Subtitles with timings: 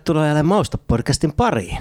[0.00, 1.78] Tervetuloa jälleen Mausta podcastin pariin.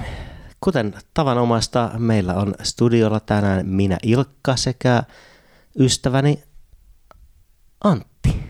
[0.62, 5.04] Kuten tavanomaista, meillä on studiolla tänään minä Ilkka sekä
[5.80, 6.44] ystäväni
[7.84, 8.44] Antti.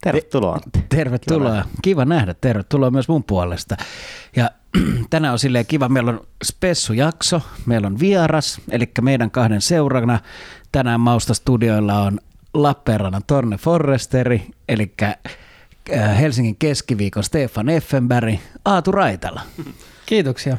[0.00, 0.84] Tervetuloa Antti.
[0.88, 1.50] Tervetuloa.
[1.50, 2.34] Kiva, kiva nähdä.
[2.34, 3.76] Tervetuloa myös mun puolesta.
[4.36, 4.50] Ja
[5.10, 10.20] tänään on silleen kiva, meillä on spessujakso, meillä on vieras, eli meidän kahden seurana.
[10.72, 12.18] Tänään Mausta studioilla on
[12.54, 14.94] Lappeenrannan Torne Forresteri, eli
[16.20, 19.40] Helsingin keskiviikon Stefan Effenberg, Aatu Raitala.
[20.06, 20.56] Kiitoksia.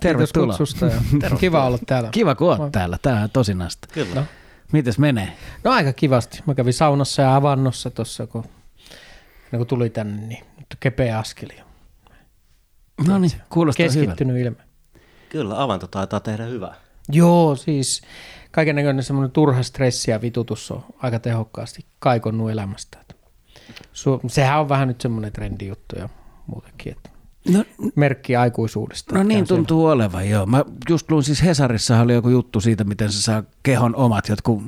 [0.00, 0.56] Tervetuloa.
[0.56, 1.38] Kiitos ja Tervetuloa.
[1.40, 2.08] Kiva olla täällä.
[2.12, 2.98] Kiva kun olet täällä.
[3.02, 3.88] Tämä on tosinasta.
[3.92, 4.14] Kyllä.
[4.14, 4.24] No.
[4.72, 5.32] Mites menee?
[5.64, 6.42] No aika kivasti.
[6.46, 8.44] Mä kävin saunassa ja avannossa tuossa, kun,
[9.50, 11.54] kun tuli tänne, niin nyt kepeä askeli.
[13.08, 14.60] No niin, kuulostaa Keskittynyt hyvältä.
[14.60, 14.70] ilme.
[15.28, 16.74] Kyllä, avanto taitaa tehdä hyvää.
[17.08, 18.02] Joo, siis
[18.50, 22.98] kaiken näköinen semmoinen turha stressi ja vitutus on aika tehokkaasti kaikonnut elämästä.
[23.80, 26.08] Su- sehän on vähän nyt semmoinen trendijuttu ja
[26.46, 27.10] muutenkin, että
[27.48, 29.14] No, merkki aikuisuudesta.
[29.14, 29.92] No niin tuntuu siellä.
[29.92, 30.46] olevan, joo.
[30.46, 34.62] Mä just luin siis Hesarissa oli joku juttu siitä, miten se saa kehon omat jotkut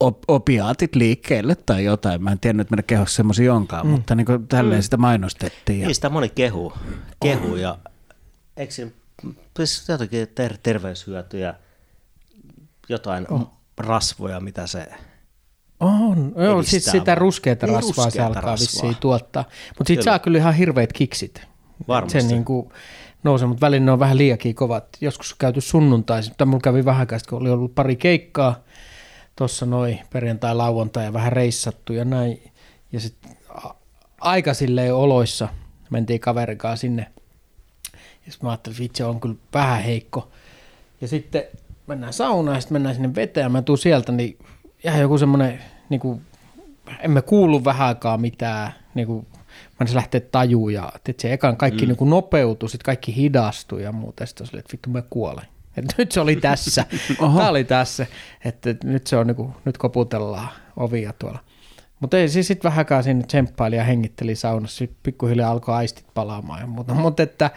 [0.00, 2.22] op- opiaatit liikkeelle tai jotain.
[2.22, 3.92] Mä en tiennyt, että meidän kehossa semmoisia onkaan, mm.
[3.92, 4.82] mutta niin kuin tälleen mm.
[4.82, 5.80] sitä mainostettiin.
[5.80, 5.86] Ja...
[5.86, 6.72] Niin sitä moni kehu,
[7.22, 7.78] kehu ja
[8.56, 8.90] eikö siinä
[9.88, 11.54] jotakin ter- terveyshyötyjä,
[12.88, 13.52] jotain oh.
[13.78, 14.88] rasvoja, mitä se
[15.80, 18.56] on, joo, siis sitä ruskeata niin, rasvaa se alkaa rasvaa.
[18.56, 19.44] vissiin tuottaa.
[19.78, 21.42] Mutta siitä saa kyllä ihan hirveät kiksit.
[21.88, 22.20] Varmasti.
[22.20, 22.68] Se niin kuin
[23.22, 24.88] nousee, mutta välillä ne on vähän liiakin kovat.
[25.00, 28.60] Joskus on käyty sunnuntaisin, mutta mulla kävi vähän aikaa, kun oli ollut pari keikkaa
[29.36, 32.52] tuossa noin perjantai, lauantai ja vähän reissattu ja näin.
[32.92, 33.36] Ja sitten
[34.20, 35.48] aika silleen oloissa
[35.90, 37.06] mentiin kaverikaan sinne.
[38.26, 40.30] Ja sitten mä ajattelin, että vitsi on kyllä vähän heikko.
[41.00, 41.42] Ja sitten
[41.86, 44.38] mennään saunaan ja sitten mennään sinne veteen ja mä tuun sieltä, niin
[44.84, 46.22] ja joku semmoinen, niin kuin,
[47.00, 49.26] emme kuulu vähän aikaa mitään, niin kuin,
[49.80, 51.88] mä se lähtee tajuun ja se ekan kaikki mm.
[51.88, 55.44] niin kuin nopeutui, sitten kaikki hidastui ja muuta, sitten sille, että vittu mä kuolen.
[55.76, 56.84] Että nyt se oli tässä,
[57.18, 58.06] tämä oli tässä,
[58.44, 61.38] että nyt se on niin kuin, nyt koputellaan ovia tuolla.
[62.00, 66.60] Mutta ei siis sitten vähäkään sinne tsemppaili ja hengitteli saunassa, sitten pikkuhiljaa alkoi aistit palaamaan
[66.60, 66.94] ja muuta.
[66.94, 67.50] Mutta että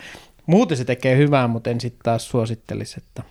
[0.45, 3.23] muuten se tekee hyvää, mutta en sitten taas suosittelisi, että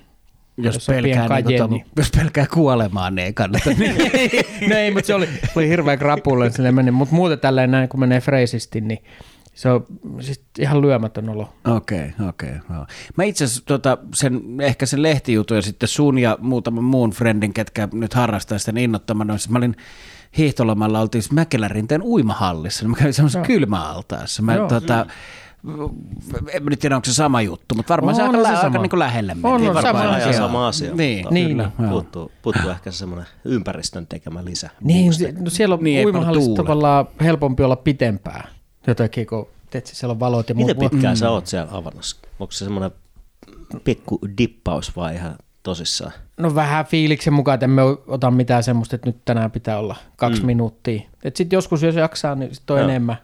[0.57, 1.85] jos, jos pelkää, niin, tota, niin.
[1.97, 3.71] jos pelkää kuolemaan, niin ei kannata.
[4.69, 6.91] no ei, mutta se oli, oli hirveä krapulle, sille meni.
[6.91, 9.05] Mutta muuten tälleen näin, kun menee freesisti, niin
[9.55, 9.87] se on
[10.21, 11.55] siis ihan lyömätön olo.
[11.77, 12.51] Okei, okay, okei.
[12.51, 12.85] Okay,
[13.17, 17.55] Mä itse asiassa tota, sen, ehkä sen lehtijutun ja sitten sun ja muutaman muun friendin,
[17.55, 19.37] ketkä nyt harrastaa sitä niin innottamana.
[19.49, 19.77] Mä olin
[20.39, 22.89] hiihtolomalla, oltiin Mäkelärinteen uimahallissa.
[22.89, 24.43] Mä kävin semmoisessa kylmäaltaassa.
[24.43, 25.11] Mä, tota, mm
[26.53, 28.91] en nyt tiedä, onko se sama juttu, mutta varmaan on, se, aika, se aika niin
[28.91, 29.55] kuin lähelle meni.
[29.55, 30.33] On, on sama, asia.
[30.33, 30.95] sama asia.
[30.95, 31.49] Niin, niin.
[31.49, 34.71] Kyllä, puuttuu, puuttuu ehkä semmoinen ympäristön tekemä lisä.
[34.81, 38.49] Niin, no siellä on niin, uimahallissa tavallaan helpompi olla pitempää
[38.87, 41.19] jotenkin, kun teet, siellä on valot ja Miten pitkään mm.
[41.19, 42.17] sä oot siellä avannossa?
[42.41, 42.91] Onko se semmoinen
[43.85, 46.13] pikku dippaus vai ihan tosissaan?
[46.37, 50.41] No vähän fiiliksen mukaan, että emme ota mitään semmoista, että nyt tänään pitää olla kaksi
[50.41, 50.47] mm.
[50.47, 51.03] minuuttia.
[51.35, 52.89] Sitten joskus, jos jaksaa, niin sit on Joo.
[52.89, 53.17] enemmän.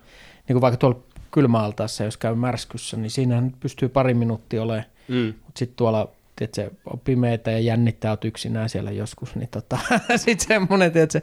[0.49, 0.99] Niin kuin vaikka tuolla
[1.31, 4.85] kylmäaltaassa, jos käy märskyssä, niin siinähän pystyy pari minuuttia olemaan.
[5.09, 5.35] Mm.
[5.45, 6.09] Mutta sitten tuolla
[6.53, 9.79] se on pimeätä ja jännittää, olet yksinään siellä joskus, niin tota,
[10.17, 11.23] sitten semmoinen, että se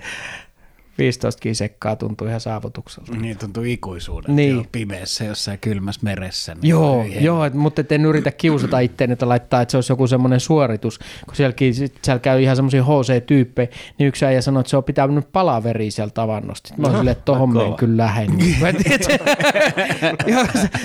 [0.97, 3.11] 15 sekkaa tuntuu ihan saavutukselta.
[3.11, 4.56] Niin tuntuu ikuisuuden niin.
[4.56, 6.56] jo pimeässä jossain kylmässä meressä.
[6.56, 10.07] Niin joo, joo et, mutta en yritä kiusata itseäni, että laittaa, että se olisi joku
[10.07, 13.67] semmoinen suoritus, kun sielläkin, siellä käy ihan semmoisia HC-tyyppejä,
[14.00, 16.73] niin yksi äijä sanoi, että se on pitänyt palaveri sieltä avannosta.
[16.78, 18.29] Mä olin silleen, että tohon menen kyllä lähen.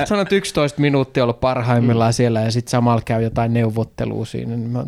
[0.04, 4.56] Sanoit 11 minuuttia ollut parhaimmillaan siellä ja sitten samalla käy jotain neuvottelua siinä.
[4.56, 4.84] Niin mä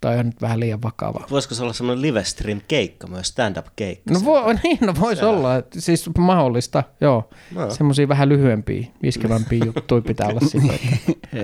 [0.00, 1.26] toi on nyt vähän liian vakava.
[1.30, 4.14] Voisiko se olla semmoinen live stream keikka myös, stand-up keikka?
[4.14, 7.30] No, vo, niin, no voisi olla, siis mahdollista, joo.
[7.54, 7.70] No.
[7.70, 10.78] Semmoisia vähän lyhyempiä, iskevämpiä juttuja pitää olla sitten.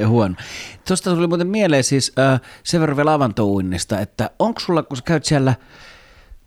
[0.09, 0.35] Huono.
[0.89, 5.03] Tuosta tuli muuten mieleen siis äh, sen verran vielä avantouinnista, että onko sulla, kun sä
[5.07, 5.55] käyt siellä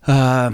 [0.08, 0.52] äh,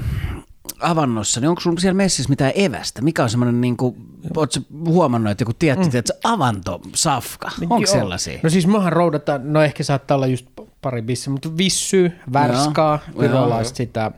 [0.81, 3.03] avannossa, niin onko sulla siellä messissä mitään evästä?
[3.03, 3.97] Mikä on semmoinen, niin kuin,
[4.37, 5.99] ootko huomannut, että joku tietty, mm.
[5.99, 8.41] että avanto, safka, onko sellaisia?
[8.43, 10.47] No siis mehän roudataan, no ehkä saattaa olla just
[10.83, 14.11] pari bissi, mutta vissy, värskaa, virolaista sitä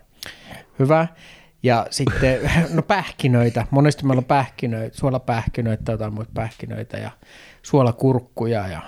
[0.79, 1.07] hyvä.
[1.63, 7.11] Ja sitten, no pähkinöitä, monesti meillä on pähkinöitä, suolapähkinöitä, jotain muita pähkinöitä ja
[7.63, 8.83] suolakurkkuja ja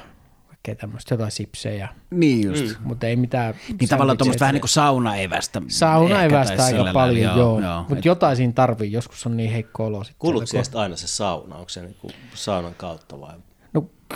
[0.46, 1.88] kaikkea tämmöistä, jotain sipsejä.
[2.11, 2.64] Niin just.
[2.64, 2.87] Mm.
[2.87, 3.55] Mutta ei mitään.
[3.81, 5.62] Niin tavallaan tuommoista vähän niin kuin saunaevästä.
[5.69, 7.61] Saunaevästä aika paljon, joo.
[7.61, 7.79] joo.
[7.79, 8.05] Mutta et...
[8.05, 10.02] jotain siinä tarvii, joskus on niin heikko olo.
[10.19, 13.34] Kuuluuko sieltä aina se sauna, onko se niin kuin saunan kautta vai?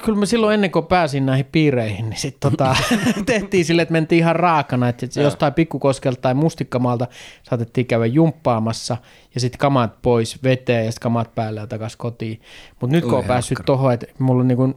[0.05, 2.77] Kyllä mä silloin ennen kuin pääsin näihin piireihin, niin sitten tota,
[3.27, 7.07] tehtiin sille, että mentiin ihan raakana, että jostain pikkukoskelta tai mustikkamaalta
[7.43, 8.97] saatettiin käydä jumppaamassa
[9.35, 12.41] ja sitten kamat pois veteen ja sitten kamat päälle ja takaisin kotiin.
[12.81, 14.75] Mutta nyt kun on päässyt tuohon, että mulla on niin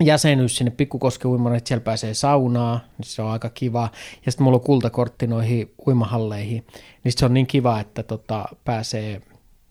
[0.00, 3.88] jäsenyys sinne Pikkukosken uimaran, että siellä pääsee saunaa, niin se on aika kiva.
[4.26, 6.66] Ja sitten mulla on kultakortti noihin uimahalleihin,
[7.04, 9.22] niin se on niin kiva, että tota, pääsee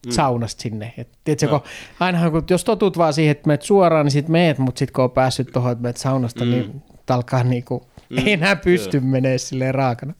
[0.05, 0.11] mm.
[0.11, 0.93] saunasta sinne.
[0.97, 1.59] Et, tiedätkö, no.
[1.59, 4.93] kun, ainahan kun, jos totut vaan siihen, että meet suoraan, niin sitten meet, mutta sitten
[4.93, 6.51] kun on päässyt tuohon, että meet saunasta, mm.
[6.51, 8.17] niin alkaa niinku, mm.
[8.17, 10.13] ei enää pysty menemään silleen raakana.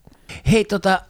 [0.52, 1.02] Hei, tota,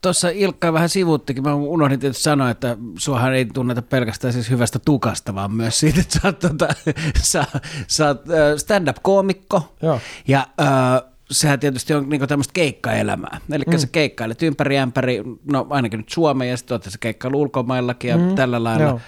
[0.00, 1.42] tuossa Ilkka vähän sivuuttikin.
[1.42, 6.00] Mä unohdin tietysti sanoa, että suahan ei tunneta pelkästään siis hyvästä tukasta, vaan myös siitä,
[6.00, 6.68] että sä oot, tota,
[7.22, 7.44] sä,
[7.86, 8.22] sä oot
[8.56, 9.74] stand-up-koomikko.
[9.82, 10.00] Joo.
[10.28, 13.40] Ja äh, sehän tietysti on niinku tämmöistä keikkaelämää.
[13.52, 13.78] Eli mm.
[13.78, 18.34] sä keikkailet ympäri ämpäri, no ainakin nyt Suomeen, ja sitten se keikkailu ulkomaillakin ja mm.
[18.34, 18.84] tällä lailla.
[18.84, 19.00] Joo.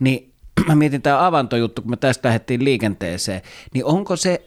[0.00, 0.32] Niin
[0.68, 3.42] mä mietin tämä avantojuttu, kun me tästä lähdettiin liikenteeseen,
[3.74, 4.46] niin onko se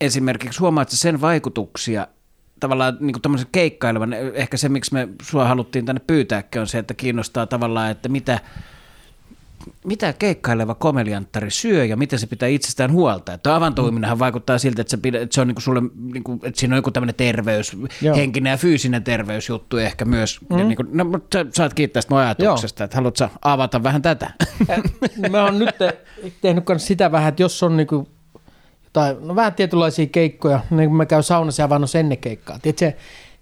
[0.00, 2.06] esimerkiksi, huomaatko sen vaikutuksia
[2.60, 6.94] tavallaan niin kuin keikkailevan, ehkä se miksi me sua haluttiin tänne pyytääkin on se, että
[6.94, 8.40] kiinnostaa tavallaan, että mitä,
[9.84, 13.32] mitä keikkaileva komelianttari syö ja miten se pitää itsestään huolta.
[13.32, 14.20] Että avantouiminenhan mm.
[14.20, 16.74] vaikuttaa siltä, että se, pidä, että se on niin kuin sulle, niin kuin, että siinä
[16.74, 18.16] on joku tämmöinen terveys, Joo.
[18.16, 20.40] henkinen ja fyysinen terveysjuttu ehkä myös.
[20.50, 20.56] Mm.
[20.56, 22.84] niin kuin, no, mutta sä saat kiittää sitä ajatuksesta, Joo.
[22.84, 24.30] että haluatko avata vähän tätä?
[25.30, 25.74] Mä oon nyt
[26.40, 28.06] tehnyt sitä vähän, että jos on niin kuin
[28.92, 32.58] tai no vähän tietynlaisia keikkoja, niin kun mä käyn saunassa ja avannossa ennen keikkaa.
[32.62, 32.92] Tiedätkö,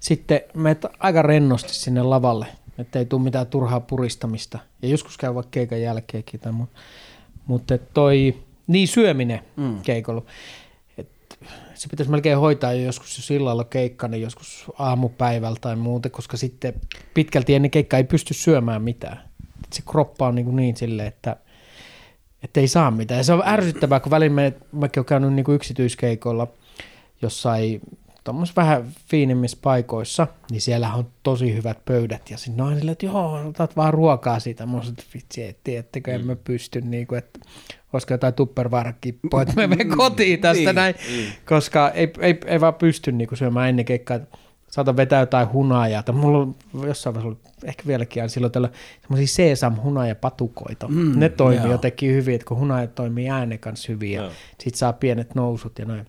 [0.00, 2.46] sitten menet aika rennosti sinne lavalle,
[2.78, 4.58] että ei tule mitään turhaa puristamista.
[4.82, 6.40] Ja joskus käy vaikka keikan jälkeenkin.
[6.40, 6.78] Tai mu-
[7.46, 9.80] mutta toi, niin syöminen mm.
[9.82, 10.22] keikolla.
[10.98, 11.38] Et
[11.74, 16.36] se pitäisi melkein hoitaa jo joskus, jos illalla keikka, niin joskus aamupäivällä tai muuta, koska
[16.36, 16.74] sitten
[17.14, 19.20] pitkälti ennen keikkaa ei pysty syömään mitään.
[19.64, 21.36] Et se kroppa on niin, niin silleen, että–
[22.42, 23.18] että ei saa mitään.
[23.18, 26.46] Ja se on ärsyttävää, kun välillä me, mäkin olen käynyt niin kuin yksityiskeikoilla
[27.22, 27.80] jossain
[28.28, 32.30] tuommoisissa vähän fiinimmissä paikoissa, niin siellä on tosi hyvät pöydät.
[32.30, 34.66] Ja sitten on silleen, että joo, otat vaan ruokaa siitä.
[34.66, 36.40] Mä sanoin, että vitsi, et tiedättekö, en mä mm.
[36.44, 37.40] pysty, niin kuin, että
[37.92, 41.32] olisiko jotain tupperware-kippoa, että me menen kotiin tästä niin, näin, niin.
[41.48, 44.18] koska ei, ei, ei vaan pysty niin kuin syömään ennen keikkaa
[44.70, 48.70] saatan vetää jotain hunajaa, tai mulla on jossain vaiheessa ollut, ehkä vieläkin on silloin tällä
[49.00, 49.76] semmoisia sesam
[50.20, 50.88] patukoita.
[50.88, 51.72] Mm, ne toimii joo.
[51.72, 54.30] jotenkin hyvin, että kun hunaja toimii äänen kanssa hyvin ja
[54.60, 56.06] sit saa pienet nousut ja näin.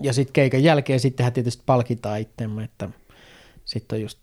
[0.00, 2.88] Ja sitten keikan jälkeen sittenhän tietysti palkitaan itsemme, että
[3.64, 4.18] sitten on just,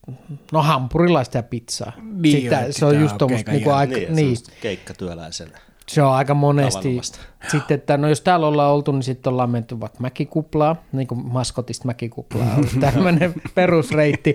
[0.51, 1.91] no hampurilaista ja pizzaa.
[2.01, 4.37] Niin, sitten, se on just tuommoista niinku aika, niin, niin.
[4.61, 5.59] keikkatyöläisenä.
[5.87, 7.01] Se on aika monesti.
[7.51, 11.25] Sitten, että no jos täällä ollaan oltu, niin sitten ollaan menty vaikka mäkikuplaa, niin kuin
[11.25, 14.33] maskotista mäkikuplaa on tämmöinen perusreitti.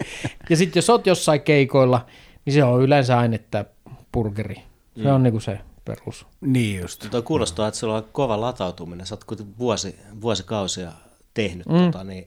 [0.50, 2.06] Ja sitten jos oot jossain keikoilla,
[2.44, 3.64] niin se on yleensä aina, että
[4.12, 4.62] burgeri.
[4.96, 5.14] Se mm.
[5.14, 6.26] on niin kuin se perus.
[6.40, 7.11] Niin just.
[7.11, 9.06] Tuo kuulostaa, että sulla on kova latautuminen.
[9.06, 10.93] Sä oot vuosi, vuosikausia
[11.36, 11.74] tehnyt, mm.
[11.74, 12.26] tota, niin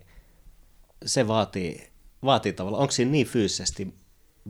[1.06, 1.88] se vaatii,
[2.24, 3.94] vaatii tavallaan, onko siinä niin fyysisesti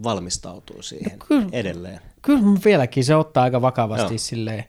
[0.03, 1.99] valmistautuu siihen no, kyllä, edelleen?
[2.21, 4.17] Kyllä vieläkin se ottaa aika vakavasti Joo.
[4.17, 4.65] silleen,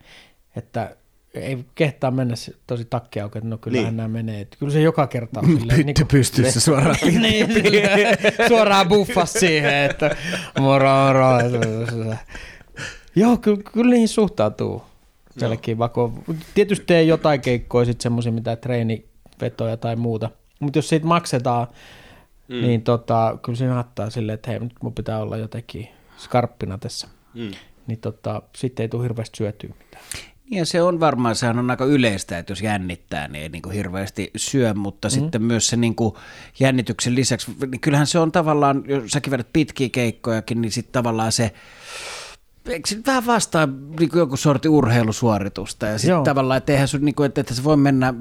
[0.56, 0.96] että
[1.34, 2.34] ei kehtaa mennä
[2.66, 3.96] tosi takki auki, että no kyllähän niin.
[3.96, 4.40] nämä menee.
[4.40, 5.87] Että kyllä se joka kerta on silleen.
[5.87, 6.96] niin pystyssä suoraan.
[7.02, 7.46] niin,
[8.48, 10.16] suoraan buffas siihen, että
[10.60, 10.88] moro,
[11.98, 12.16] moro.
[13.16, 14.82] Joo, kyllä, kyllä niihin suhtautuu.
[15.38, 16.12] Selkeä vako.
[16.54, 18.56] Tietysti tee jotain keikkoja, sitten semmoisia mitä
[19.40, 20.31] treenivetoja tai muuta.
[20.60, 21.66] Mutta jos siitä maksetaan,
[22.48, 22.60] mm.
[22.60, 25.88] niin tota, kyllä siinä hattaa silleen, että hei, nyt mun pitää olla jotenkin
[26.19, 27.08] skarppina tässä.
[27.34, 27.50] Mm.
[27.86, 30.05] Niin tota, sitten ei tule hirveästi syötyä mitään.
[30.50, 33.74] Ja se on varmaan, sehän on aika yleistä, että jos jännittää, niin ei niin kuin
[33.74, 35.10] hirveästi syö, mutta mm.
[35.10, 36.15] sitten myös se niin kuin
[36.60, 41.32] jännityksen lisäksi, niin kyllähän se on tavallaan, jos säkin vedät pitkiä keikkojakin, niin sitten tavallaan
[41.32, 41.53] se,
[42.69, 47.05] eikö se vähän vastaa niin kuin joku sorti urheilusuoritusta ja sitten tavallaan, että eihän sun,
[47.05, 48.14] niin kuin, että, että se voi mennä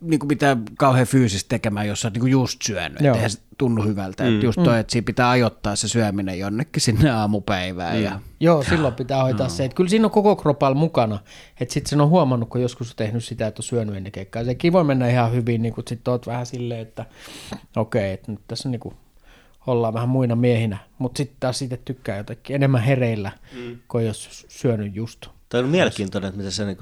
[0.00, 3.00] niin kuin pitää kauhean fyysisesti tekemään, jos sä oot niin just syönyt.
[3.00, 3.14] Joo.
[3.14, 4.22] Eihän se tunnu hyvältä.
[4.22, 4.34] Mm.
[4.34, 4.80] Että just toi, mm.
[4.80, 7.96] että siinä pitää ajoittaa se syöminen jonnekin sinne aamupäivään.
[7.96, 8.02] Mm.
[8.02, 8.20] Ja...
[8.40, 9.50] Joo, silloin pitää hoitaa no.
[9.50, 9.64] se.
[9.64, 11.18] Että kyllä siinä on koko kropal mukana.
[11.60, 14.44] Että sitten sen on huomannut, kun joskus on tehnyt sitä, että on syönyt ennen keikkaa.
[14.44, 17.06] Sekin voi mennä ihan hyvin, niin kun sitten oot vähän silleen, että
[17.76, 18.94] okei, okay, että nyt tässä niin kuin
[19.66, 20.78] ollaan vähän muina miehinä.
[20.98, 23.78] Mutta sitten taas siitä tykkää jotenkin enemmän hereillä, mm.
[23.88, 25.26] kun jos syönyt just.
[25.48, 26.76] Tämä on mielenkiintoinen, että miten se niin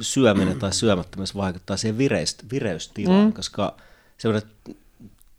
[0.00, 3.32] syöminen tai syömättömyys vaikuttaa siihen vireist, vireystilaan, mm.
[3.32, 3.76] koska
[4.18, 4.50] semmoinen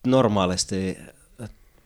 [0.08, 0.98] normaalisti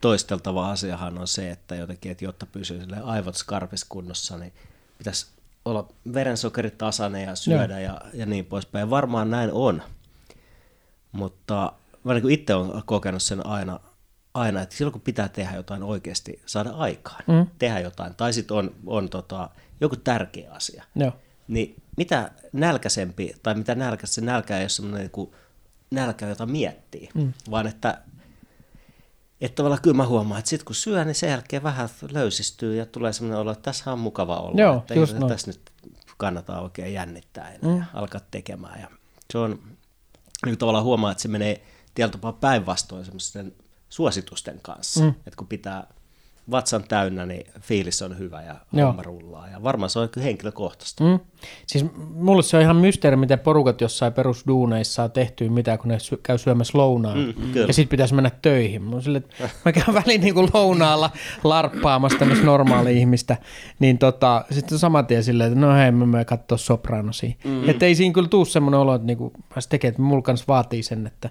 [0.00, 4.52] toisteltava asiahan on se, että jotenkin, että jotta pysyy aivot skarpissa kunnossa, niin
[4.98, 5.26] pitäisi
[5.64, 7.80] olla verensokeri tasainen ja syödä no.
[7.80, 8.80] ja, ja niin poispäin.
[8.80, 9.82] Ja varmaan näin on,
[11.12, 11.72] mutta
[12.04, 13.80] mä niin itse olen kokenut sen aina,
[14.34, 17.46] aina, että silloin kun pitää tehdä jotain oikeasti, saada aikaan, mm.
[17.58, 21.12] tehdä jotain, tai sitten on, on tota, joku tärkeä asia, no.
[21.48, 25.30] niin mitä nälkäisempi, tai mitä nälkäistä se nälkä ei ole semmoinen niin
[25.90, 27.32] nälkä, jota miettii, mm.
[27.50, 28.02] vaan että
[29.40, 32.86] että tavallaan kyllä mä huomaan, että sitten kun syö, niin sen jälkeen vähän löysistyy ja
[32.86, 34.60] tulee semmoinen olo, että tässä on mukava olla.
[34.60, 35.72] Joo, että just tässä nyt
[36.16, 37.76] kannattaa oikein jännittää mm.
[37.76, 38.80] ja alkaa tekemään.
[38.80, 38.88] Ja
[39.32, 39.62] Se on,
[40.46, 41.62] niin tavallaan huomaa, että se menee
[41.94, 43.54] tietyllä tapaa päinvastoin semmoisten
[43.90, 45.04] suositusten kanssa.
[45.04, 45.08] Mm.
[45.08, 45.86] Että kun pitää
[46.50, 48.86] vatsan täynnä, niin fiilis on hyvä ja Joo.
[48.86, 49.48] homma rullaa.
[49.48, 51.04] Ja varmaan se on kyllä henkilökohtaista.
[51.04, 51.20] Mm.
[51.66, 55.98] Siis mulle se on ihan mysteeri, miten porukat jossain perusduuneissa saa tehtyä mitä, kun ne
[55.98, 57.18] sy- käy syömässä lounaan.
[57.18, 57.66] Mm, kyllä.
[57.66, 58.82] ja sitten pitäisi mennä töihin.
[58.82, 59.22] Mä, sille,
[59.64, 61.10] mä käyn väliin niin kuin lounaalla
[61.44, 63.36] larppaamassa tämmöistä normaali ihmistä.
[63.78, 67.32] Niin tota, sitten saman tien silleen, että no hei, mä menen katsoa sopranosia.
[67.44, 67.68] Mm.
[67.68, 70.82] Että ei siinä kyllä tuu semmoinen olo, että niinku, mä tekee, että mulla kanssa vaatii
[70.82, 71.30] sen, että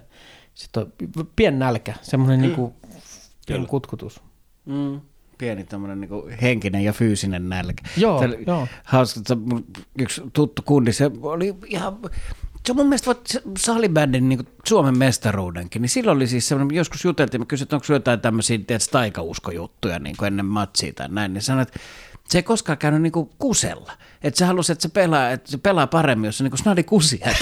[0.60, 0.92] sit on
[1.36, 2.42] pien nälkä, semmoinen mm.
[2.42, 2.74] niinku,
[3.46, 4.20] pieni kutkutus.
[4.66, 5.00] Mm.
[5.38, 7.82] Pieni tämmöinen niin henkinen ja fyysinen nälkä.
[7.96, 8.68] Joo, Täällä- joo.
[8.84, 9.36] Hauska, että
[9.98, 11.98] yksi tuttu kundi, se oli ihan...
[12.66, 13.14] Se on mun mielestä
[13.58, 17.86] salibändin niin Suomen mestaruudenkin, niin silloin oli siis semmoinen, joskus juteltiin, mä kysyin, että onko
[17.92, 21.80] jotain tämmöisiä tiedätkö, taikauskojuttuja niin kuin ennen matsia tai näin, niin sanoin, että
[22.28, 23.92] se ei koskaan käynyt niin kuin kusella.
[24.22, 26.82] Että se halusi, että se pelaa, että se pelaa paremmin, jos se niin kuin snadi
[26.82, 27.28] kusia.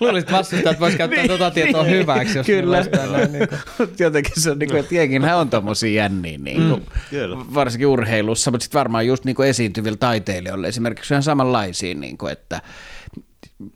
[0.00, 2.84] Luulisit vastustaa, että voisi käyttää niin, tuota tietoa niin, hyväksi, jos Kyllä.
[3.12, 3.90] näin, niin kuin.
[3.98, 7.36] Jotenkin se on, niin kuin, että jenginhän on tommosia jänniä, niin kuin, kyllä.
[7.54, 12.32] varsinkin urheilussa, mutta sitten varmaan just niin kuin esiintyvillä taiteilijoilla esimerkiksi ihan samanlaisia, niin kuin,
[12.32, 12.60] että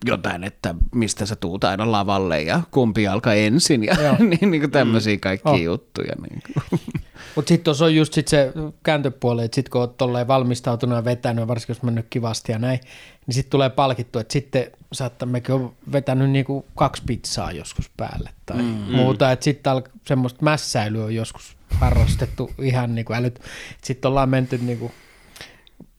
[0.05, 4.71] jotain, että mistä sä tuut aina lavalle ja kumpi alkaa ensin ja niin, niin kuin
[4.71, 5.61] tämmöisiä kaikkia Oh.
[5.61, 6.15] juttuja.
[6.15, 6.43] Niin.
[7.35, 8.53] Mutta sitten tuossa on just sit se
[8.83, 12.79] kääntöpuoli, että sitten kun oot tolleen valmistautunut ja vetänyt, varsinkin jos mennyt kivasti ja näin,
[13.27, 18.29] niin sitten tulee palkittu, että sitten saattaa mekin on vetänyt niinku kaksi pizzaa joskus päälle
[18.45, 18.95] tai mm.
[18.95, 23.41] muuta, että sitten al- semmoista mässäilyä on joskus harrastettu ihan niinku älyt,
[23.81, 24.91] sitten ollaan menty niinku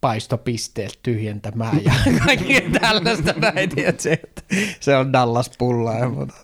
[0.00, 1.92] paistopisteeltä tyhjentämään ja
[2.26, 4.02] kaikkea tällaista näin, että
[4.80, 6.34] se on Dallas pullaa ja muuta.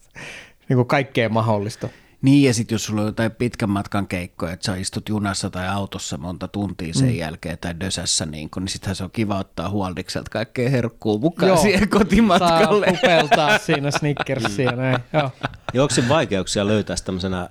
[0.69, 1.89] Niin kuin kaikkea mahdollista.
[2.23, 5.69] Niin, ja sitten jos sulla on jotain pitkän matkan keikkoja, että sä istut junassa tai
[5.69, 7.15] autossa monta tuntia sen mm.
[7.15, 11.49] jälkeen tai dösässä, niin, kun, niin sittenhän se on kiva ottaa huoldikselta kaikkea herkkuu mukaan
[11.49, 11.63] Joo.
[11.63, 12.87] siihen kotimatkalle.
[12.87, 14.99] Saa pupeltaa siinä Snickersia näin.
[15.13, 15.31] Joo.
[15.75, 17.51] Ja onko se vaikeuksia löytää tämmöisenä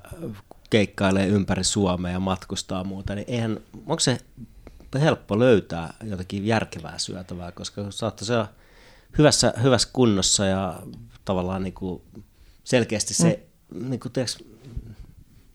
[0.70, 4.18] keikkailee ympäri Suomea ja matkustaa muuta, niin eihän, onko se
[5.02, 8.50] helppo löytää jotakin järkevää syötävää, koska saattaa se olla
[9.18, 10.80] hyvässä, hyvässä kunnossa ja
[11.26, 12.02] tavallaan niin kuin
[12.64, 13.90] selkeästi se, mm.
[13.90, 14.38] niin kuin, tiiäks,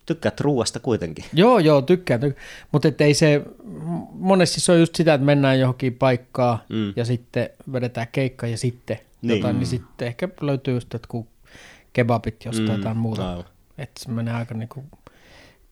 [0.06, 1.24] tykkäät ruuasta kuitenkin.
[1.32, 2.20] Joo, joo, tykkään.
[2.20, 2.46] tykkään.
[2.72, 3.42] Mutta ei se,
[4.12, 6.76] monesti se on just sitä, että mennään johonkin paikkaan Mm.
[6.76, 6.92] mm.
[6.96, 9.28] ja sitten vedetään keikka ja sitten Niin.
[9.28, 9.38] niin.
[9.38, 11.26] jotain, niin sitten ehkä löytyy just jotkut
[11.92, 12.82] kebabit jostain Mm, mm.
[12.82, 13.30] tai muuta.
[13.30, 13.44] aivan.
[13.78, 14.84] Että se menee aika niinku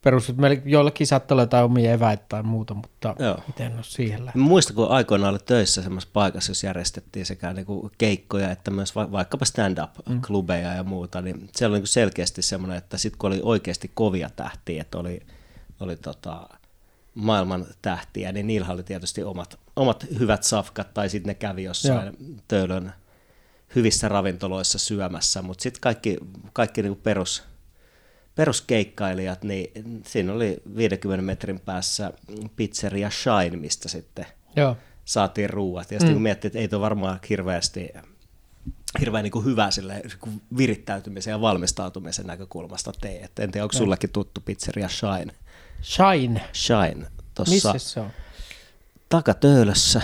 [0.02, 3.28] perus, että meillä joillakin saattaa olla jotain omia eväitä tai muuta, mutta Joo.
[3.28, 3.42] Joo.
[3.46, 4.46] miten ole siihen lähtenyt.
[4.46, 8.96] Mä muistan, kun aikoinaan oli töissä semmoisessa paikassa, jos järjestettiin sekä niinku keikkoja että myös
[8.96, 13.40] va- vaikkapa stand-up-klubeja ja muuta, niin siellä oli niinku selkeästi semmoinen, että sitten kun oli
[13.42, 15.20] oikeasti kovia tähtiä, että oli,
[15.80, 16.48] oli tota,
[17.14, 22.16] maailman tähtiä, niin niillä oli tietysti omat, omat hyvät safkat, tai sitten ne kävi jossain
[22.48, 22.92] töölön
[23.74, 26.18] hyvissä ravintoloissa syömässä, mutta sitten kaikki,
[26.52, 27.42] kaikki niinku perus,
[28.34, 32.12] peruskeikkailijat, niin siinä oli 50 metrin päässä
[32.56, 34.76] pizzeria Shine, mistä sitten Joo.
[35.04, 35.90] saatiin ruuat.
[35.90, 36.14] Ja sitten mm.
[36.14, 37.88] kun miettii, että ei tuo varmaan hirveästi
[39.00, 43.20] hirveän niin kuin hyvä sille niin kuin virittäytymisen ja valmistautumisen näkökulmasta tee.
[43.20, 45.32] Et en tiedä, onko sullekin tuttu pizzeria Shine?
[45.82, 46.40] Shine.
[46.54, 48.10] Shine, tuossa Missä se on?
[49.08, 50.02] takatöölössä,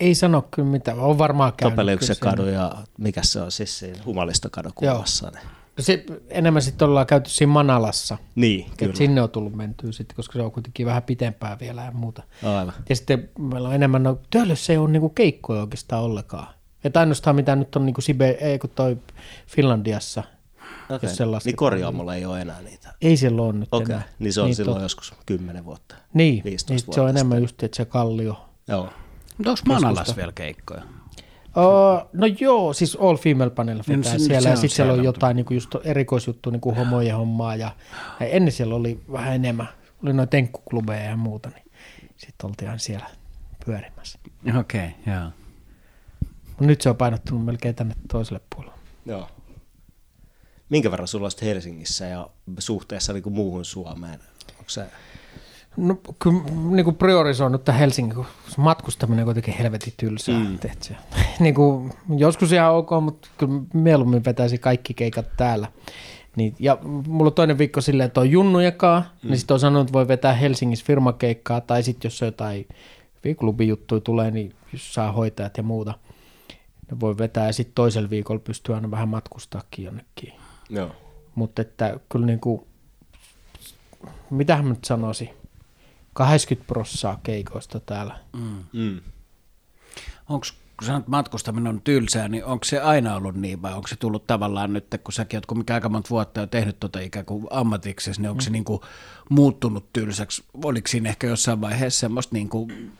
[0.00, 1.76] Ei sano kyllä mitään, on varmaan käynyt.
[1.76, 5.30] Topeliuksen kadu ja mikä se on, siis siinä humalistokadun kulmassa.
[5.30, 5.61] Niin.
[5.82, 8.18] Se, enemmän sitten ollaan käyty siinä Manalassa.
[8.34, 8.94] Niin, Kyllä.
[8.94, 12.22] Sinne on tullut mentyä sitten, koska se on kuitenkin vähän pitempää vielä ja muuta.
[12.42, 12.74] Aivan.
[12.88, 16.46] Ja sitten meillä on enemmän, no Töölössä ei ole niinku keikkoja oikeastaan ollenkaan.
[16.84, 18.96] Että ainoastaan mitä nyt on niinku Sibe, ei kun toi
[19.46, 20.22] Finlandiassa,
[20.90, 21.10] Okay.
[21.32, 21.44] jos.
[21.44, 22.94] Niin korjaamolla ei ole enää niitä.
[23.02, 23.94] ei siellä ole nyt Okei, okay.
[23.96, 24.08] enää.
[24.18, 25.94] niin se on niin silloin tot- joskus 10 vuotta.
[26.14, 27.42] Niin, 15 niin se on vuotta enemmän sitten.
[27.44, 28.44] just, että se kallio.
[28.68, 28.88] Joo.
[29.38, 30.82] Mutta onko Manalas vielä keikkoja?
[31.56, 34.76] Uh, no joo, siis All Female Panel Niin, vetää se- siellä se ja on sitten
[34.76, 37.70] siellä on jotain niinku just erikoisjuttu niinku homojen hommaa ja,
[38.20, 39.68] ja ennen siellä oli vähän enemmän,
[40.02, 41.72] oli noin tenkkuklubeja ja muuta, niin
[42.16, 43.06] sitten oltiin aina siellä
[43.66, 44.18] pyörimässä.
[44.58, 45.30] Okei, okay, joo.
[46.58, 48.78] Mut nyt se on painottunut melkein tänne toiselle puolelle.
[49.06, 49.28] Joo.
[50.68, 54.20] Minkä verran sulla on Helsingissä ja suhteessa niin kuin muuhun Suomeen?
[54.58, 54.86] Onko se...
[55.76, 58.26] No kyllä niin kuin priorisoin tämän Helsingin, kun
[58.56, 60.38] matkustaminen on kuitenkin helvetin tylsää.
[60.38, 60.58] Mm.
[61.40, 65.68] Niin kuin, joskus ihan ok, mutta kyllä mieluummin vetäisi kaikki keikat täällä.
[66.36, 69.28] Niin, ja mulla on toinen viikko silleen, että on junnujakaan, mm.
[69.28, 72.66] niin sitten on sanonut, että voi vetää Helsingissä firmakeikkaa, tai sitten jos jotain
[73.38, 75.94] klubijuttuja tulee, niin jos saa hoitajat ja muuta,
[76.90, 80.32] ne voi vetää, ja sitten toisella viikolla pystyy aina vähän matkustaakin jonnekin.
[80.70, 80.90] Joo.
[81.34, 82.62] Mutta että kyllä niin kuin,
[84.30, 85.30] mitähän mä nyt sanoisin,
[86.12, 88.18] 80 prossaa keikoista täällä.
[88.72, 89.00] Mm.
[90.28, 93.88] Onko, kun sanot, että matkustaminen on tylsää, niin onko se aina ollut niin vai onko
[93.88, 97.24] se tullut tavallaan nyt, kun säkin oot kumminkin aika monta vuotta jo tehnyt tota ikään
[97.24, 98.44] kuin ammatiksesi, niin onko mm.
[98.44, 98.80] se niin kuin
[99.28, 100.44] muuttunut tylsäksi?
[100.64, 102.92] Oliko siinä ehkä jossain vaiheessa semmoista niin kuin,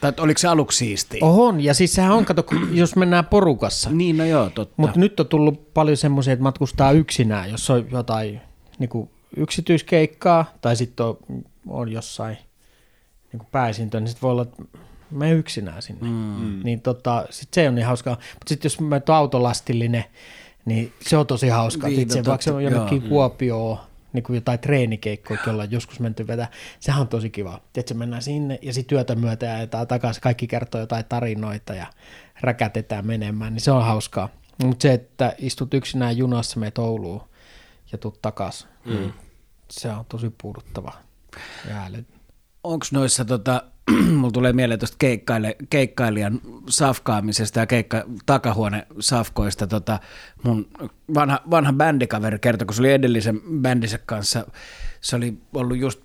[0.00, 1.20] tai oliko se aluksi siistiä?
[1.22, 3.90] On, ja siis sehän on, kato, kun jos mennään porukassa.
[3.90, 4.74] Niin, no joo, totta.
[4.76, 8.40] Mutta nyt on tullut paljon semmoisia, että matkustaa yksinään, jos on jotain
[8.78, 11.16] niin kuin yksityiskeikkaa, tai sitten on,
[11.68, 12.38] on jossain
[13.32, 14.62] niin kuin pääsintö, niin sitten voi olla, että
[15.10, 16.08] me yksinään sinne.
[16.08, 16.60] Mm.
[16.64, 18.14] Niin tota, sit se on niin hauskaa.
[18.14, 20.04] Mutta sitten jos mä oon autolastillinen,
[20.64, 21.88] niin se on tosi hauskaa.
[21.88, 23.08] Niin, Itse, no vaikka se on jonnekin joo.
[23.08, 23.78] Kuopioon,
[24.12, 26.48] niin kuin jotain treenikeikkoja, jolla on joskus menty vetää.
[26.80, 27.60] Sehän on tosi kiva.
[27.74, 30.20] Että mennään sinne ja sitten työtä myötä ja takaisin.
[30.20, 31.86] Kaikki kertoo jotain tarinoita ja
[32.40, 34.28] räkätetään menemään, niin se on hauskaa.
[34.64, 37.20] Mutta se, että istut yksinään junassa, meet Ouluun
[37.92, 39.12] ja tuut takaisin, mm.
[39.70, 40.92] se on tosi puuduttava.
[41.68, 41.90] Ja
[42.64, 43.62] Onko noissa, tota,
[44.16, 49.66] mulla tulee mieleen tuosta keikkaile, keikkailijan safkaamisesta ja keikka, takahuone safkoista.
[49.66, 49.98] Tota,
[50.42, 50.68] mun
[51.14, 54.46] vanha, vanha bändikaveri kertoi, kun se oli edellisen bändinsä kanssa,
[55.00, 56.00] se oli ollut just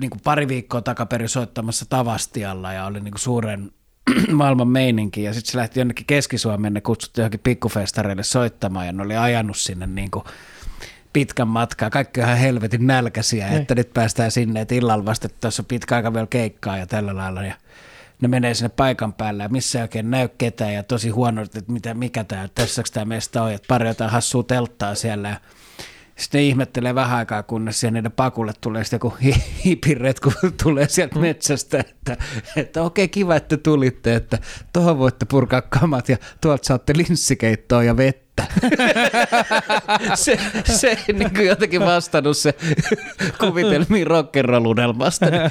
[0.00, 3.70] niin kuin pari viikkoa takaperin soittamassa Tavastialla ja oli niin kuin suuren
[4.32, 9.02] maailman meininki ja sitten se lähti jonnekin Keski-Suomeen, ne kutsuttiin johonkin pikkufestareille soittamaan ja ne
[9.02, 10.24] oli ajanut sinne niin kuin
[11.16, 15.38] pitkän matkaa, kaikki on ihan helvetin nälkäisiä, että nyt päästään sinne, että illalla vasta, että
[15.40, 17.42] tässä on pitkä aika vielä keikkaa ja tällä lailla.
[17.42, 17.54] Ja
[18.20, 21.60] ne menee sinne paikan päälle ja missä ei oikein näy ketään ja tosi huono, että
[21.68, 25.28] mitä, mikä tämä, tässäkö tämä mesta on, että pari jotain hassua telttaa siellä.
[25.28, 25.36] Ja
[26.16, 30.32] sitten ne ihmettelee vähän aikaa, kunnes siihen niiden pakulle tulee sitten joku hi- hipiret, kun
[30.62, 32.16] tulee sieltä metsästä, että,
[32.56, 34.38] että okei kiva, että tulitte, että
[34.72, 38.25] tuohon voitte purkaa kamat ja tuolta saatte linssikeittoa ja vettä.
[40.14, 42.54] se, se ei niin kuin jotenkin vastannut se
[43.38, 45.30] kuvitelmiin rock'n'roll-unelmasta.
[45.30, 45.42] Niin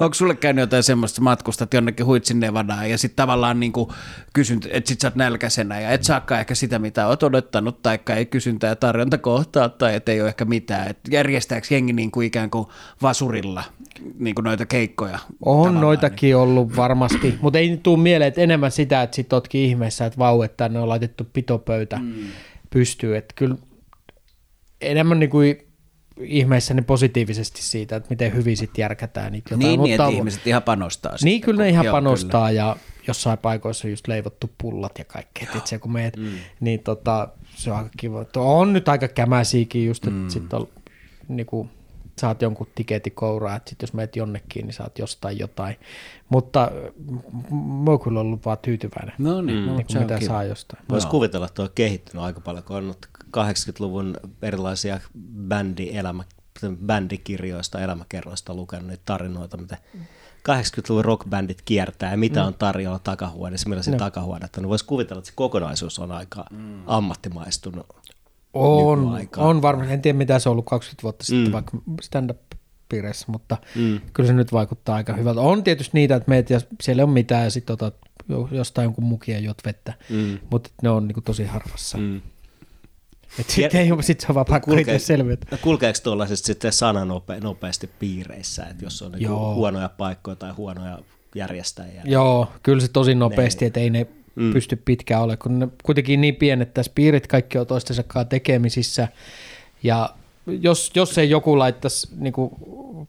[0.00, 3.90] Onko sulle käynyt jotain semmoista matkusta, että jonnekin huitsin Nevadaan ja sitten tavallaan niin kuin
[4.32, 8.14] kysynt, että sit sä oot nälkäisenä ja et saakaan ehkä sitä, mitä oot odottanut, taikka
[8.14, 10.88] ei kysyntä ja tarjonta kohtaa tai et ei ole ehkä mitään.
[10.88, 12.66] Et järjestääkö jengi niin kuin ikään kuin
[13.02, 13.64] vasurilla
[14.18, 15.18] niin kuin noita keikkoja?
[15.44, 15.80] On tavallaan?
[15.80, 20.18] noitakin ollut varmasti, mutta ei tule mieleen, että enemmän sitä, että sit ootkin ihmeessä, että
[20.18, 22.17] vau, että tänne on laitettu pitopöytä mm.
[22.70, 23.16] Pystyy.
[23.16, 23.56] Että kyllä
[24.80, 25.68] enemmän niin kuin
[26.20, 29.58] ihmeissäni positiivisesti siitä, että miten hyvin sit järkätään niitä jotain.
[29.58, 31.12] Niin, niin, mutta, että ihmiset ihan panostaa.
[31.12, 32.76] niin sitten, kyllä ne ihan joo, panostaa ja
[33.06, 36.28] jossain paikoissa on just leivottu pullat ja kaikkea, että se kun meet, mm.
[36.60, 38.24] niin tota, se on aika kiva.
[38.24, 40.28] Tuo On nyt aika kämäisiäkin just, että mm.
[40.28, 40.68] sit on
[41.28, 41.70] niinku,
[42.18, 45.76] saat jonkun tiketin kouraa, että sit jos meet jonnekin, niin saat jostain jotain.
[46.28, 46.70] Mutta
[47.84, 50.84] mä oon kyllä ollut vaan tyytyväinen, No niin, no, niin se mitä saa jostain.
[50.88, 55.00] Voisi kuvitella, että tuo on kehittynyt aika paljon, kun on ollut 80-luvun erilaisia
[55.48, 56.24] bändielämä,
[56.86, 59.76] bändikirjoista, elämäkerroista lukenut niitä tarinoita, mitä
[60.48, 63.98] 80-luvun rockbändit kiertää ja mitä on tarjolla takahuoneessa, millaisia No.
[63.98, 64.60] takahuonetta.
[64.60, 66.44] Niin voisi kuvitella, että se kokonaisuus on aika
[66.86, 67.86] ammattimaistunut.
[68.54, 69.92] On, on varmasti.
[69.94, 71.52] En tiedä, mitä se on ollut 20 vuotta sitten, Mm.
[71.52, 72.38] vaikka stand-up
[72.88, 74.00] piirissä, mutta Mm.
[74.12, 75.40] kyllä se nyt vaikuttaa aika hyvältä.
[75.40, 77.94] On tietysti niitä, että meet ja siellä ei ole mitään ja sitten otat
[78.28, 80.38] jo- jostain jonkun mukia ja juot vettä, Mm.
[80.50, 81.98] mutta ne on niinku tosi harvassa.
[81.98, 82.20] Mm.
[83.48, 85.16] Sitten ei ole, sit se on vaan pakko Kulkee- itse.
[85.16, 89.54] No kulkeeko tuollaisesta sitten sana nope, nopeasti piireissä, että jos on niinku Joo.
[89.54, 90.98] huonoja paikkoja tai huonoja
[91.34, 92.02] järjestäjiä?
[92.04, 94.06] Joo, kyllä se tosi nopeasti, Ne- että ei ne
[94.38, 94.52] Mm.
[94.52, 99.08] pysty pitkään olemaan, kun ne kuitenkin niin pienet tässä piirit, kaikki on toistensa kanssa tekemisissä.
[99.82, 100.10] Ja
[100.46, 102.50] jos, jos ei joku laittaisi, niin kuin,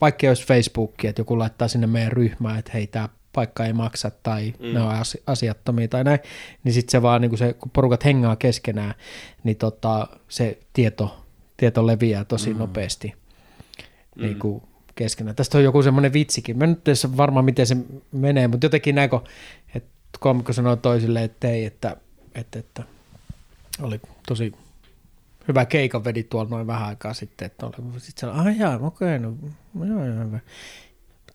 [0.02, 3.74] vaikka ei olisi Facebookia, että joku laittaa sinne meidän ryhmään, että hei, tämä paikka ei
[3.74, 4.74] maksa tai mm.
[4.74, 6.20] ne on asi- asiattomia tai näin,
[6.64, 8.94] niin sitten se vaan, niin kuin se, kun porukat hengaa keskenään,
[9.44, 11.26] niin tota, se tieto,
[11.58, 12.60] tieto leviää tosi mm.
[12.60, 13.14] nopeasti
[14.16, 14.24] mm.
[14.24, 14.64] niin kuin
[14.96, 15.36] keskenään.
[15.36, 16.58] Tästä on joku semmoinen vitsikin.
[16.58, 17.78] Mä nyt en varmaan, miten se
[18.12, 19.10] menee, mutta jotenkin näin,
[19.76, 19.90] että
[20.20, 21.98] komikko sanoi toisille, että ei, että,
[22.36, 22.84] että, että
[23.82, 24.54] oli tosi
[25.48, 29.20] hyvä keikan vedi tuolla noin vähän aikaa sitten, että oli, sitten sanoi, ah jaa, okei,
[29.20, 29.34] no,
[29.86, 30.40] joo, joo, hyvä.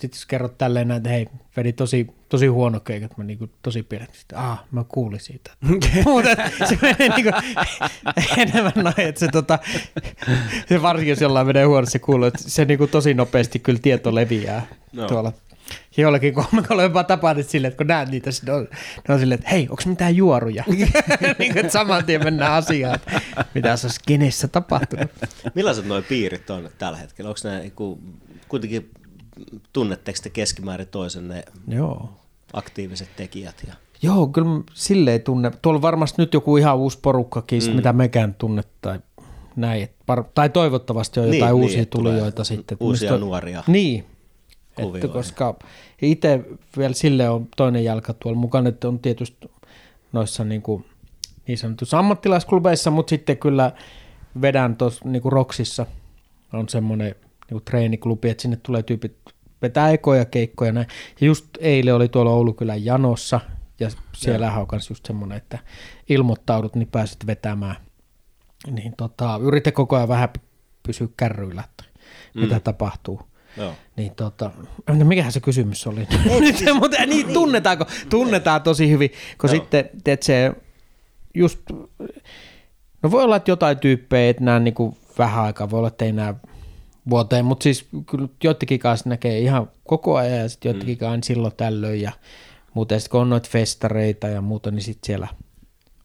[0.00, 3.82] Sitten jos kerrot tälleen näin, että hei, vedi tosi, tosi huono keikat, mä niinku tosi
[3.82, 4.14] pienet.
[4.14, 5.50] Sitten, ah, mä kuulin siitä.
[6.04, 6.30] Mutta
[6.68, 7.30] se menee niinku
[8.42, 9.58] enemmän noin, että se, tota,
[10.68, 14.14] se varsinkin jos jollain menee huonosti, se kuuluu, että se niinku tosi nopeasti kyllä tieto
[14.14, 15.06] leviää no.
[15.06, 15.32] tuolla.
[15.96, 18.68] Jollakin komikolla on jopa tapaa nyt silleen, että kun näet niitä, ne on,
[19.08, 20.64] ne on silleen, että hei, onko mitään juoruja?
[21.38, 23.20] niin kuin, että saman tien mennään asiaan, että
[23.54, 25.10] mitä se on skenessä tapahtunut.
[25.54, 27.28] Millaiset nuo piirit on tällä hetkellä?
[27.28, 27.98] Onko ne niinku,
[28.48, 28.90] kuitenkin,
[29.72, 32.10] tunnetteko te keskimäärin toisenne Joo.
[32.52, 33.64] aktiiviset tekijät?
[33.66, 33.74] Ja...
[34.02, 35.50] Joo, kyllä silleen tunne.
[35.62, 37.70] Tuolla on varmasti nyt joku ihan uusi porukkakin, mm.
[37.76, 38.98] mitä mekään tunne tai
[39.56, 39.88] näin.
[40.12, 42.76] par- Tai toivottavasti on Niin, jotain niin, uusia että tulee tulijoita sitten.
[42.80, 43.62] uusia Mistä- nuoria.
[43.66, 44.04] Niin.
[44.78, 45.58] Että koska
[46.02, 46.40] itse
[46.78, 49.50] vielä sille on toinen jalka tuolla mukana, että on tietysti
[50.12, 50.84] noissa niin, kuin,
[51.46, 53.72] niin sanotussa ammattilaisklubeissa, mutta sitten kyllä
[54.40, 55.86] vedän tuossa niin Roksissa
[56.52, 57.14] on semmoinen
[57.50, 59.16] niin treeniklubi, että sinne tulee tyypit
[59.62, 60.86] vetää ekoja keikkoja näin.
[61.20, 63.40] Ja just eilen oli tuolla Oulukylän janossa,
[63.80, 65.58] ja siellä on myös just semmoinen, että
[66.08, 67.76] ilmoittaudut, niin pääset vetämään.
[68.70, 70.28] Niin tota, yritä koko ajan vähän
[70.82, 71.84] pysyä kärryillä, että
[72.34, 73.20] mitä tapahtuu.
[73.56, 73.74] Joo.
[73.96, 74.50] Niin tota,
[74.88, 76.00] no mikähän se kysymys oli?
[76.40, 77.84] Nyt, mutta niin, tunnetaanko?
[78.10, 79.60] Tunnetaan tosi hyvin, kun Joo.
[79.60, 80.52] sitten, teet se
[81.34, 81.60] just,
[83.02, 86.12] no voi olla, että jotain tyyppejä, että nämä niinku vähän aikaa, voi olla, että ei
[86.12, 86.34] nämä
[87.10, 91.10] vuoteen, mutta siis kyllä joidenkin kanssa näkee ihan koko ajan ja sitten joidenkin mm.
[91.10, 92.12] aina silloin tällöin ja
[92.74, 95.28] muuten sitten kun on noita festareita ja muuta, niin sitten siellä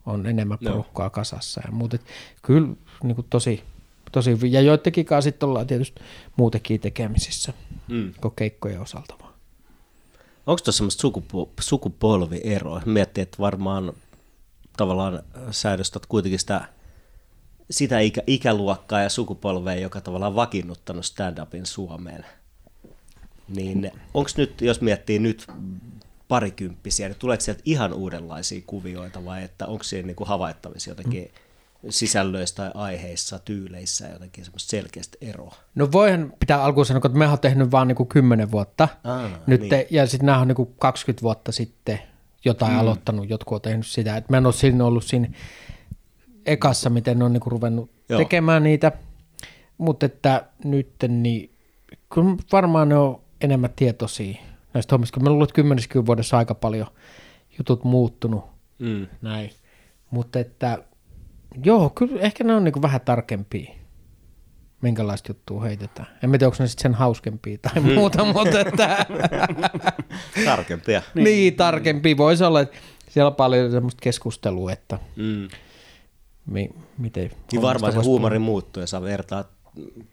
[0.05, 1.95] on enemmän porukkaa kasassa ja muuta.
[1.95, 2.01] Et
[2.41, 2.67] Kyllä
[3.03, 3.63] niin kuin tosi,
[4.11, 4.51] tosi hyvin.
[4.51, 6.01] Ja joidenkin kanssa sitten ollaan tietysti
[6.37, 7.53] muutenkin tekemisissä
[7.87, 8.13] Mm.
[8.21, 9.33] kuin keikkojen osalta vaan.
[10.47, 12.81] Onko tuossa semmoista sukupu- sukupolvieroa?
[12.85, 13.93] Miettii, että varmaan
[14.77, 16.61] tavallaan säädöstöt kuitenkin sitä,
[17.71, 22.25] sitä ikä, ikäluokkaa ja sukupolvea, joka tavallaan vakiinnuttanut stand-upin Suomeen.
[23.47, 25.47] Niin onko nyt, jos miettii nyt
[26.27, 31.31] parikymppisiä, niin tuleeko sieltä ihan uudenlaisia kuvioita vai että onko siinä niinku havaittavissa jotenkin
[31.89, 35.55] sisällöissä tai aiheissa, tyyleissä jotenkin semmoista selkeästä eroa?
[35.75, 39.61] No voihan pitää alkuun sanoa, että me on tehnyt vaan niinku 10 vuotta Aa, nyt,
[39.61, 39.71] niin.
[39.71, 39.87] niin.
[39.89, 41.99] ja sitten nämä on niinku 20 vuotta sitten
[42.45, 42.79] jotain mm.
[42.79, 44.17] aloittanut, jotkut on tehnyt sitä.
[44.17, 45.27] Et mä en ole siinä ollut siinä
[46.45, 48.17] ekassa, miten ne on niinku ruvennut Joo.
[48.19, 48.91] Tekemään niitä,
[49.77, 51.51] mutta että nyt niin
[52.13, 54.37] kyllä varmaan ne on enemmän tietoisia
[54.73, 56.87] näistä hommista, kun mä luulen, että kymmenessä vuodessa aika paljon
[57.57, 58.43] jutut muuttunut
[58.79, 59.07] Mm.
[59.21, 59.51] näin.
[60.11, 60.83] Mutta että
[61.65, 63.71] joo, kyllä ehkä ne on niinku vähän tarkempia,
[64.81, 66.07] minkälaista juttua heitetään.
[66.23, 67.93] En tiedä, onko ne sitten sen hauskempia tai Mm.
[67.93, 69.05] muuta, mutta että,
[70.45, 71.01] Tarkempia.
[71.13, 71.23] niin.
[71.23, 72.77] niin tarkempia voisi olla, että
[73.09, 75.47] siellä on paljon semmoista keskustelua, että Mm.
[76.45, 79.47] mi, miten Niin varmaan se voisi huumori muuttuu, jos sä vertaat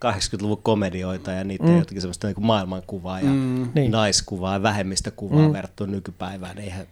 [0.04, 1.78] 80-luvun komedioita ja niiden mm.
[1.78, 3.68] jotenkin semmoista niin maailmankuvaa ja mm.
[3.74, 3.90] Niin.
[3.90, 5.52] naiskuvaa ja vähemmistökuvaa mm.
[5.52, 6.58] verrattuna nykypäivään.
[6.58, 6.86] Eihän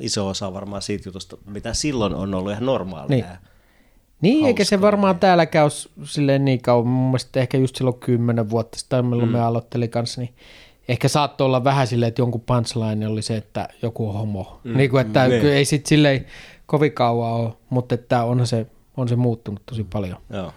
[0.00, 3.16] iso osa varmaan siitä jutusta, mitä silloin on ollut ihan normaalia.
[3.16, 3.38] Niin.
[4.20, 6.86] Niin, eikä se hauskaa varmaan täälläkään ole s- silleen niin kauan.
[6.86, 9.32] Mun mielestä ehkä just silloin kymmenen vuotta sitten, milloin mm.
[9.32, 10.34] me aloittelin kanssa, niin
[10.88, 14.60] ehkä saattoi olla vähän silleen, että jonkun punchline oli se, että joku on homo.
[14.64, 14.76] Mm.
[14.76, 15.42] Niin kuin, että Niin.
[15.42, 15.48] mm.
[15.48, 16.26] ei sitten silleen
[16.66, 20.16] kovin kauan ole, mutta että onhan se, on se muuttunut tosi paljon.
[20.30, 20.52] Joo.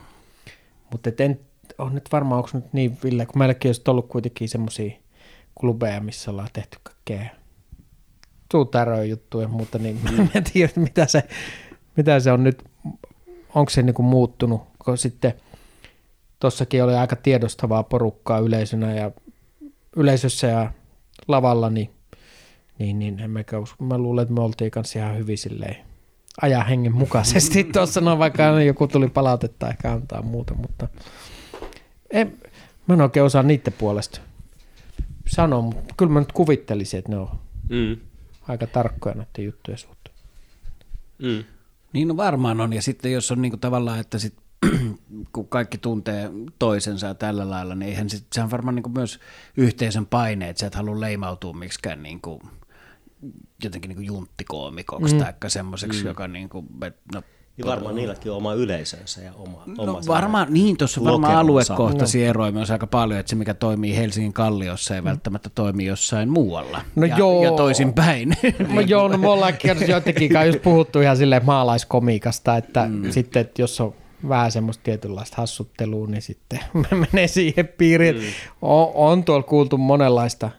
[0.91, 1.39] Mutta en,
[1.77, 4.91] on nyt varmaan, onko nyt niin, Ville, kun meilläkin olisi ollut kuitenkin semmoisia
[5.59, 7.25] klubeja, missä ollaan tehty kaikkea
[9.09, 10.27] juttuja ja muuta, niin mm.
[10.35, 11.23] en tiedä, mitä se,
[11.97, 12.63] mitä se on nyt,
[13.55, 15.33] onko se niinku muuttunut, kun sitten
[16.39, 19.11] tossakin oli aika tiedostavaa porukkaa yleisönä ja
[19.95, 20.71] yleisössä ja
[21.27, 21.89] lavalla, niin,
[22.79, 23.83] niin, niin en usko.
[23.83, 25.75] mä luulen, että me oltiin kanssa ihan hyvin silleen
[26.41, 30.87] ajan hengen mukaisesti tuossa, no vaikka joku tuli palautetta ehkä antaa muuta, mutta
[32.11, 32.37] en,
[32.87, 34.21] mä en oikein osaa niiden puolesta
[35.27, 37.29] sanoa, mutta kyllä mä nyt kuvittelisin, että ne on
[37.69, 37.97] Mm.
[38.47, 40.15] aika tarkkoja näiden juttujen suhteen.
[41.19, 41.43] Mm.
[41.93, 44.35] Niin no varmaan on, ja sitten jos on niinku tavallaan, että sit,
[45.33, 49.19] kun kaikki tuntee toisensa tällä lailla, niin eihän sit, sehän varmaan niinku myös
[49.57, 52.41] yhteisön paine, että sä et halua leimautua miksikään niinku,
[53.63, 55.19] jotenkin niinku junttikoomikoksi mm.
[55.19, 56.07] tai semmoiseksi, mm.
[56.07, 57.23] joka niinku, et, no,
[57.57, 61.35] Niin varmaan niilläkin on oma yleisönsä ja oma, No oma varmaan, niin tuossa on varmaan
[61.35, 66.29] aluekohtaisia eroja myös aika paljon, että se mikä toimii Helsingin kalliossa ei välttämättä toimi jossain
[66.29, 66.81] muualla.
[66.95, 67.43] No ja, joo.
[67.43, 68.33] ja toisinpäin.
[68.73, 69.53] No joo, no me ollaan
[69.87, 73.11] jotenkin kanssa just puhuttu ihan silleen maalaiskomiikasta, että mm.
[73.11, 73.93] sitten, että jos on
[74.29, 76.59] vähän semmoista tietynlaista hassuttelua, niin sitten
[77.11, 78.15] menee siihen piiriin.
[78.15, 78.21] Mm.
[78.61, 80.49] On, on tuolla kuultu monenlaista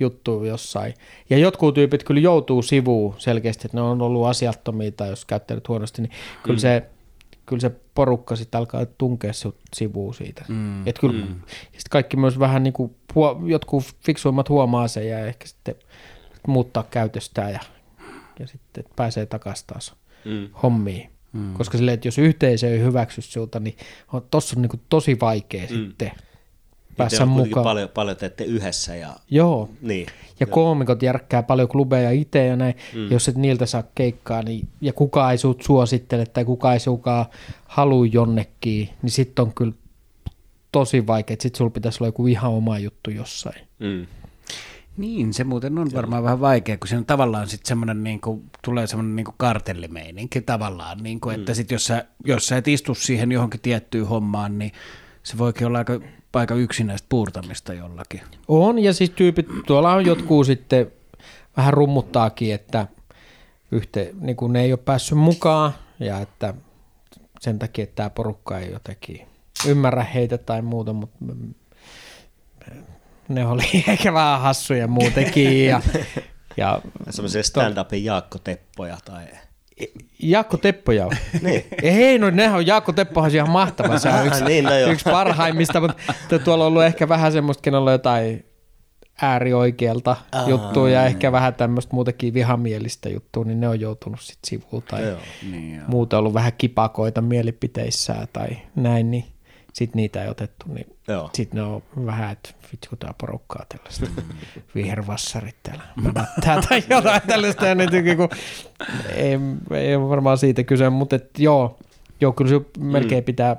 [0.00, 0.94] juttua jossain.
[1.30, 5.68] Ja jotkut tyypit kyllä joutuu sivuun selkeästi, että ne on ollut asiattomia tai jos käyttänyt
[5.68, 6.60] huonosti, niin kyllä, mm.
[6.60, 6.82] se,
[7.46, 10.44] kyllä se porukka sitten alkaa tunkea sut sivuun siitä.
[10.48, 10.88] Mm.
[10.88, 11.34] Et kyllä, mm.
[11.72, 15.74] sit kaikki myös vähän niin kuin, huo, jotkut fiksuimmat huomaa sen ja ehkä sitten
[16.46, 17.60] muuttaa käytöstään ja,
[18.38, 20.48] ja sitten pääsee takaisin taas Mm.
[20.62, 21.10] hommiin.
[21.32, 21.54] Mm.
[21.54, 23.76] Koska silleen, että jos yhteisö ei hyväksy sulta, niin
[24.12, 25.68] on, tossa on niin kuin tosi vaikea mm.
[25.68, 26.10] sitten
[26.96, 27.64] päässä on kuitenkin mukaan.
[27.64, 30.06] paljon, paljon teette yhdessä ja Joo, niin.
[30.40, 32.74] ja koomikot järkkää paljon klubeja itse ja näin.
[32.94, 33.10] Mm.
[33.10, 37.26] Jos et niiltä saa keikkaa niin, ja kukaan ei sut suosittele tai kukaan ei sukaan
[37.66, 39.72] halua jonnekin, niin sitten on kyllä
[40.72, 41.36] tosi vaikea.
[41.40, 43.68] Sitten sulla pitäisi olla joku ihan oma juttu jossain.
[43.78, 44.06] Mm.
[44.96, 48.44] Niin, se muuten on varmaan vähän vaikea, kun siinä on tavallaan sitten semmoinen, niin kuin,
[48.64, 52.68] tulee semmoinen niin kuin kartellimeininki tavallaan, niin kuin, että sit jos, sä, jos sä et
[52.68, 54.72] istu siihen johonkin tiettyyn hommaan, niin
[55.22, 56.00] se voikin olla aika,
[56.38, 58.20] aika yksinäistä puurtamista jollakin.
[58.48, 60.92] On, ja siis tyypit, tuolla on jotkut sitten
[61.56, 62.86] vähän rummuttaakin, että
[63.72, 66.54] yhte, niin kuin ne ei ole päässyt mukaan, ja että
[67.40, 69.26] sen takia, että tämä porukka ei jotenkin
[69.66, 71.18] ymmärrä heitä tai muuta, mutta
[73.28, 75.80] ne oli ehkä vähän hassuja muutenkin, ja,
[76.56, 79.26] ja Semmoisia stand-upin Jaakko Teppoja tai...
[80.22, 81.12] Jaakko Teppoja on.
[81.42, 81.64] Niin.
[81.82, 83.98] Ei, no nehän on, Jaakko Teppohan on ihan mahtava.
[83.98, 84.90] Se on yksi, Niin, no joo.
[84.90, 88.44] yksi parhaimmista, mutta tuolla on ollut ehkä vähän semmoista, kenellä on jotain
[89.22, 90.48] äärioikealta Aa.
[90.48, 95.02] juttua ja ehkä vähän tämmöistä muutenkin vihamielistä juttua, niin ne on joutunut sitten sivuun tai
[95.08, 95.18] Joo.
[95.50, 95.84] Niin, joo.
[95.88, 99.24] muuta ollut vähän kipakoita mielipiteissään tai näin, niin
[99.74, 100.96] sitten niitä ei otettu, niin
[101.32, 104.06] sitten ne on vähän, että vitsi porukkaa tällaista
[104.74, 105.84] vihervassarit täällä.
[105.96, 108.28] Mämättää tai jotain tällaista, ja ne tykkää, kun
[109.14, 109.38] ei,
[109.70, 111.78] ei ole varmaan siitä kyse, mutta et, joo,
[112.20, 113.56] joo, kyllä se melkein pitää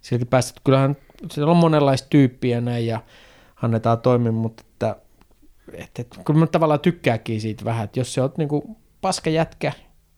[0.00, 0.96] silti päästä, että kyllähän
[1.30, 3.00] siellä on monenlaista tyyppiä näin ja
[3.62, 4.96] annetaan toimia, mutta että,
[5.72, 9.72] että, että kyllä mä tavallaan tykkääkin siitä vähän, että jos se on niinku paska jätkä,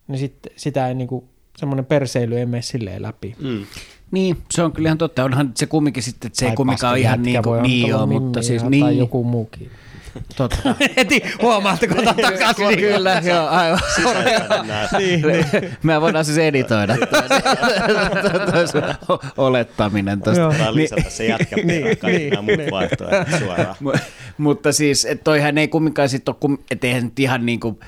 [0.08, 3.36] niin sit, sitä ei niinku, semmoinen perseily ei mene silleen läpi.
[3.38, 3.66] Mm.
[4.12, 5.24] Niin, se on kyllä ihan totta.
[5.24, 8.42] Onhan se kumminkin sitten, että se ei kumminkaan ole ihan niin kuin, niin joo, mutta
[8.42, 8.84] siis niin.
[8.84, 9.70] Tai joku muukin.
[10.36, 10.74] Totta.
[10.96, 12.66] Heti huomaatte, kun otan takaisin.
[12.68, 13.78] niin Kyllä, joo, aivan.
[14.98, 15.46] niin, niin.
[15.82, 17.28] Me voidaan siis editoida toi-
[18.52, 18.82] toi sun
[19.36, 20.34] olettaminen Joo.
[20.48, 20.62] tosta.
[20.64, 22.70] Vaan lisätä se jätkä niin, kaikki niin, nämä muut niin.
[22.70, 23.76] vaihtoehdot suoraan.
[23.84, 23.98] Mu-
[24.38, 27.78] mutta siis, että toihan ei kumminkaan sit ole, kum, et eihän nyt ihan niinku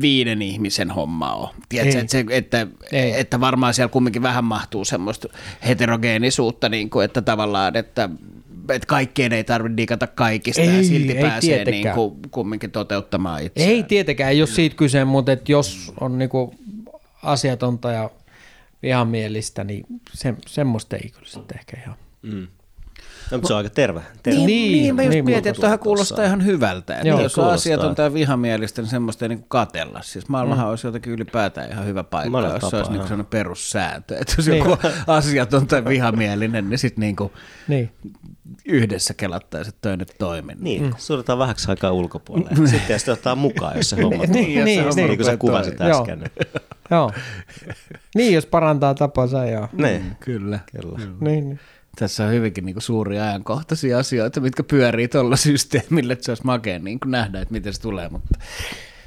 [0.00, 1.48] viiden ihmisen homma ole.
[1.68, 3.20] Tiedätkö, että, se, että, Ei.
[3.20, 5.28] että varmaan siellä kumminkin vähän mahtuu semmoista
[5.68, 8.08] heterogeenisuutta, niin kuin, että tavallaan, että,
[8.68, 11.94] että kaikkien ei tarvitse digata kaikista ja Ei, silti ei pääsee niin tietenkään.
[11.94, 13.70] kuin, kumminkin toteuttamaan itseään.
[13.70, 16.54] Ei tietenkään, ei ole siitä kyse, mutta et jos on niinku
[17.22, 18.10] asiatonta ja
[18.82, 21.96] vihamielistä, niin se, semmoista ei kyllä sitten ehkä ihan.
[22.22, 22.46] Mm.
[23.30, 24.00] No, mutta se on aika terve.
[24.22, 24.36] terve.
[24.38, 26.94] Niin, Niin, niin, niin, mä just niin, mietin, että tuohan kuulostaa ihan hyvältä.
[26.96, 27.54] Että Joo, jos on kuulostaa.
[27.54, 30.00] asiatonta ja vihamielistä, niin semmoista ei niin katella.
[30.02, 30.70] Siis maailmahan mm.
[30.70, 33.06] olisi jotenkin ylipäätään ihan hyvä paikka, Monella jos se tapaa, olisi niin joo.
[33.06, 34.16] sellainen perussääntö.
[34.18, 34.58] Että jos Niin.
[34.58, 37.16] joku asiaton tai vihamielinen, niin sitten niin
[37.68, 37.90] Niin.
[38.64, 40.56] yhdessä kelattaisi, että toi nyt toimii.
[40.58, 40.92] Niin, mm.
[40.98, 42.68] suljetaan vähäksi aikaa ulkopuolelle.
[42.68, 44.44] Sitten sitten ottaa mukaan, jos se homma Niin, toimii.
[44.44, 45.06] niin, niin, niin.
[45.08, 46.00] niin kuin sä kuvasit Joo.
[46.00, 46.18] äsken.
[46.18, 46.30] Niin.
[46.90, 47.12] Joo.
[48.14, 49.68] niin, jos parantaa tapansa, joo.
[49.72, 50.58] Niin, Kyllä.
[50.80, 50.98] kyllä.
[50.98, 51.60] Niin, niin.
[51.96, 56.44] Tässä on hyvinkin niin kuin suuria ajankohtaisia asioita, mitkä pyörii tuolla systeemillä, että se olisi
[56.44, 58.38] makea niin kuin nähdä, että miten se tulee, mutta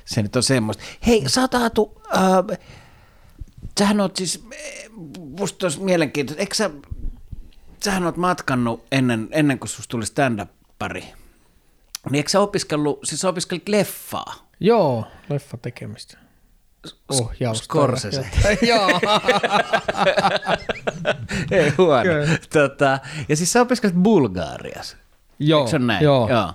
[0.06, 0.84] se nyt on semmoista.
[1.08, 2.58] Hei, sä oot Aatu, äh,
[3.80, 6.70] sähän oot siis, eh, musta olisi mielenkiintoista, eikö sä,
[7.84, 11.04] sähän oot matkannut ennen, ennen kuin susta tuli stand-up-pari,
[12.10, 14.50] niin eikö sä opiskellut, siis sä opiskelit leffaa?
[14.60, 16.27] Joo, leffa tekemistä.
[17.10, 17.66] Ohjausta.
[17.66, 18.26] Scorsese.
[18.68, 19.00] Joo.
[21.52, 22.04] Ei huono.
[22.04, 22.38] Kyllä.
[22.54, 24.98] Tota, ja siis sä opiskelit Bulgaariassa.
[25.40, 26.04] Joo, Eikö näin?
[26.04, 26.30] joo.
[26.30, 26.54] joo.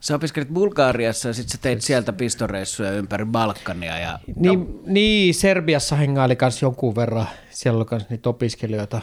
[0.00, 3.98] Sä opiskelit Bulgaariassa ja sitten sä teit sieltä pistoreissuja ympäri Balkania.
[3.98, 7.26] Ja, Niin, niin, Serbiassa hengaili kans jonkun verran.
[7.50, 9.00] Siellä oli kans niitä opiskelijoita,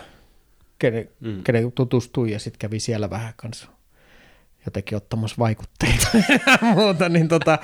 [0.79, 1.43] kenen, mm.
[1.43, 3.67] kenen tutustui ja sitten kävi siellä vähän kanssa
[4.65, 6.07] jotenkin ottamassa vaikutteita
[6.47, 7.57] ja muuta, niin tota,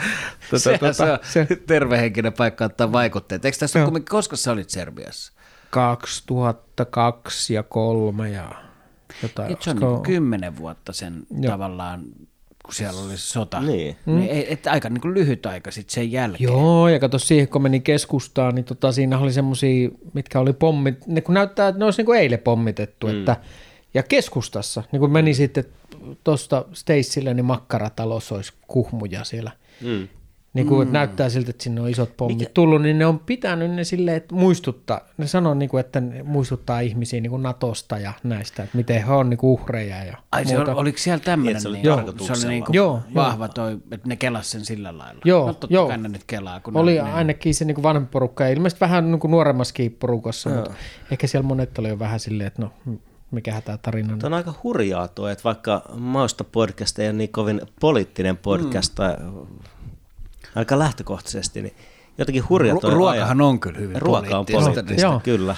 [0.50, 3.46] tota, Sehän tota, se on se tervehenkinen paikka ottaa vaikutteet.
[3.46, 5.34] Eikö tässä ole koska sä olit Serbiassa?
[5.70, 8.52] 2002 ja 3 ja
[9.24, 9.50] jotain.
[9.50, 11.52] Nyt se on niin kymmenen vuotta sen Joo.
[11.52, 12.04] tavallaan,
[12.66, 13.62] kun siellä oli sota.
[13.62, 13.96] Niin.
[14.06, 16.44] niin ei- et aika niin kuin lyhyt aika sitten sen jälkeen.
[16.44, 21.08] Joo, ja kato siihen, kun meni keskustaan, niin tota, siinä oli semmoisia, mitkä oli pommit,
[21.08, 23.20] ne kun näyttää, että ne olisi niin kuin eilen pommitettu, mm.
[23.20, 23.36] että,
[23.94, 25.66] ja keskustassa, niin kun meni sitten
[26.24, 29.52] tuosta Stacelle, niin makkaratalossa olisi kuhmuja siellä.
[29.82, 30.08] Mm.
[30.54, 30.94] Niin kuin, mm.
[30.94, 32.52] näyttää siltä, että sinne on isot pommit Mikä?
[32.54, 36.24] tullut, niin ne on pitänyt ne silleen, että muistuttaa, ne sanoo, niin kuin, että ne
[36.24, 40.18] muistuttaa ihmisiä niin kuin Natosta ja näistä, että miten he on niin kuin uhreja ja
[40.32, 41.64] Ai se oli, oliko siellä tämmöinen?
[41.64, 41.84] Niin, niin,
[42.20, 45.22] se oli niin kuin Joo, vahva toi, että ne kelas sen sillä lailla.
[45.26, 45.88] Joo, no totta joo.
[45.88, 46.60] kai ne nyt kelaa.
[46.60, 49.92] Kun Oli ne, ne, ainakin se niin vanhempi porukka, ja ilmeisesti vähän niin kuin nuoremmaskin
[50.00, 50.74] porukassa, mutta
[51.12, 52.72] ehkä siellä monet oli jo vähän silleen, että no,
[53.32, 54.26] mikähän tämä tarina Tuo on.
[54.26, 59.16] on aika hurjaa tuo, että vaikka Mausta podcast ei ole niin kovin poliittinen podcast, tai
[60.56, 61.74] aika lähtökohtaisesti, niin
[62.18, 65.20] jotenkin hurjaa tuo Ru- ruokahan on kyllä hyvin Ruoka on poliittista, Joo.
[65.24, 65.56] kyllä.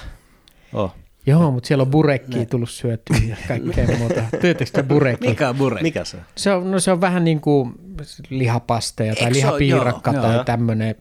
[0.74, 0.96] Oh.
[1.26, 4.22] Joo, mutta siellä on burekkiä tullut syötyä ja kaikkea muuta.
[4.74, 5.28] Te burekki?
[5.28, 5.82] Mikä on burek?
[5.82, 6.24] Mikä se on?
[6.38, 7.74] Se on, no se on vähän niin kuin
[8.30, 9.38] lihapasteja tai Eikö ole?
[9.38, 10.44] lihapiirakka Joo, tai joo.
[10.44, 10.96] tämmöinen,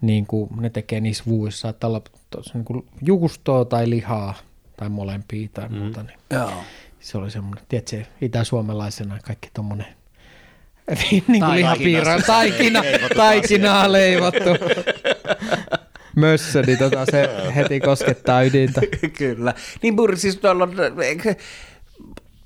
[0.00, 2.02] niin kuin ne tekee niissä vuissa, saattaa olla
[2.54, 4.34] niin kuin juustoa tai lihaa
[4.78, 6.02] tai molempia tai muuta.
[6.02, 6.52] Niin Joo.
[7.00, 9.86] se oli semmoinen, tiedätkö, itä-suomalaisena kaikki tommonen
[11.10, 11.54] niin kuin Taikina.
[11.56, 12.82] lihapiira, taikina,
[13.16, 14.50] taikinaa leivottu.
[16.16, 18.80] mössö, niin tota, se heti koskettaa ydintä.
[19.18, 19.54] Kyllä.
[19.82, 20.76] Niin Burri, siis tuolla on,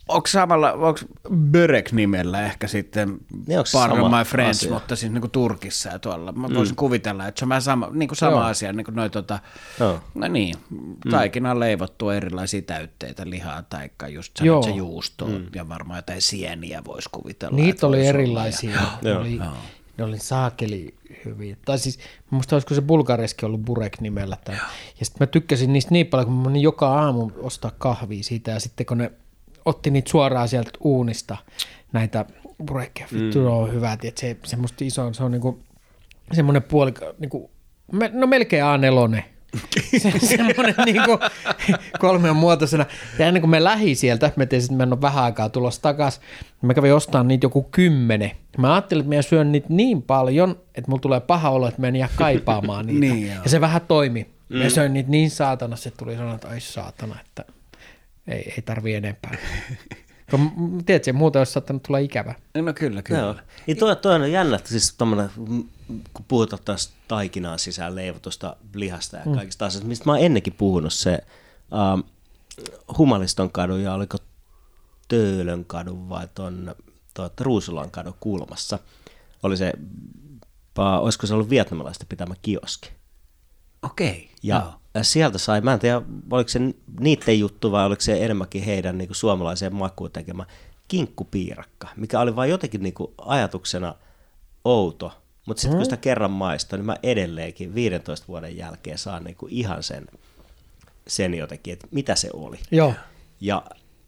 [0.08, 1.00] onko samalla, onko
[1.34, 3.08] Börek nimellä ehkä sitten
[3.46, 4.72] Niin, Pardon sama my friends, asia?
[4.72, 6.32] mutta siis niin kuin Turkissa ja tuolla.
[6.32, 8.42] Mä voisin kuvitella, että se on vähän sama, niin kuin sama Joo.
[8.42, 9.38] asia, niin kuin noi tota,
[9.80, 10.00] Joo.
[10.14, 10.54] no niin,
[11.10, 14.62] taikina on leivottu erilaisia täytteitä, lihaa tai just sanoit, Joo.
[14.62, 17.56] se juusto ja varmaan jotain sieniä voisi kuvitella.
[17.56, 18.80] Niitä oli erilaisia.
[19.02, 19.20] Ne Joo.
[19.20, 19.40] oli,
[19.98, 21.56] ne oli saakeli hyviä.
[21.64, 21.98] Tai siis,
[22.30, 24.36] musta olisiko se Bulgariaski ollut Burek nimellä.
[24.44, 24.54] Tai,
[25.00, 28.50] ja sitten mä tykkäsin niistä niin paljon, kun mä menin joka aamu ostaa kahvia siitä.
[28.50, 29.12] Ja sitten kun ne
[29.64, 31.36] otti niitä suoraan sieltä uunista,
[31.92, 32.24] näitä
[32.66, 33.46] Burekkeja, vittu mm.
[33.46, 33.96] on hyvä.
[33.96, 35.58] Tiedät, se semmoista iso, se on niinku
[36.32, 37.50] semmoinen puoli, niinku,
[37.92, 39.22] me- no melkein A4.
[39.98, 41.18] Se, semmoinen niinku
[41.98, 42.86] kolmion muotoisena.
[43.18, 45.82] Ja ennen kuin me lähi sieltä, me tiesin, että me en ole vähän aikaa tulossa
[45.82, 46.22] takaisin,
[46.62, 48.30] mä kävin ostamaan niitä joku kymmenen.
[48.58, 51.88] Mä ajattelin, että mä syön niitä niin paljon, että mulla tulee paha olo, että mä
[51.88, 53.00] en jää kaipaamaan niitä.
[53.06, 53.42] Niin, joo.
[53.44, 54.30] ja se vähän toimi.
[54.48, 57.44] Mä söin niitä niin saatana, että tuli sanoa, että ai saatana, että
[58.26, 59.36] ei, ei tarvii enempää.
[60.30, 62.34] Kun, m- tiedätkö, muuten olisi saattanut tulla ikävä.
[62.54, 63.20] No kyllä, kyllä.
[63.20, 63.34] Joo.
[63.66, 65.64] Niin toi, toi on jännä, että siis tommonen, mm,
[66.14, 70.92] kun puhutaan taas taikinaan sisään leivotusta lihasta ja kaikista asioista, mistä mä oon ennenkin puhunut,
[70.92, 71.18] se
[71.72, 72.00] ähm,
[72.98, 74.18] Humaliston kadun ja oliko
[75.08, 76.74] Töölön kadun vai ton,
[77.14, 78.78] ton Ruusulan kadun kulmassa,
[79.42, 79.72] oli se,
[80.74, 82.90] pa, olisiko se ollut vietnamilaista pitämä kioski.
[83.82, 84.30] Okei.
[84.42, 84.74] Ja joo.
[85.02, 86.60] Sieltä sai, mä en tiedä, oliko se
[87.00, 90.46] niiden juttu vai oliko se enemmänkin heidän niin suomalaiseen makuun tekemä
[90.88, 93.94] kinkkupiirakka, mikä oli vain jotenkin niin ajatuksena
[94.64, 95.12] outo.
[95.46, 99.82] Mutta sitten kun sitä kerran maistoin, niin mä edelleenkin 15 vuoden jälkeen saan niin ihan
[99.82, 100.06] sen,
[101.06, 102.58] sen jotenkin, että mitä se oli.
[102.70, 102.94] Joo.
[103.40, 103.62] Ja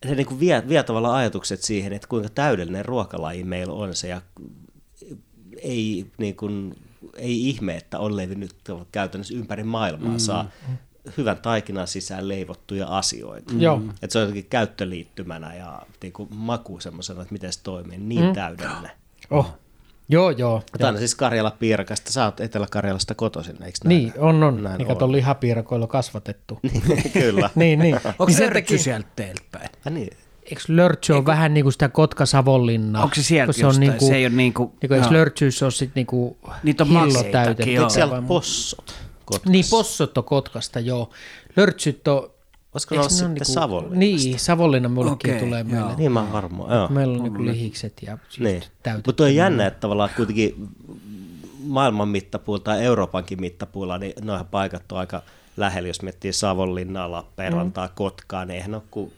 [0.09, 4.21] se niin vie, vie tavallaan ajatukset siihen, että kuinka täydellinen ruokalaji meillä on se ja
[5.63, 6.77] ei, niin kuin,
[7.17, 8.55] ei ihme, että on levinnyt
[8.93, 10.19] käytännössä ympäri maailmaa, mm.
[10.19, 10.51] saa
[11.17, 13.55] hyvän taikinan sisään leivottuja asioita.
[13.59, 13.83] Joo.
[14.03, 18.25] Että se on jotenkin käyttöliittymänä ja niin kuin maku semmoisena, että miten se toimii, niin
[18.25, 18.33] mm.
[18.33, 18.91] täydellinen.
[19.31, 19.55] Oh.
[20.09, 20.63] Joo, joo.
[20.73, 23.89] Mutta aina siis Karjala piirakasta, sä oot Etelä-Karjalasta kotoisin, eikö näin?
[23.89, 24.63] Niin, on, on.
[24.63, 26.61] Näin Niin kato, lihapiirakoilla kasvatettu.
[27.13, 27.51] Kyllä.
[27.55, 27.95] niin, niin.
[27.95, 29.69] Onko niin se takia- sieltä teiltä päin?
[29.85, 30.17] Ja niin.
[30.45, 33.03] Eikö lörtsy on vähän niin kuin sitä Kotka-Savonlinnaa?
[33.03, 35.15] Onko se sieltä se on niin kuin, Se ei ole niin kuin- niin kuin eikö
[35.15, 37.73] lörtsyissä ole sitten niin kuin Niitä on hillo täytetty?
[37.73, 37.83] joo.
[37.85, 39.51] Eikö siellä Vai- possot Kotkassa?
[39.53, 41.11] Niin, possot on Kotkasta, joo.
[41.57, 42.31] Lörtsyt on...
[42.75, 43.99] Olisiko ne eikö olla sitten niinku- Savonlinnasta?
[43.99, 45.69] Niin, Savonlinna mullekin Okei, tulee joo.
[45.71, 45.99] mieleen.
[45.99, 46.89] Niin mä oon varmaan, joo.
[46.89, 48.63] Meillä on niinku lihikset ja just Niin.
[48.83, 49.09] täytetty.
[49.09, 50.69] Mutta on jännä, että tavallaan kuitenkin
[51.65, 55.23] maailman mittapuulla tai Euroopankin mittapuulla, niin noihin paikat on aika
[55.57, 57.93] lähellä, jos miettii Savonlinnaa, Lappeenrantaa, mm.
[57.95, 59.13] Kotkaa, niin eihän ole kuin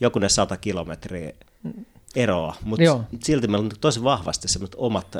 [0.00, 1.32] joku ne sata kilometriä
[2.16, 3.04] eroa, mutta Joo.
[3.22, 5.16] silti meillä on tosi vahvasti semmoiset omat,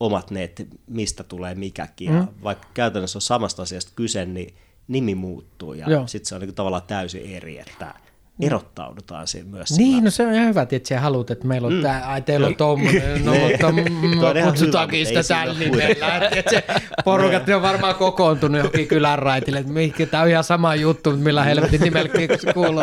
[0.00, 4.54] omat ne, että mistä tulee mikäkin, ja vaikka käytännössä on samasta asiasta kyse, niin
[4.88, 7.94] nimi muuttuu, ja sitten se on niin tavallaan täysin eri, että
[8.46, 9.70] erottaudutaan siinä myös.
[9.78, 11.82] Niin, no se on ihan hyvä, että sä haluat, että meillä on mm.
[11.82, 13.84] tää, ai teillä on tommonen, no mutta on me
[14.38, 16.28] ihan kutsutaankin sitä mutta tällä sillä nimellä.
[16.32, 16.64] Että se
[17.04, 19.72] porukat ne on varmaan kokoontunut johonkin kylän raitille, että
[20.06, 22.08] tää on ihan sama juttu, mutta millä helvetin nimellä
[22.54, 22.82] kuuluu.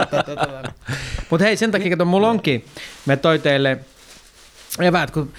[1.30, 2.66] Mutta hei, sen takia, että mulla onkin,
[3.06, 3.78] me toi teille
[4.80, 5.34] eväät, kun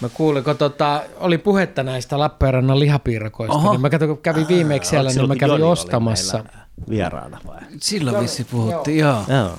[0.00, 3.70] Mä kuulin, kun tota, oli puhetta näistä Lappeenrannan lihapiirakoista, Oho.
[3.70, 3.90] niin mä
[4.22, 6.38] kävin viimeksi siellä, niin mä kävin Joni ostamassa.
[6.38, 7.60] meillä Vieraana vai?
[7.80, 9.24] Silloin vissi puhuttiin, joo.
[9.28, 9.58] Joo.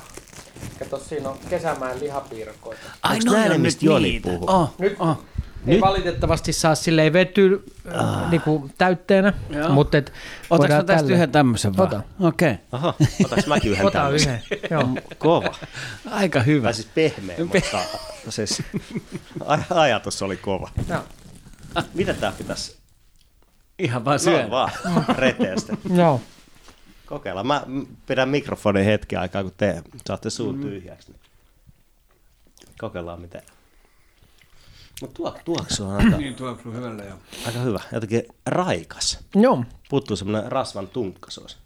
[0.79, 2.81] Kato, siinä on kesämäen lihapiirakoita.
[3.03, 4.29] Ai ne, on mistä nyt Joni niitä?
[4.29, 4.49] puhuu?
[4.49, 5.23] Oh, Nyt- oh.
[5.67, 7.63] Ei valitettavasti saa silleen vety
[7.95, 8.29] ah.
[8.31, 9.69] niinku, täytteenä, Joo.
[9.69, 10.13] mutta et
[10.49, 11.87] Otaks mä tästä tälle- yhden tämmöisen vaan?
[11.87, 12.01] Ota.
[12.19, 12.51] Okei.
[12.51, 12.63] Okay.
[12.71, 12.93] Aha,
[13.25, 14.41] otaks mäkin yhden Ota tämmöisen?
[14.51, 14.89] yhden, joo.
[15.17, 15.55] Kova.
[16.11, 16.63] Aika hyvä.
[16.67, 17.77] Tai siis pehmeä, mutta
[18.31, 18.63] siis
[19.43, 20.69] aj- ajatus oli kova.
[20.89, 21.01] joo.
[21.93, 22.77] Mitä tää pitäisi?
[23.79, 24.49] Ihan vaan Noin syön.
[24.51, 24.71] vaan,
[25.17, 25.71] reteästi.
[25.95, 26.21] Joo.
[27.07, 27.47] Kokeillaan.
[27.47, 27.63] Mä
[28.05, 31.11] pidän mikrofonin hetki aikaa, kun te saatte suun tyhjäksi.
[31.11, 31.21] niin
[32.79, 33.41] Kokeillaan miten.
[35.01, 37.17] Mutta tuo, tuoksu on aika, Niin tuoksuu hyvälle joo.
[37.45, 37.79] aika hyvä.
[37.91, 39.19] Jotenkin raikas.
[39.35, 39.63] Joo.
[39.89, 41.57] Puuttuu semmoinen rasvan tunkkasuus.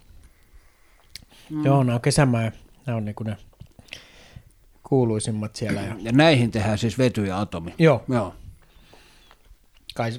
[1.49, 1.65] Mm.
[1.65, 2.51] Joo, nämä on kesämäen,
[2.86, 3.38] nämä on niinku ne
[4.84, 5.82] kuuluisimmat siellä.
[5.82, 7.74] Ja Ja näihin tehdään siis vety ja atomi.
[7.80, 8.36] Joo, Joo.
[9.95, 10.11] kai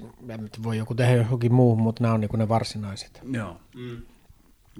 [0.62, 3.20] voi joku tehdä johonkin muuhun, mutta nämä on niinku ne varsinaiset.
[3.32, 3.56] Joo.
[3.74, 4.02] Mm.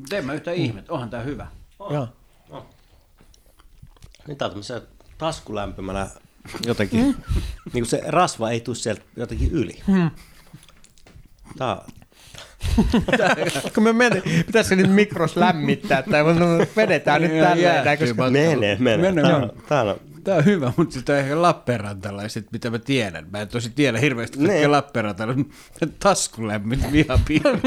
[0.09, 1.47] Tein mä yhtä ihmettä, onhan tää hyvä.
[1.90, 2.09] Joo.
[4.26, 4.82] Niin tää on tämmöisen
[5.18, 6.07] taskulämpimänä
[6.66, 7.01] jotenkin.
[7.01, 7.16] niin
[7.72, 9.82] kuin se rasva ei tule sieltä jotenkin yli.
[11.59, 11.80] Tää on,
[13.74, 16.24] Kun me meni, pitäisikö nyt mikros lämmittää, tai
[16.76, 18.30] vedetään nyt jäähtyy koska matkalla.
[18.30, 19.12] menee, menee.
[19.12, 22.78] Menee, Tää on, tää on Tää on hyvä, mutta sitä on ehkä Lappeenrantalaiset, mitä mä
[22.78, 23.26] tiedän.
[23.30, 24.47] Mä en tosi tiedä hirveästi Ne.
[24.49, 25.47] kaikkea Lappeenrantalaiset.
[25.99, 27.61] Taskulämmin vihapiirre.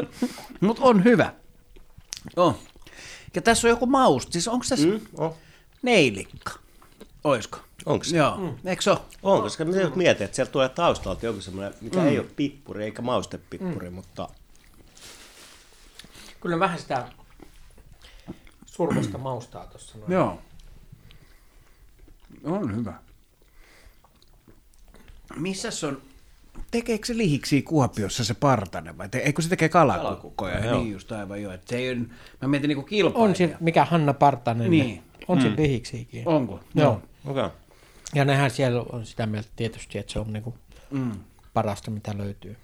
[0.60, 1.32] Mutta on hyvä.
[2.36, 2.54] On.
[3.34, 4.32] Ja tässä on joku mausta.
[4.32, 5.00] Siis onko tässä mm.
[5.16, 5.34] on.
[5.82, 6.52] neilikka?
[7.24, 7.58] Oisko?
[7.86, 8.16] Onko se?
[8.16, 8.36] Joo.
[8.36, 8.68] Mm.
[8.68, 9.00] Eikö se ole?
[9.22, 12.06] On, koska mä mietin, että sieltä tulee taustalta joku semmoinen, mikä mm.
[12.06, 13.94] ei ole pippuri eikä maustepippuri, mm.
[13.94, 14.28] mutta
[16.40, 17.08] Kyllä vähän sitä
[18.66, 19.98] survosta maustaa tuossa.
[19.98, 20.12] noin.
[20.12, 20.38] Joo.
[22.44, 22.94] On hyvä.
[25.36, 26.02] Missäs on,
[26.70, 30.08] tekeekö se lihiksi Kuopiossa se partanen vai te, eikö se tekee kalakukkoja?
[30.12, 30.80] Kalakukkoja, joo.
[30.82, 31.52] Niin just aivan joo.
[31.52, 31.98] Et se ei, ole-
[32.42, 33.28] mä mietin niinku kilpailija.
[33.30, 35.02] On siinä, mikä Hanna Partanen, Niin.
[35.28, 35.42] on Mm.
[35.42, 36.28] siinä lihiksiäkin.
[36.28, 36.60] Onko?
[36.74, 36.92] Joo.
[36.92, 37.44] okei.
[37.44, 37.50] Okay.
[38.14, 40.54] Ja nehän siellä on sitä mieltä tietysti, että se on niinku
[40.90, 41.12] Mm.
[41.54, 42.56] parasta, mitä löytyy.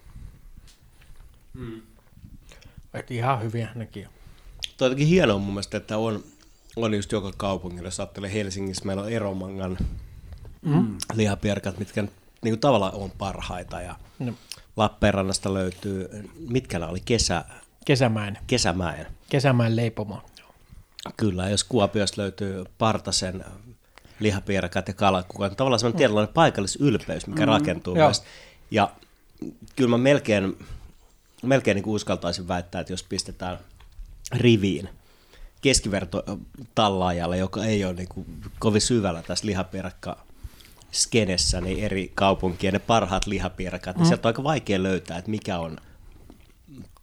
[2.95, 4.13] Et ihan hyviä nekin on.
[4.77, 6.25] Toi on jotenkin hienoa mun mielestä, että on,
[6.77, 7.87] on just joka kaupungilla.
[7.87, 9.77] Jos ajattelee Helsingissä, meillä on Eromangan
[10.63, 10.99] mm.
[11.15, 12.05] lihapierkat, mitkä
[12.47, 13.81] niin kuin tavallaan on parhaita.
[13.81, 14.33] Ja No,
[14.77, 16.09] Lappeenrannasta löytyy,
[16.49, 17.45] mitkä oli, kesä,
[17.85, 19.07] kesämäen, Kesämäen.
[19.29, 20.23] kesämäen leipomo.
[21.17, 23.45] Kyllä, jos Kuopiosta löytyy Partasen
[24.21, 28.07] lihapiirakat ja kalakukat, niin tavallaan semmoinen tietynlainen paikallisylpeys, mikä mm, rakentuu joo.
[28.07, 28.23] myös.
[28.71, 28.91] Ja
[29.77, 30.59] kyllä mä melkein,
[31.43, 33.59] melkein niin kuin uskaltaisin väittää, että jos pistetään
[34.33, 34.89] riviin
[35.61, 36.25] keskiverto
[36.75, 38.27] tallaajalle, joka ei ole niin kuin
[38.59, 40.27] kovin syvällä tässä lihapiirakka
[40.93, 44.01] skenessä, niin eri kaupunkien ne parhaat lihapiirakat, mm.
[44.01, 45.77] niin sieltä on aika vaikea löytää, että mikä on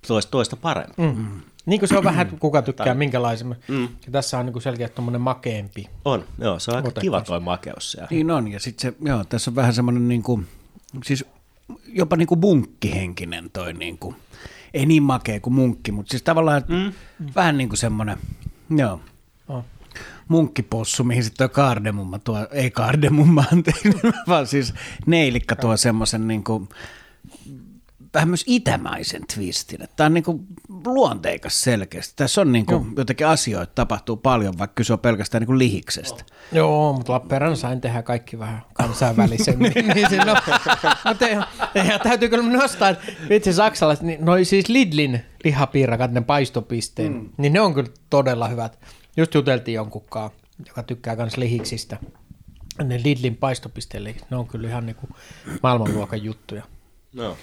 [0.08, 0.94] toista, toista parempi.
[0.98, 1.42] Mm.
[1.66, 3.56] Niin kuin se on vähän, kuka tykkää minkälaisen.
[3.68, 3.84] Mm.
[3.84, 5.90] Ja tässä on niin kuin selkeä tuommoinen makeempi.
[6.06, 8.08] On, joo, se on aika kiva toi makeus siellä.
[8.12, 10.44] Niin on, ja sitten se, joo, tässä on vähän semmoinen niinku,
[11.04, 11.26] siis
[11.88, 14.16] jopa niinku munkkihenkinen toi niinku,
[14.74, 16.94] ei niin makea kuin munkki, mutta siis tavallaan mm.
[17.36, 18.18] vähän niinku semmoinen,
[18.70, 19.00] joo.
[20.28, 23.90] Munkkipossu, mihin sitten tuo kaardemumma tuo, ei kaardemumma, anteeksi,
[24.28, 24.74] vaan siis
[25.06, 26.68] neilikka tuo semmoisen niinku,
[28.14, 29.88] vähän myös itämäisen twistin.
[29.96, 30.46] Tämä on niinku
[30.86, 32.14] luonteikas selkeästi.
[32.16, 36.24] Tässä on niinku jotenkin asioita tapahtuu paljon, vaikka kyse on pelkästään niinku lihiksestä.
[36.52, 39.74] Joo, mutta Lappeenrannassa sain tehdä kaikki vähän kansainvälisemmin.
[39.96, 40.36] niin se, no,
[41.08, 41.48] mutta ja,
[41.84, 47.30] ja täytyy kyllä nostaa, että vitsi saksalaiset, niin noi siis Lidlin lihapiirakat, ne paistopisteen, mm.
[47.38, 48.80] niin ne on kyllä todella hyvät.
[49.18, 50.32] Just juteltiin jonkunkaan,
[50.68, 51.98] joka tykkää myös lihiksistä.
[52.84, 55.10] Ne Lidlin paistopisteen lihikset, ne on kyllä ihan niinku
[55.64, 56.64] maailmanluokan juttuja.
[57.14, 57.38] No.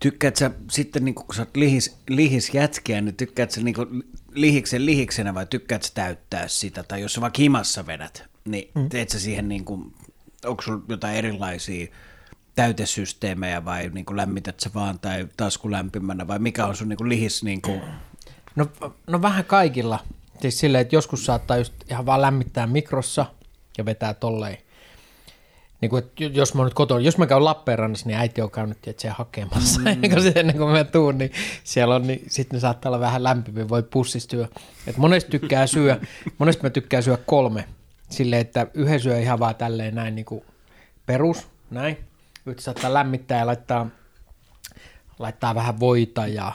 [0.00, 3.74] Tykkäät sä sitten, niin kun sä oot lihis, lihisjätkiä, niin tykkäät sä niin
[4.30, 6.82] lihiksen lihiksenä vai tykkäät sä täyttää sitä?
[6.82, 8.88] Tai jos sä vaikka himassa vedät, niin mm.
[8.88, 9.94] teet sä siihen, niin kuin,
[10.44, 11.86] onko sulla jotain erilaisia
[12.54, 16.96] täytesysteemejä vai niin kuin lämmität sä vaan tai tasku lämpimänä vai mikä on sun niin
[16.96, 17.44] kuin lihis?
[17.44, 17.82] Niin kuin,
[18.56, 18.66] No,
[19.06, 19.98] no vähän kaikilla.
[20.42, 23.26] Siis silleen, että joskus saattaa just ihan vaan lämmittää mikrossa
[23.78, 24.58] ja vetää tolleen.
[25.80, 28.82] Niin kuin, että jos mä nyt kotona, jos mä käyn Lappeenrannassa, niin äiti on käynyt
[28.82, 29.80] tietysti hakemassa.
[29.80, 29.86] Mm.
[29.92, 31.32] Ennen kuin, se- ennen kuin mä tuun, niin
[31.64, 34.48] siellä on, niin sitten ne saattaa olla vähän lämpimiä, voi pussistyä.
[34.86, 36.00] Et monesti tykkää syö,
[36.38, 37.64] monesti mä tykkään syödä kolme.
[38.10, 40.44] Silleen, että yhden syö ihan vaan tälleen näin niin kuin
[41.06, 41.98] perus, näin.
[42.46, 43.86] Yhtä saattaa lämmittää ja laittaa
[45.18, 46.52] laittaa vähän voita ja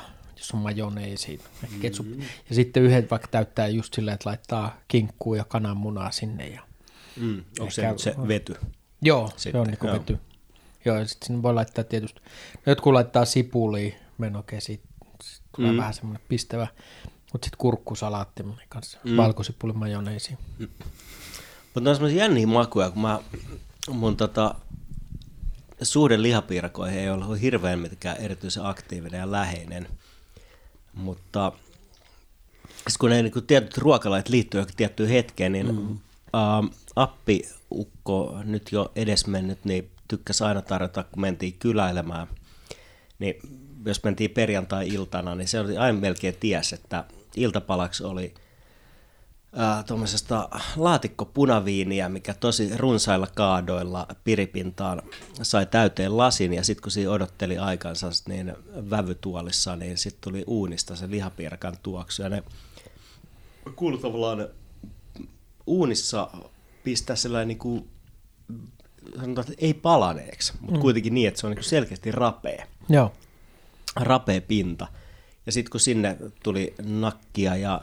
[0.48, 2.08] jos on majoneesi, ehkä ketsup.
[2.08, 2.22] Mm.
[2.50, 6.48] Ja sitten yhdet vaikka täyttää just silleen, että laittaa kinkkuu ja kananmunaa sinne.
[6.48, 6.62] Ja...
[7.16, 7.44] Mm.
[7.60, 8.56] Onko se nyt se vety?
[9.02, 9.94] Joo, Sitten, se on niin joo.
[9.94, 10.18] vety.
[10.86, 12.22] Joo, ja sitten sinne voi laittaa tietysti,
[12.56, 14.82] no jotkut laittaa sipulia, menokesi,
[15.24, 15.78] sit tulee mm.
[15.78, 16.68] vähän semmoinen pistävä,
[17.34, 19.18] mutta sitten kurkkusalaatti kanssa, mm.
[19.18, 20.38] valkosipuli majoneesi.
[20.60, 23.20] Mutta ne on semmoisia jänniä makuja, kun mä,
[23.90, 24.56] mun tota,
[25.82, 29.88] suhde lihapiirakoihin ei ollut hirveän mitenkään erityisen aktiivinen ja läheinen.
[30.98, 31.52] Mutta
[32.88, 35.92] sit kun ne niin tietyt ruokalait liittyy johonkin tiettyyn hetkeen, niin mm.
[35.92, 42.28] uh, appiukko, nyt jo edesmennyt, niin tykkäsi aina tarjota, kun mentiin kyläilemään.
[43.20, 43.36] Niin
[43.86, 47.04] jos mentiin perjantai-iltana, niin se oli aina melkein ties, että
[47.36, 48.34] iltapalaksi oli
[49.60, 55.02] äh, tuommoisesta laatikko punaviiniä, mikä tosi runsailla kaadoilla piripintaan
[55.42, 58.54] sai täyteen lasin ja sitten kun siinä odotteli aikansa niin
[58.90, 62.44] vävytuolissa, niin sitten tuli uunista se lihapiirakan tuoksu ja ne
[63.76, 64.48] kuului tavallaan
[65.68, 66.30] uunissa
[66.84, 67.88] pistää sellainen niin kuin,
[69.16, 70.82] sanotaan, että ei palaneeksi, mutta mm.
[70.82, 73.14] kuitenkin niin, että se on niin selkeästi rapea Joo.
[73.96, 74.88] rapea pinta.
[75.46, 77.82] Ja sitten kun sinne tuli nakkia ja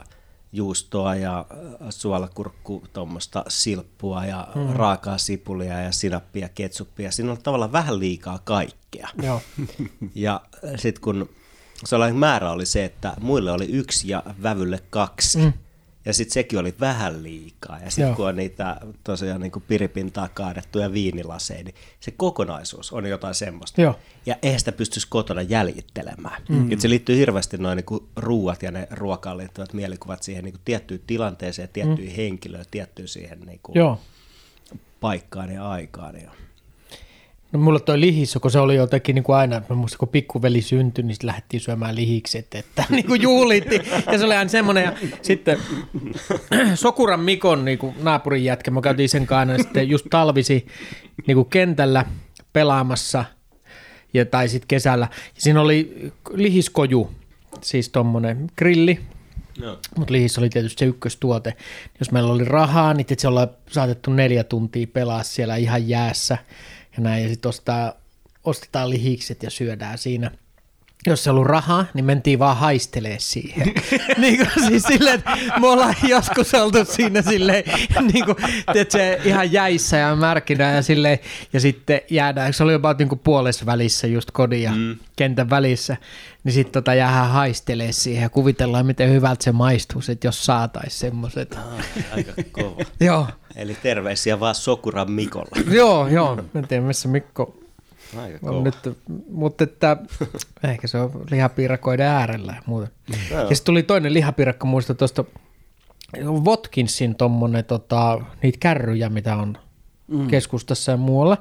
[0.55, 4.73] juustoa ja äh, suolakurkku, tuommoista silppua ja mm.
[4.73, 9.09] raakaa sipulia ja sinappia, ketsuppia, siinä oli tavallaan vähän liikaa kaikkea.
[9.23, 9.41] Joo.
[10.15, 10.41] Ja
[10.75, 11.29] sitten kun
[11.85, 15.37] sellainen määrä oli se, että muille oli yksi ja vävylle kaksi.
[15.37, 15.53] Mm.
[16.05, 17.79] Ja sitten sekin oli vähän liikaa.
[17.79, 23.35] Ja sitten kun on niitä tosiaan niin piripintaa kaadettuja viinilaseja, niin se kokonaisuus on jotain
[23.35, 23.81] semmoista.
[23.81, 23.99] Joo.
[24.25, 26.41] Ja eihän sitä pystyisi kotona jäljittelemään.
[26.49, 26.71] Mm.
[26.71, 31.01] Et se liittyy hirveästi noin niin ruuat ja ne ruokaan liittyvät mielikuvat siihen niin tiettyyn
[31.07, 32.15] tilanteeseen, tiettyyn mm.
[32.15, 33.99] henkilöön, tiettyyn siihen niin kuin Joo.
[34.99, 36.15] paikkaan ja aikaan.
[36.21, 36.31] Ja...
[37.55, 40.61] No mulla toi lihissä, kun se oli jotenkin niin kuin aina, mä muistan kun pikkuveli
[40.61, 43.81] syntyi, niin sitten lähdettiin syömään lihikset, että niin kuin juhlittiin.
[44.11, 44.83] Ja se oli aina semmoinen.
[44.83, 45.57] Ja sitten
[46.75, 50.67] Sokuran Mikon niin kuin naapurin jätkä, mä käytiin sen kanssa aina sitten just talvisi
[51.27, 52.05] niin kuin kentällä
[52.53, 53.25] pelaamassa
[54.13, 55.07] ja, tai sitten kesällä.
[55.11, 57.11] Ja siinä oli lihiskoju,
[57.61, 58.99] siis tommonen grilli,
[59.59, 59.79] No.
[59.97, 61.53] mutta lihis oli tietysti se ykköstuote.
[61.99, 66.37] Jos meillä oli rahaa, niin se ollaan saatettu neljä tuntia pelaa siellä ihan jäässä
[66.97, 67.23] ja näin.
[67.23, 67.51] Ja sitten
[68.43, 70.31] ostetaan lihikset ja syödään siinä.
[71.05, 73.73] Jos ei ollut rahaa, niin mentiin vaan haistelee siihen.
[74.17, 77.63] niin kuin siis silleen, että me ollaan joskus oltu siinä silleen,
[78.13, 78.37] niin kuin,
[78.89, 81.19] se ihan jäissä ja märkinä ja silleen,
[81.53, 84.97] ja sitten jäädään, se oli jopa niin kuin puolessa välissä just kodin ja mm.
[85.15, 85.97] kentän välissä,
[86.43, 90.99] niin sitten tota jäähän haistelee siihen ja kuvitellaan, miten hyvältä se maistuisi, että jos saataisiin
[90.99, 91.57] semmoiset.
[92.15, 92.85] Aika kova.
[92.99, 95.75] joo, Eli terveisiä vaan Sokuran Mikolle.
[95.75, 97.64] joo, joo, en tiedä missä Mikko
[98.17, 98.61] Aika kova.
[98.61, 98.75] nyt,
[99.29, 99.97] mutta että
[100.71, 102.55] ehkä se on lihapiirakoiden äärellä.
[102.67, 103.39] Joo.
[103.39, 105.23] Ja sitten tuli toinen lihapiirakka muista tuosta
[106.45, 109.57] Watkinsin tommonen, tota, niitä kärryjä, mitä on
[110.07, 110.27] mm.
[110.27, 111.37] keskustassa ja muualla.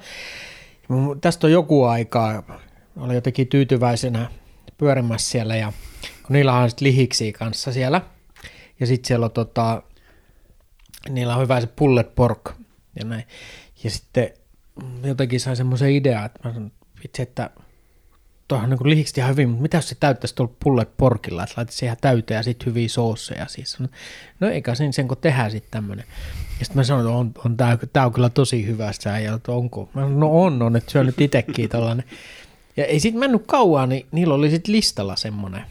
[0.83, 2.43] Mu- Tästä on joku aikaa,
[2.97, 4.31] oli jotenkin tyytyväisenä
[4.79, 5.73] pyörimässä siellä ja
[6.23, 8.01] kun niillä on sitten lihiksiä kanssa siellä.
[8.81, 9.83] Ja sitten siellä on tota,
[11.09, 12.51] niillä on hyvä se pulled pork
[12.99, 13.25] ja näin.
[13.85, 14.31] Ja sitten
[15.05, 16.73] jotenkin sain semmoisen idean, että mä sanon,
[17.03, 17.51] vitsi, että
[18.49, 21.75] tuohon niin lihikset ihan hyvin, mutta mitä jos se täyttäisi tuolla pulled porkilla, että laitat
[21.75, 23.79] siihen täyteen ja sitten hyviä soosseja siis.
[24.41, 26.05] No eikä sen, sen kun tehdään sitten tämmöinen.
[26.59, 29.35] Ja sitten mä sanoin, että on, on tämä, tämä on kyllä tosi hyvä sää, ja
[29.35, 29.91] että onko?
[29.95, 32.05] Mä sanoin, no on, on, että syö nyt itsekin tällainen.
[32.77, 35.63] Ja ei sitten mennyt kauan, niin niillä oli sitten listalla semmoinen,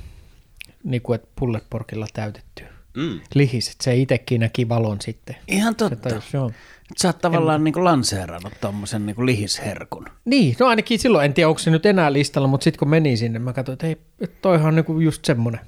[0.84, 2.64] niin kuin, että pulled porkilla täytetty
[2.98, 3.20] Mm.
[3.34, 5.36] lihis, että se itsekin näki valon sitten.
[5.48, 6.10] Ihan totta.
[6.10, 6.52] tajus, joo.
[6.98, 10.06] Sä oot tavallaan niin lanseerannut tommosen niin lihisherkun.
[10.26, 13.18] Niin, no ainakin silloin, en tiedä onko se nyt enää listalla, mutta sitten kun menin
[13.18, 15.62] sinne, mä katsoin, että ei, että toihan on niinku just semmoinen.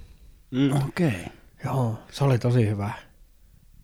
[0.51, 0.71] Mm.
[0.71, 1.07] Okei.
[1.07, 1.19] Okay.
[1.65, 2.91] Joo, se oli tosi hyvä.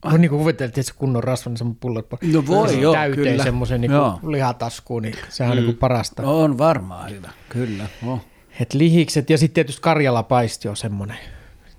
[0.06, 3.44] Mä niin kuin kuvittelin, että se kunnon rasvan semmoinen pullet No voi, joo, täyteen kyllä.
[3.44, 3.92] semmoisen niin
[4.28, 6.22] lihataskuun, niin sehän on niin kuin parasta.
[6.22, 7.88] No, on varmaan hyvä, kyllä.
[8.08, 8.20] Oh.
[8.60, 11.18] Et lihikset ja sitten tietysti Karjala-paisti on semmoinen,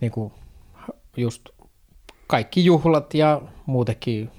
[0.01, 0.33] niin kuin
[1.17, 1.49] just
[2.27, 4.31] kaikki juhlat ja muutenkin,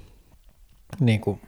[1.00, 1.40] niin kuin,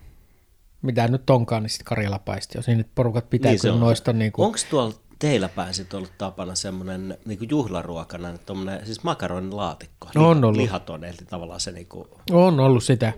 [0.82, 2.62] mitä nyt onkaan, niin sitten Karjala-paisti.
[2.62, 3.80] Siinä nyt porukat pitää Niin kyllä on.
[3.80, 8.86] noista niin kuin, Onko tuolla teillä päin sit ollut tapana semmoinen niin juhlaruokana, että tommonen,
[8.86, 10.57] siis makaronilaatikko, No on ollut.
[10.57, 13.12] lihaton, eli tavallaan se niin kuin, On ollut sitä.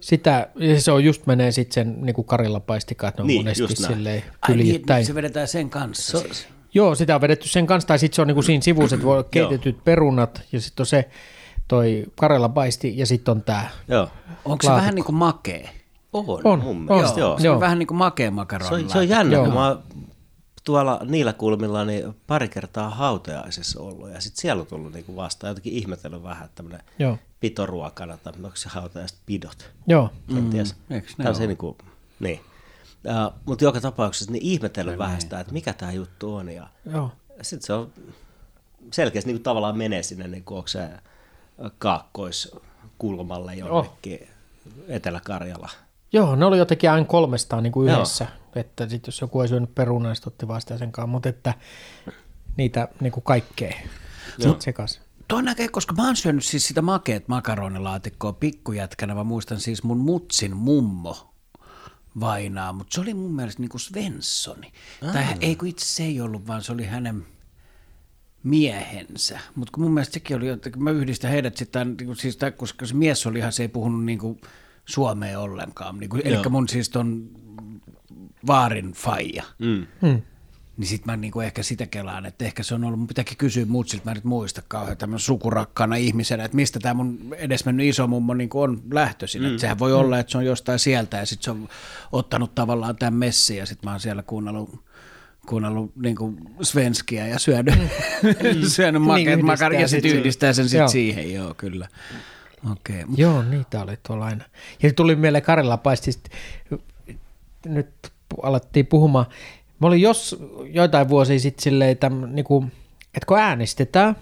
[0.00, 3.40] Sitä, ja se on just menee sitten sen niin kuin Karjala-paistikaan, että ne on Niin,
[3.40, 5.06] monesti silleen Ai niin, kyljittäin.
[5.06, 6.46] se vedetään sen kanssa Se- siis.
[6.74, 9.16] Joo, sitä on vedetty sen kanssa, tai sitten se on niinku siinä sivussa, että voi
[9.16, 11.08] olla keitetyt perunat, ja sitten on se
[11.68, 13.68] toi Karela paisti, ja sitten on tämä.
[13.88, 14.08] joo.
[14.44, 15.70] Onko se vähän niin kuin makee?
[16.12, 16.96] On, On, mun on.
[16.96, 17.38] mielestä, joo.
[17.38, 17.54] Se Joo.
[17.54, 18.84] on vähän niin kuin makea Se makaroni.
[18.84, 19.44] on, se on jännä, Joo.
[19.44, 19.82] kun mä oon
[20.64, 25.48] tuolla niillä kulmilla niin pari kertaa hautajaisissa ollut, ja sitten siellä on tullut niinku vastaan
[25.50, 30.76] jotenkin ihmetellyt vähän tämmöinen Joo, pitoruokana, tai onko se hautajaiset pidot, joo, kenties.
[30.88, 31.76] Mm, eiks ne Tämä on se niinku,
[32.20, 32.40] niin.
[33.06, 37.10] Uh, mutta joka tapauksessa niin ihmetellyt vähän sitä, että mikä tämä juttu on, ja joo.
[37.42, 37.92] sitten se on
[38.92, 40.88] selkeästi niin kuin tavallaan menee sinne, niin kuin, onko se
[41.78, 44.28] kaakkoiskulmalle jonnekin
[44.88, 45.70] Etelä-Karjala.
[46.12, 47.96] Joo, ne oli jotenkin aina kolmestaan niin kuin Joo.
[47.96, 51.28] yhdessä, että sitten jos joku ei syönyt perunaa, niin sit otti vasta sen kanssa, mutta
[51.28, 51.54] että
[52.56, 53.76] niitä niin kuin kaikkea
[54.38, 54.56] Joo.
[54.58, 55.00] sekas.
[55.28, 59.14] Tuo näkee, koska mä oon syönyt siis sitä makeet makaronilaatikkoa pikkujätkänä.
[59.14, 61.34] Mä muistan siis mun mutsin mummo
[62.20, 64.72] vainaa, mutta se oli mun mielestä niinku Svenssoni.
[65.12, 67.26] Tai ei kun itse se ei ollut, vaan se oli hänen
[68.44, 69.40] miehensä.
[69.54, 72.94] Mutta kun mun mielestä sekin oli jotenkin, mä yhdistän heidät sitten, niinku siis, koska se
[72.94, 74.40] mies oli ihan, se ei puhunut niinku
[74.84, 75.98] suomea ollenkaan.
[75.98, 76.48] Niinku, eli Joo.
[76.50, 77.28] mun siis ton
[78.46, 79.44] vaarin faija.
[79.58, 79.86] Mm.
[80.02, 80.22] Hmm.
[80.76, 83.64] Niin sit mä niinku ehkä sitä kelaan, että ehkä se on ollut, mun pitääkin kysyä
[83.64, 88.34] mutsilta, mä en nyt muista kauhean tämmöinen sukurakkaana ihmisenä, että mistä tämä mun edesmennyt isomummo
[88.34, 89.42] niinku on lähtöisin.
[89.42, 89.48] Mm.
[89.48, 91.68] Että sehän voi olla, että se on jostain sieltä ja sitten se on
[92.12, 94.84] ottanut tavallaan tämän messin ja sitten mä oon siellä kuunnellut
[95.46, 97.88] kuunnellut niinku svenskia ja syönyt, mm.
[98.68, 100.88] syönyt Niin, makeat yhdistää makaron ja sit sitten yhdistää sen sit Joo.
[100.88, 101.88] siihen, joo kyllä.
[102.72, 103.14] Okei, okay.
[103.16, 104.44] Joo, niitä oli tuolla aina.
[104.82, 106.30] Ja tuli mieleen Karjala paistista.
[107.66, 107.88] Nyt
[108.42, 109.26] alettiin puhumaan.
[109.80, 110.36] Mä olin jos
[110.72, 112.64] joitain vuosia sitten silleen, että, niinku,
[113.14, 114.16] että kun äänestetään,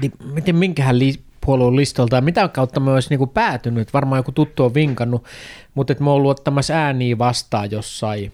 [0.00, 1.14] niin miten minkähän li,
[1.46, 5.24] puolueen listolta ja mitä kautta me olisi niinku päätynyt, varmaan joku tuttu on vinkannut,
[5.74, 8.32] mutta että me on ollut ottamassa ääniä vastaan jossain,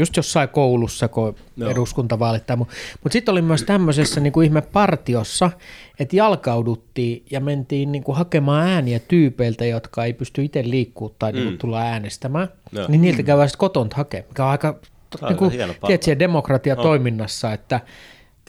[0.00, 1.70] just jossain koulussa, kun no.
[1.70, 5.50] eduskuntavaalit tai Mutta sitten oli myös tämmöisessä niinku ihme partiossa,
[5.98, 11.44] että jalkauduttiin ja mentiin niinku hakemaan ääniä tyypeiltä, jotka ei pysty itse liikkuu tai niinku
[11.44, 11.50] mm.
[11.50, 12.48] niinku tulla äänestämään.
[12.72, 12.86] No.
[12.88, 14.80] Niin niiltä käydään sitten kotont hakemaan, mikä on aika,
[15.28, 15.50] niinku,
[15.86, 17.80] tiedätkö, demokratia toiminnassa, että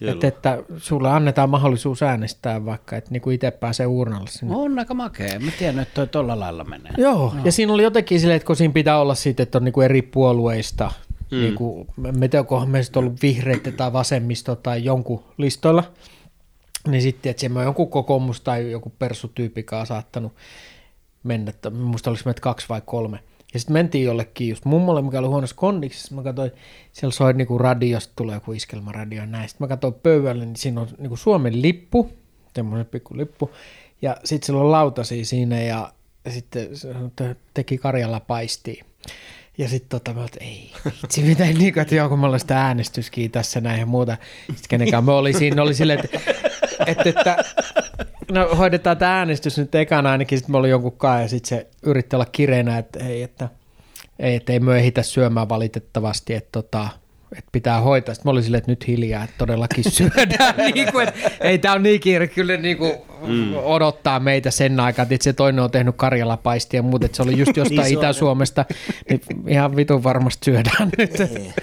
[0.09, 4.55] että, että sulle annetaan mahdollisuus äänestää vaikka, että niin itse pääsee uurnalle sinne.
[4.55, 5.39] On aika makea.
[5.39, 6.93] Mä tiedän, että toi tuolla lailla menee.
[6.97, 7.41] Joo, no.
[7.45, 9.85] ja siinä oli jotenkin silleen, että kun siinä pitää olla siitä, että on niin kuin
[9.85, 10.91] eri puolueista,
[11.31, 11.37] mm.
[11.37, 11.87] niin kuin,
[12.65, 15.91] me sitten ollut vihreitä tai vasemmisto tai jonkun listoilla,
[16.87, 20.33] niin sitten, että siellä on joku kokoomus tai joku persutyyppikaan saattanut
[21.23, 23.19] mennä, minusta olisi meitä kaksi vai kolme.
[23.53, 26.15] Ja sitten mentiin jollekin just mummolle, mikä oli huonossa kondiksessa.
[26.15, 26.51] Mä katsoin,
[26.91, 29.49] siellä soi niinku radiosta, tulee joku iskelmaradio ja näin.
[29.49, 32.11] Sitten mä katsoin pöydälle, niin siinä on niinku Suomen lippu,
[32.55, 33.51] semmoinen pikku lippu.
[34.01, 35.93] Ja sitten sillä on lautasi siinä ja
[36.29, 36.69] sitten
[37.53, 38.85] teki Karjalla paistiin.
[39.57, 40.71] Ja sitten tota, mä että ei
[41.03, 44.17] vitsi, mitä niin, että joo, kun mä sitä äänestyskin tässä näin ja muuta.
[44.47, 46.19] Sitten kenenkään me oli siinä, oli silleen, että,
[46.87, 47.37] että, että
[48.31, 51.67] no hoidetaan tämä äänestys nyt ekana ainakin, sitten mä olin jonkun kai ja sitten se
[51.83, 53.49] yritti olla kireenä, että ei, että
[54.19, 56.89] ei, että ei me ehitä syömään valitettavasti, että tota,
[57.37, 58.15] että pitää hoitaa.
[58.15, 60.55] Sitten mä olin silleen, että nyt hiljaa, että todellakin syödään.
[60.73, 62.93] niin kuin, että ei tämä ole niin kiire, kyllä niin kuin
[63.27, 63.55] mm.
[63.55, 67.37] odottaa meitä sen aikaa, että se toinen on tehnyt karjalapaistia ja muuta, että se oli
[67.37, 68.65] just jostain niin Itä-Suomesta,
[69.09, 71.11] niin ihan vitun varmasti syödään nyt.
[71.33, 71.53] Niin.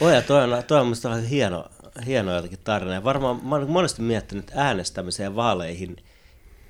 [0.00, 1.64] Oja, toi on, toi on musta hieno,
[2.06, 2.94] hieno jotenkin tarina.
[2.94, 5.96] Ja varmaan mä olen monesti miettinyt äänestämiseen ja vaaleihin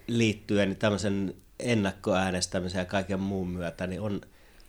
[0.06, 4.20] liittyen, niin tämmöisen ennakkoäänestämisen ja kaiken muun myötä, niin on,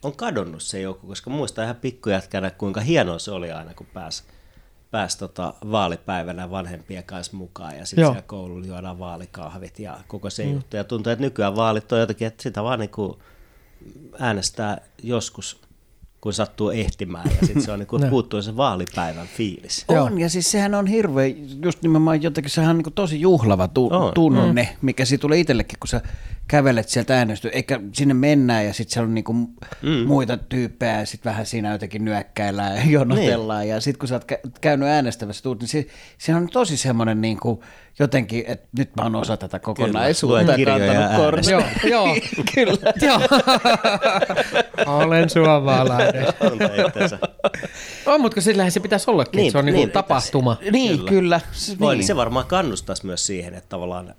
[0.03, 4.23] on kadonnut se joku, koska muistan ihan pikkujätkänä, kuinka hienoa se oli aina, kun pääsi
[4.91, 10.45] pääs tota vaalipäivänä vanhempien kanssa mukaan ja sitten siellä koululla juodaan vaalikahvit ja koko se
[10.45, 10.53] mm.
[10.53, 10.77] juttu.
[10.77, 12.89] Ja tuntuu, että nykyään vaalit on jotenkin, että sitä vaan niin
[14.19, 15.61] äänestää joskus
[16.21, 19.85] kun sattuu ehtimään ja sitten se on niin kuin, puuttuu se vaalipäivän fiilis.
[19.87, 23.67] On ja siis sehän on hirveä, just nimenomaan jotenkin sehän on niin kuin tosi juhlava
[23.67, 24.77] tu- tunne, mm.
[24.81, 26.01] mikä siitä tulee itsellekin, kun sä
[26.47, 30.07] kävelet sieltä äänestyä, eikä sinne mennään ja sitten siellä on niinku mm.
[30.07, 33.69] muita tyyppejä ja sitten vähän siinä jotenkin nyökkäillään ja jonotellaan niin.
[33.69, 34.25] ja sitten kun sä oot
[34.61, 37.63] käynyt äänestävässä tuut, niin se, se on tosi semmoinen niinku,
[37.99, 41.49] jotenkin, että nyt mä oon osa tätä kokonaisuutta ja kantanut korvia.
[41.49, 41.63] Joo,
[42.05, 42.15] joo.
[42.53, 42.93] kyllä.
[43.01, 43.19] joo.
[44.97, 46.25] Olen suomalainen.
[48.05, 50.57] on, mutta sillähän se pitäisi ollakin, niin, se on niinku niin, tapahtuma.
[50.71, 51.09] Niin, kyllä.
[51.09, 51.41] kyllä.
[51.79, 52.07] Voi, niin.
[52.07, 54.15] Se varmaan kannustaisi myös siihen, että tavallaan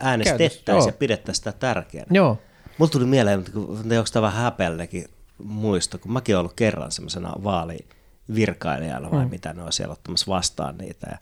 [0.00, 2.06] äänestettäisiin ja pidettäisiin sitä tärkeänä.
[2.10, 2.38] Joo.
[2.78, 3.50] Mulla tuli mieleen, että
[3.98, 5.04] onko tämä vähän häpeällekin
[5.44, 9.30] muisto, kun mäkin olen ollut kerran semmoisena vaalivirkailijana vai mm.
[9.30, 11.06] mitä ne on siellä ottamassa vastaan niitä.
[11.10, 11.18] Ja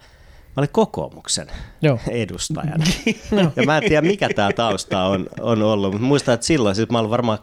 [0.56, 1.46] mä olin kokoomuksen
[1.82, 1.98] Joo.
[2.08, 2.84] edustajana.
[3.56, 6.90] ja mä en tiedä, mikä tämä tausta on, on ollut, mutta muistan, että silloin, siis
[6.90, 7.38] mä olin varmaan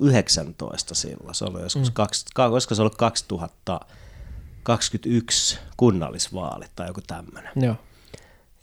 [0.00, 1.92] 19 silloin, se oli joskus, mm.
[1.92, 7.52] kaksi, koska se oli 2021 kunnallisvaalit tai joku tämmöinen.
[7.56, 7.76] Joo.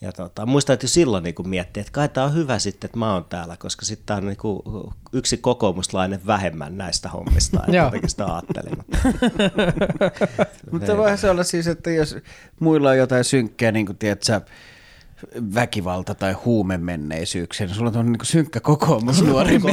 [0.02, 3.00] Ja tota, muistan, että jo silloin niin miettii, että kai tämä on hyvä sitten, että
[3.00, 4.62] mä oon täällä, koska sitten tämä on niin kuin
[5.14, 8.78] yksi kokoomuslainen vähemmän näistä hommista, että jotenkin sitä ajattelin.
[10.72, 12.16] Mutta voihan se olla siis, että jos
[12.60, 14.42] muilla on jotain synkkää, niin kuin tiedät sä,
[15.56, 19.60] väkivalta- tai huumemenneisyyksiä, niin sulla on niin synkkä kokoomus nuori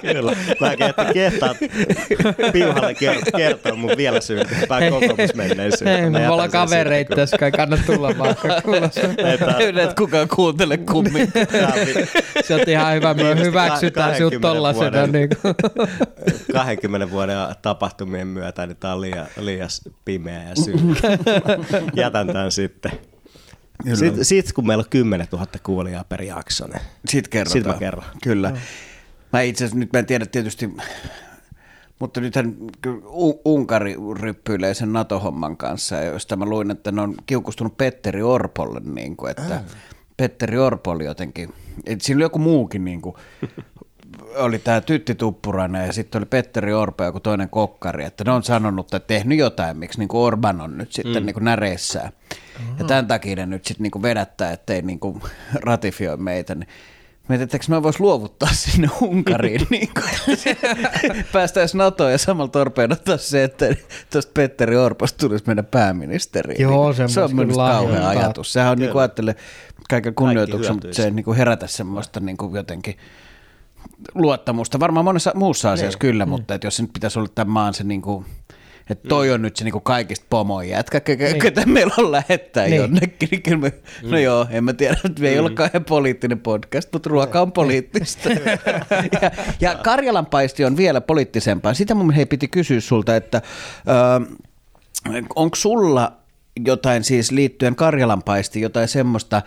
[0.00, 0.36] Kyllä.
[0.60, 1.56] Mä kehtaan, kehtaan
[2.52, 2.94] piuhalle
[3.36, 5.98] kertoa mun vielä synkkempää kokoomusmenneisyyttä.
[5.98, 8.48] Ei, me ollaan kavereita tässä, kai kannata tulla vaikka
[9.58, 11.32] Ei et kukaan kuuntele kummin.
[12.44, 15.06] Se on ihan hyvä, me hyväksytään sinut tollasena.
[15.06, 15.28] Niin
[16.52, 19.68] 20 vuoden tapahtumien myötä, niin tää on liian, liian
[20.04, 21.08] pimeä ja synkkä.
[21.96, 22.92] Jätän tämän sitten.
[23.94, 27.52] Sitten sit, kun meillä on 10 000 kuulijaa per jakso, niin sitten kerrotaan.
[27.52, 28.04] Sitten mä kerron.
[28.22, 28.50] Kyllä.
[28.50, 28.56] No.
[29.32, 30.70] Mä itse asiassa nyt mä en tiedä tietysti,
[31.98, 32.54] mutta nythän
[33.44, 38.80] Unkari ryppyilee sen NATO-homman kanssa, ja josta mä luin, että ne on kiukustunut Petteri Orpolle,
[38.84, 39.62] niin kuin, että äh.
[40.16, 41.54] Petteri Orpo oli jotenkin,
[41.86, 43.16] että siinä oli joku muukin niin kuin,
[44.36, 48.42] oli tämä Tytti Tuppurainen ja sitten oli Petteri Orpo joku toinen kokkari, että ne on
[48.42, 51.26] sanonut, että tehnyt jotain, miksi niin kuin Orban on nyt sitten mm.
[51.26, 52.12] niin kuin näreissään.
[52.78, 55.22] Ja tämän takia ne nyt sitten niin kuin vedättää, ettei niin kuin
[55.66, 56.54] ratifioi meitä.
[56.54, 56.68] Niin
[57.30, 59.88] Mietin, että me vois luovuttaa sinne Unkariin, niin
[61.32, 63.66] päästäisiin NATOon ja samalla torpeedottaa se, että
[64.12, 66.54] tuosta Petteri Orposta tulisi meidän pääministeri.
[66.58, 68.52] Joo, se on myös kauhea ajatus.
[68.52, 69.34] Sehän on niin kuin ajattelee
[69.90, 72.96] kaiken kunnioituksen, mutta se niin kuin herätä semmoista niin kuin jotenkin
[74.14, 74.80] luottamusta.
[74.80, 76.00] Varmaan monessa muussa asiassa ne.
[76.00, 76.30] kyllä, mm.
[76.30, 78.24] mutta että jos se nyt pitäisi olla tämän maan se niin kuin,
[78.90, 79.34] Että toi Mm.
[79.34, 82.76] on nyt se niinku kaikista pomon jätkä, ke- ketä meillä on lähettää Niin.
[82.76, 83.28] jonnekin.
[83.30, 83.72] Niin kyllä me,
[84.02, 84.10] Mm.
[84.10, 87.52] No joo, en mä tiedä, että me ei ole kauhean poliittinen podcast, mutta ruoka on
[87.52, 88.28] poliittista.
[89.22, 91.74] ja, ja Karjalan paisti on vielä poliittisempaa.
[91.74, 93.42] Sitä mun hei piti kysyä sulta, että
[93.88, 96.12] ö, onko sulla
[96.66, 99.42] jotain siis liittyen Karjalan paistiin, jotain semmoista,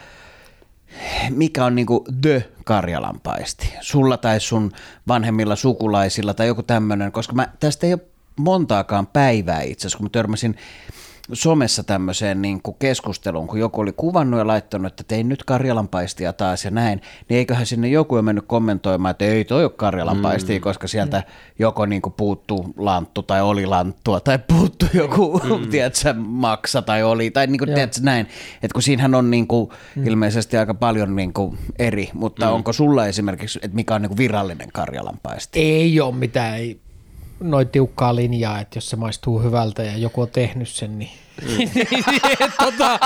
[1.29, 3.73] mikä on niinku the karjalanpaisti?
[3.81, 4.71] Sulla tai sun
[5.07, 8.01] vanhemmilla sukulaisilla tai joku tämmöinen, koska mä, tästä ei ole
[8.35, 10.57] montaakaan päivää itse asiassa, kun mä törmäsin
[11.33, 16.33] somessa tämmöiseen niin kuin keskusteluun, kun joku oli kuvannut ja laittanut, että tein nyt karjalanpaistia
[16.33, 20.59] taas ja näin, niin eiköhän sinne joku jo mennyt kommentoimaan, että ei toi ole karjalanpaistia,
[20.59, 20.61] mm.
[20.61, 21.23] koska sieltä
[21.59, 25.67] joko niin kuin puuttuu lanttu tai oli lanttua tai puuttuu joku, mm.
[25.71, 29.69] tiedätkö, maksa tai oli, tai niin kuin, tiedätkö, näin, että kun siinähän on niin kuin,
[29.95, 30.07] mm.
[30.07, 32.53] ilmeisesti aika paljon niin kuin eri, mutta mm.
[32.53, 35.59] onko sulla esimerkiksi, että mikä on niin kuin virallinen karjalanpaisti?
[35.59, 36.82] Ei ole mitään, ei
[37.39, 41.09] noin tiukkaa linjaa, että jos se maistuu hyvältä ja joku on tehnyt sen, niin
[42.63, 42.99] tota,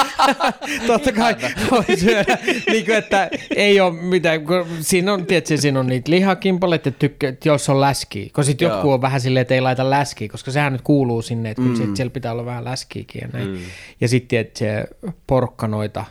[0.87, 1.35] totta kai
[1.71, 2.37] voi syödä.
[2.71, 6.99] niin kuin, että ei ole mitään, kun siinä on, tiedätkö, siinä on niitä lihakimpaleita, että,
[6.99, 10.27] tykkää, että jos on läskiä, kun sitten joku on vähän silleen, että ei laita läskiä,
[10.27, 11.95] koska sehän nyt kuuluu sinne, että mm.
[11.95, 13.47] siellä pitää olla vähän läskiäkin ja näin.
[13.47, 13.57] Mm.
[14.01, 14.95] Ja sitten tiedätkö,
[15.27, 16.05] porkkanoita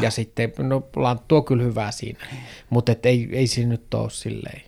[0.00, 2.18] ja sitten, no lanttu on kyllä hyvää siinä,
[2.70, 4.62] mutta ei, ei siinä nyt ole silleen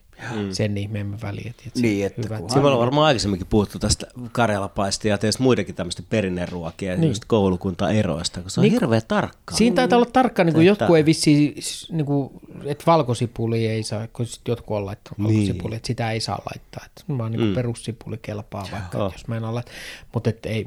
[0.52, 1.42] sen ihmeemmän väliä.
[1.42, 2.40] Tiedätkö, Niin, että hyvät.
[2.40, 7.24] kun- Siinä ollaan varmaan aikaisemminkin puhuttu tästä karjalapaistia ja tietysti muidenkin tämmöistä perinneruokia ja just
[7.26, 9.56] koulukuntaeroista, kun se on niin, hirveän tarkkaa.
[9.56, 11.54] Siinä taitaa olla tarkka, niin kuin Että- jotkut ei vissi,
[11.92, 12.30] niin kuin,
[12.64, 16.84] että valkosipuli ei saa, kun jotkut on laittanut valkosipuli, että sitä ei saa laittaa.
[16.86, 17.54] Että vaan niin kuin mm.
[17.54, 19.10] perussipuli kelpaa vaikka, Joo.
[19.12, 19.80] jos mä en ole laittanut.
[20.14, 20.66] Mutta ei,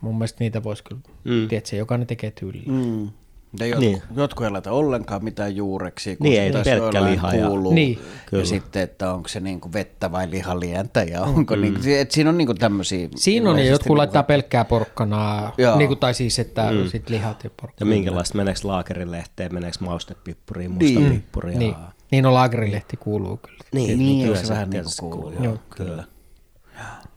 [0.00, 1.48] mun mielestä niitä voisi kyllä, mm.
[1.48, 2.70] tiedätkö, jokainen tekee tyyliin.
[2.72, 3.10] Mm.
[3.52, 3.58] Mm.
[3.60, 3.92] Ja jotkut, Niin.
[4.08, 4.18] niin.
[4.20, 7.46] jotkut ei laita ollenkaan mitään juureksia, kun Niin, se ei taas pelkkä jollain liha ja-
[7.46, 7.74] kuuluu.
[7.74, 7.98] Niin.
[8.26, 8.42] Kyllä.
[8.42, 11.62] Ja sitten, että onko se niinku vettä vai lihalientä ja onko mm.
[11.62, 13.08] niinku, että siinä on niinku tämmöisiä.
[13.16, 15.78] Siinä on, ja jotkut laittaa pelkkää porkkanaa, Joo.
[15.78, 16.88] niin kuin, tai siis, että mm.
[16.88, 17.94] sit lihat ja Ja porkkanaa.
[17.94, 21.10] minkälaista, meneekö laakerilehteen, meneekö maustepippuriin, musta Niin.
[21.10, 21.58] pippuria.
[21.58, 21.74] Niin,
[22.10, 23.58] niin on laagerilehti kuuluu kyllä.
[23.72, 25.20] Niin, Niin, kyllä se se vähän niinku kuuluu.
[25.22, 25.44] kuuluu.
[25.44, 25.58] Joo.
[25.76, 26.04] Kyllä.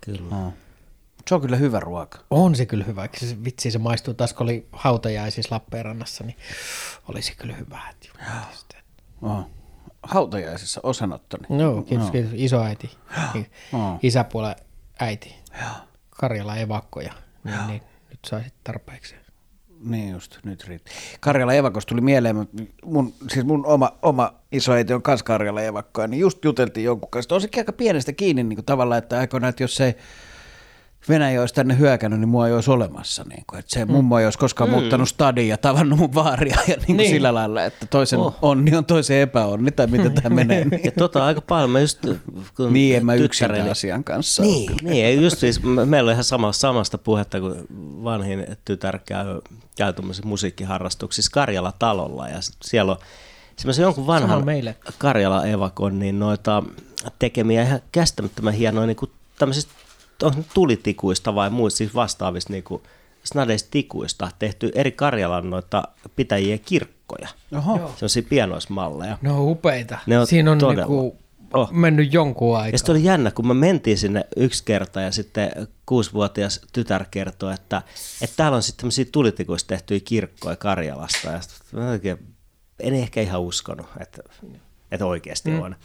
[0.05, 0.21] Kyllä.
[0.31, 0.53] No.
[1.31, 2.19] Se on kyllä hyvä ruoka.
[2.29, 3.09] On se kyllä hyvä.
[3.17, 6.35] Se, vitsi, se maistuu taas, kun oli hautajaisissa Lappeenrannassa, niin
[7.07, 7.79] oli se kyllä hyvä.
[7.89, 8.77] että.
[9.21, 9.45] Oh.
[10.03, 11.59] Hautajaisissa osanottoni.
[11.61, 12.31] Joo, kiitos, kiitos.
[12.35, 12.97] Isoäiti,
[13.73, 13.99] Joo.
[14.01, 14.55] isäpuolen
[14.99, 15.35] äiti,
[16.09, 17.13] Karjala evakkoja,
[17.43, 19.15] niin, niin nyt saisit tarpeeksi.
[19.83, 20.91] Niin just, nyt riitti.
[21.19, 22.47] Karjala Evakos tuli mieleen,
[22.85, 27.35] mun, siis mun oma, oma isoäiti on kanssa Karjala Evakkoa, niin just juteltiin jonkun kanssa.
[27.35, 29.95] On sekin aika pienestä kiinni niin kuin tavallaan, että aikoinaan, että jos ei
[31.09, 33.23] Venäjä olisi tänne hyökännyt, niin mua ei olisi olemassa.
[33.29, 34.73] Niin kuin, että se mummo ei olisi koskaan mm.
[34.73, 36.97] muuttanut stadiin ja tavannut mun vaaria ja niin kuin Niin.
[36.97, 37.09] niin.
[37.09, 38.35] sillä lailla, että toisen oh.
[38.41, 40.65] onni on toisen epäonni tai miten tämä menee.
[40.83, 41.99] Ja tota aika paljon, mä just
[42.55, 44.43] kun niin, en mä yksin asian kanssa.
[44.43, 47.65] Niin, niin ei just siis, me- meillä on ihan sama, samasta puhetta, kun
[48.03, 49.41] vanhin tytär käy,
[49.77, 49.93] käy
[50.23, 52.97] musiikkiharrastuksissa Karjala-talolla ja siellä on
[53.55, 54.43] semmoisen jonkun vanhan.
[54.97, 56.63] Karjala-evakon niin noita
[57.19, 59.73] tekemiä ihan käsittämättömän hienoja niin kuin tämmöisistä
[60.23, 62.81] onko tulitikuista vai muista siis vastaavista niin kuin
[63.23, 65.83] snadeista tikuista tehty eri Karjalan noita
[66.15, 67.27] pitäjiä kirkkoja.
[67.57, 67.91] Oho.
[67.95, 69.17] Sellaisia pienoismalleja.
[69.21, 69.97] Ne on upeita.
[70.05, 70.81] Ne on Siinä on todella.
[70.85, 71.21] niinku
[71.53, 71.71] Oh.
[71.71, 72.77] mennyt jonkun Ja aikaa.
[72.77, 75.51] sitten oli jännä, kun me mentiin sinne yksi kerta ja sitten
[75.85, 77.81] kuusivuotias tytär kertoi, että,
[78.21, 81.31] että täällä on sitten tämmöisiä tulitikuista tehtyjä kirkkoja Karjalasta.
[81.31, 82.17] Ja sit mä oikein,
[82.79, 84.23] en ehkä ihan uskonut, että,
[84.91, 85.61] että oikeasti mm.
[85.61, 85.75] on.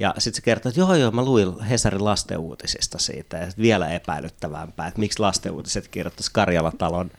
[0.00, 4.86] Ja sitten se kertoi, että joo joo, mä luin Hesarin lastenuutisista siitä ja vielä epäilyttävämpää,
[4.88, 7.10] että miksi lastenuutiset kirjoittaisi Karjalatalon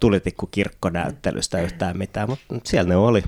[0.00, 3.24] tulitikkukirkkonäyttelystä yhtään mitään, mutta siellä ne oli.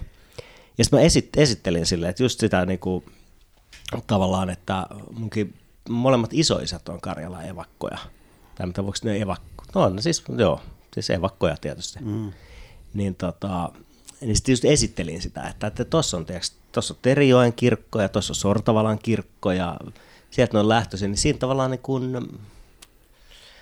[0.79, 3.05] Ja sitten mä esit, esittelin silleen, että just sitä niinku,
[4.07, 5.55] tavallaan, että munkin
[5.89, 7.99] molemmat isoisät on Karjalan evakkoja.
[8.55, 9.65] Tai mitä voiko ne evakko?
[9.75, 10.61] No on, siis joo,
[10.95, 11.99] siis evakkoja tietysti.
[12.03, 12.33] Mm.
[12.95, 13.73] Niin tota,
[14.21, 18.31] niin sitten just esittelin sitä, että, tuossa on, tiiäks, tossa on Terijoen kirkko ja tuossa
[18.31, 19.77] on Sortavalan kirkko ja
[20.31, 22.39] sieltä ne on lähtöisin, niin siinä tavallaan niin kun,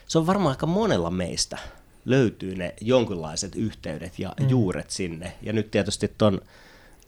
[0.09, 1.59] se on varmaan aika monella meistä
[2.05, 4.49] löytyy ne jonkinlaiset yhteydet ja mm.
[4.49, 5.33] juuret sinne.
[5.43, 6.41] Ja nyt tietysti ton,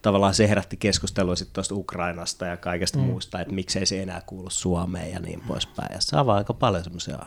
[0.02, 3.04] tavallaan se herätti keskustelua sitten tuosta Ukrainasta ja kaikesta mm.
[3.04, 5.92] muusta, että miksei se enää kuulu Suomeen ja niin poispäin.
[5.92, 7.18] Ja se avaa aika paljon semmoisia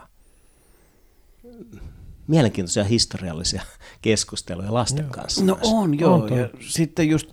[2.28, 3.62] mielenkiintoisia historiallisia
[4.02, 5.44] keskusteluja lasten kanssa.
[5.44, 5.70] No myös.
[5.74, 6.14] on, joo.
[6.14, 7.28] On ja sitten just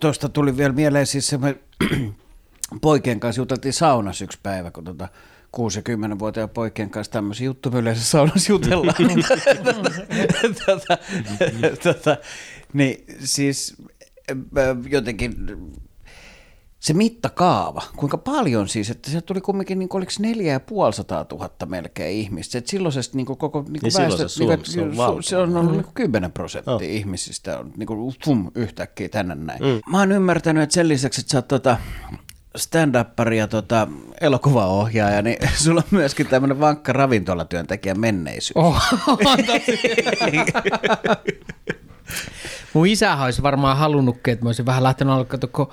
[0.00, 1.56] tuosta tuli vielä mieleen siis se, me
[2.82, 5.08] poikien kanssa juteltiin saunassa yksi päivä, kun tota
[5.52, 8.94] 6 ja 10 vuotiaan poikien kanssa tämmöisiä juttuja yleensä saunassa jutellaan.
[8.98, 9.24] niin,
[10.66, 10.98] tota,
[11.94, 12.16] tota,
[12.72, 13.76] niin siis
[14.88, 15.34] jotenkin
[16.86, 20.60] se mittakaava, kuinka paljon siis, että se tuli kumminkin, niin kuin, oliko neljä ja
[21.24, 22.58] tuhatta melkein ihmistä.
[22.58, 25.22] Että silloisesta niin kuin, koko niin kuin Niin silloin väestö, se Suomi- se on valtava.
[25.22, 26.82] se on ollut niin kuin 10 prosenttia oh.
[26.82, 29.62] ihmisistä on niin kuin, fum, yhtäkkiä tänne näin.
[29.62, 29.80] Mm.
[29.90, 31.76] Mä oon ymmärtänyt, että sen lisäksi, että sä oot tota,
[32.58, 33.88] stand-uppari ja tota,
[34.20, 38.52] elokuvaohjaaja, niin sulla on myöskin tämmöinen vankka ravintolatyöntekijä menneisyys.
[38.54, 38.82] Oh.
[42.72, 45.68] Mun isähän olisi varmaan halunnutkin, että mä olisin vähän lähtenyt alkaa, kun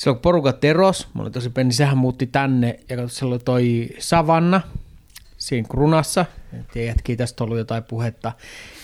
[0.00, 3.42] silloin kun porukat eros, mä olin tosi pieni, sehän muutti tänne ja kato, siellä oli
[3.44, 4.60] toi Savanna
[5.38, 6.26] siinä krunassa.
[6.72, 8.32] Tiedätkin, tästä on ollut jotain puhetta.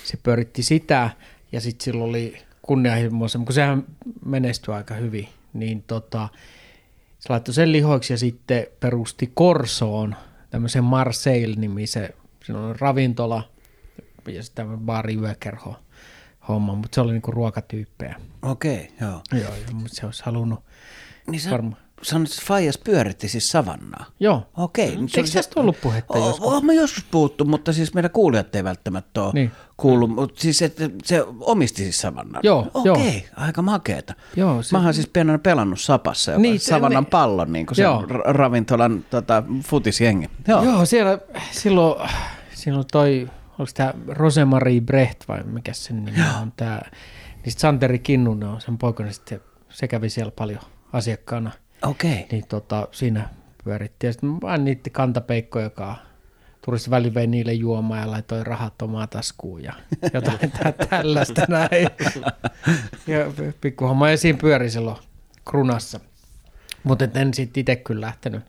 [0.05, 1.11] Se pyöritti sitä
[1.53, 3.85] ja sitten sillä oli kunnianhimoisen, kun sehän
[4.25, 6.29] menestyi aika hyvin, niin tota,
[7.19, 10.17] se laittoi sen lihoiksi ja sitten perusti Korsoon
[10.51, 12.09] tämmöisen Marseille-nimisen,
[12.45, 13.51] siinä on ravintola
[14.27, 15.77] ja sitten tämmöinen baari yökerho
[16.49, 18.17] homma, mutta se oli niinku ruokatyyppejä.
[18.43, 19.23] Okei, okay, joo.
[19.33, 20.61] Joo, joo mutta se olisi halunnut
[21.31, 21.77] Niin sä varmaan.
[22.03, 24.05] sanoit, että Faijas pyöritti siis savannaa.
[24.21, 24.47] Joo.
[24.57, 24.97] Okei.
[24.97, 26.63] niin se Eikö tästä ollut puhetta Oo, joskus?
[26.63, 29.49] Mä joskus puhuttu, mutta siis meidän kuulijat ei välttämättä ole niin.
[29.49, 29.53] Niin.
[29.77, 30.11] kuullut.
[30.11, 32.41] Mutta siis että se omisti siis Savannan.
[32.45, 33.45] Joo, Okei, joo.
[33.47, 34.15] aika makeeta.
[34.37, 37.67] Joo, se- Mä oon siis pienenä pelannut Sapassa, joka Niin, niin, Savannan ne- pallon, niin
[37.67, 38.03] kuin se Joo.
[38.25, 40.31] ravintolan tota, futisjengi.
[40.49, 40.63] Joo.
[40.65, 40.85] Joo.
[40.87, 41.19] Siellä
[41.51, 42.09] silloin,
[42.55, 46.81] silloin toi, oliko tämä Rosemarie Brecht vai mikä sen nimi on tämä,
[47.45, 50.61] niin Santeri Kinnunen on sen poikana, sitten se kävi siellä paljon
[50.97, 51.51] asiakkaana,
[51.83, 52.27] Okei.
[52.33, 53.29] niin tota, siinä
[53.65, 54.07] pyöritti.
[54.07, 55.97] Ja sitten mä niitti kantapeikko, joka
[56.65, 59.73] turisti väli vei niille juomaan ja laitoi rahat omaan taskuun ja
[60.15, 61.89] jotain tä- tällaista näin.
[63.07, 63.19] Ja
[63.61, 64.97] pikkuhomma ja siinä pyöri silloin
[65.45, 66.01] krunassa.
[66.85, 68.43] Mutta en sitten itse kyllä lähtenyt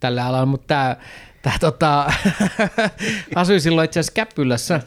[0.00, 0.96] tälle alalle, mutta tämä
[1.42, 2.12] tää, tota,
[3.34, 4.80] asui silloin itse asiassa Käpylässä,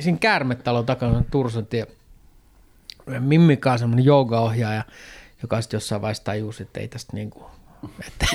[0.00, 1.86] siinä Käärmetalon takana Tursuntie.
[3.18, 4.84] Mimmikaan semmoinen joogaohjaaja,
[5.42, 7.46] joka sitten jossain vaiheessa tajusi, että ei tästä niinku,
[8.06, 8.26] että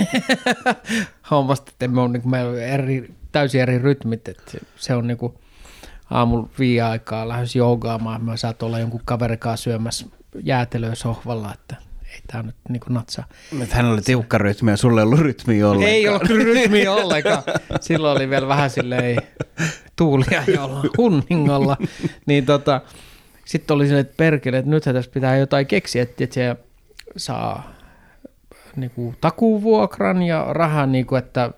[1.31, 5.07] hommasta, että me on niinku, meillä on eri, täysin eri rytmit, että se, se on
[5.07, 5.39] niinku
[6.09, 10.05] aamulla viiden aikaa lähes joogaamaan, mä saat olla jonkun kaverikaan syömässä
[10.43, 11.75] jäätelöä sohvalla, että
[12.13, 13.25] ei tää nyt niinku natsaa.
[13.51, 15.93] Nyt hän oli tiukka rytmi ja sulle ei ollut rytmiä ollenkaan.
[15.93, 17.43] Ei ollut rytmiä ollenkaan.
[17.81, 19.21] Silloin oli vielä vähän silleen
[19.95, 21.77] tuulia jolla hunningolla.
[22.25, 22.81] Niin tota,
[23.45, 26.55] sitten oli silleen, että perkele, että nythän tässä pitää jotain keksiä, että että se
[27.18, 27.74] saa
[28.76, 31.51] niinku, takuvuokran ja rahan, niinku, että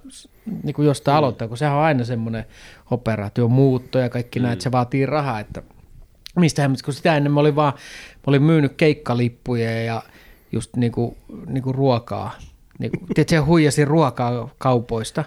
[0.63, 2.45] niinku, jostain aloittaa, kun sehän on aina semmoinen
[2.91, 4.43] operaatio, muutto ja kaikki mm.
[4.43, 5.63] näin, että se vaatii rahaa, että
[6.35, 7.73] mistä kun sitä ennen mä olin vaan,
[8.15, 10.03] mä olin myynyt keikkalippuja ja
[10.51, 12.31] just niinku, niinku ruokaa.
[12.79, 15.23] Niinku, tiedätkö, se huijasi ruokaa kaupoista.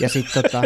[0.00, 0.62] Ja sitten tota,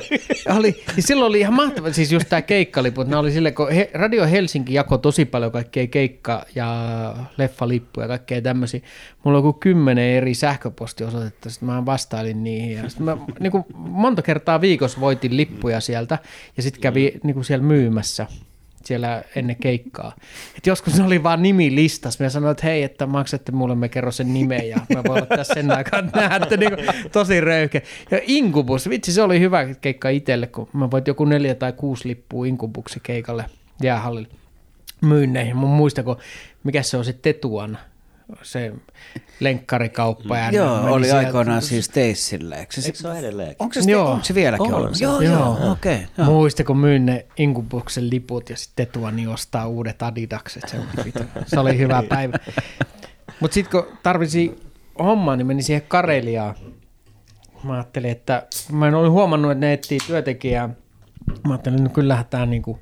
[0.56, 4.26] oli, niin silloin oli ihan mahtava, siis just tämä keikkaliput, oli sille, kun he, Radio
[4.26, 8.80] Helsinki jakoi tosi paljon kaikkea keikka- ja leffalippuja ja kaikkea tämmöisiä.
[9.24, 12.76] Mulla on joku kymmenen eri sähköpostiosoitetta, sitten mä vastailin niihin.
[12.76, 16.18] Ja sit mä niin kuin monta kertaa viikossa voitin lippuja sieltä
[16.56, 18.26] ja sitten kävi niin kuin siellä myymässä
[18.86, 20.16] siellä ennen keikkaa.
[20.58, 22.24] Et joskus ne oli vaan nimi listassa.
[22.24, 25.44] Mä sanoin, että hei, että maksatte mulle, me kerro sen nimen ja mä voin ottaa
[25.44, 26.72] sen aikaan, että näette niin
[27.12, 27.80] tosi röyhkeä.
[28.10, 32.08] Ja Inkubus, vitsi se oli hyvä keikka itselle, kun mä voit joku neljä tai kuusi
[32.08, 33.44] lippua Inkubuksi keikalle
[33.82, 34.28] jäähallille
[35.00, 35.56] myynneihin.
[35.56, 36.18] Mun muistako,
[36.64, 37.78] mikä se on se Tetuan,
[38.42, 38.72] se
[39.40, 40.38] lenkkarikauppa.
[40.38, 42.54] Ja Joo, oli sieltä- aikoinaan siis Teissille.
[42.56, 43.56] Eikö se, Eikö se ole edelleen?
[43.58, 44.10] onko se, Joo.
[44.10, 44.94] onko se vieläkin On ollut?
[44.94, 45.04] se.
[45.04, 45.34] Joo, Joo.
[45.38, 45.98] joo, okei.
[46.18, 50.62] Okay, Muista, kun myin ne Inkubuksen liput ja sitten Tetuani ostaa uudet Adidakset.
[50.68, 50.76] Se,
[51.46, 52.38] se oli hyvä päivä.
[53.40, 54.58] Mutta sitten kun tarvisi
[54.98, 56.54] hommaa, niin meni siihen Kareliaan.
[57.64, 60.68] Mä ajattelin, että mä en ollut huomannut, että ne etsii työntekijää.
[60.68, 60.74] Mä
[61.54, 62.78] ajattelin, että no kyllähän tämä niinku,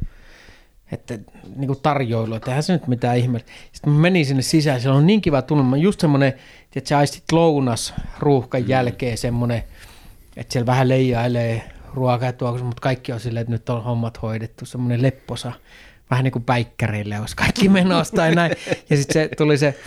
[0.93, 1.19] että
[1.57, 3.53] niinku tarjoilu, että eihän se nyt mitään ihmeellistä.
[3.73, 6.33] Sitten mä menin sinne sisään, siellä on niin kiva tunnelma, just semmoinen,
[6.77, 9.63] että sä aistit lounas ruuhkan jälkeen semmoinen,
[10.37, 11.63] että siellä vähän leijailee
[11.95, 15.53] ruokaa ja tuoksu, mutta kaikki on silleen, että nyt on hommat hoidettu, semmoinen lepposa,
[16.11, 18.53] vähän niin kuin päikkäreille olisi kaikki menossa tai näin.
[18.91, 19.79] Ja sitten se tuli se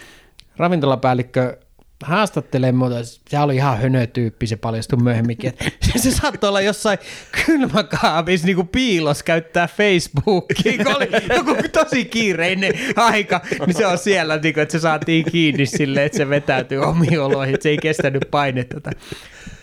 [0.57, 1.57] ravintolapäällikkö
[2.03, 2.95] haastattelee muuta,
[3.29, 5.49] se oli ihan hönötyyppi, se paljastui myöhemminkin.
[5.49, 5.65] että
[6.05, 6.99] Se saattoi olla jossain
[7.45, 14.37] kylmäkaapissa niin piilos käyttää Facebookia, kun oli joku tosi kiireinen aika, niin se on siellä,
[14.37, 17.77] niin kuin, että se saatiin kiinni silleen, että se vetäytyy omiin oloihin, että se ei
[17.77, 18.91] kestänyt painetta.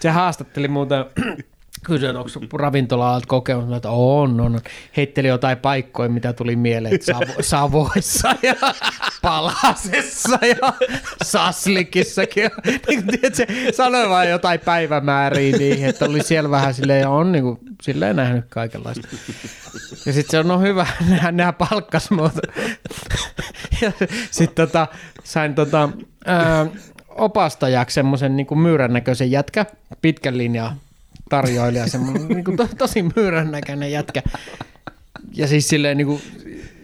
[0.01, 0.69] Se haastatteli
[1.89, 4.61] muuta kysyi, että onko ravintola-alat kokemus, että on, on.
[4.97, 8.55] Heitteli jotain paikkoja, mitä tuli mieleen, että Savo- Savoissa ja
[9.23, 10.73] Palasessa ja
[11.23, 12.51] Saslikissakin.
[12.89, 17.45] Niin, se sanoi vaan jotain päivämääriä niihin, että oli siellä vähän silleen, ja on niin
[17.45, 19.09] kuin, silleen nähnyt kaikenlaista.
[20.07, 22.41] Ja sitten se on no hyvä, nehän, nehän palkkas muuta.
[23.81, 23.93] Ja
[24.31, 24.87] sitten tota,
[25.25, 25.89] sain tota,
[26.27, 26.67] ää,
[27.09, 29.67] opastajaksi semmoisen niin myyrän näköisen jätkä,
[30.03, 30.77] pitkän linjan
[31.33, 34.23] tarjoilija, semmoinen niin kuin to, tosi myyrän näköinen jätkä.
[35.35, 36.23] Ja siis silleen niin kuin,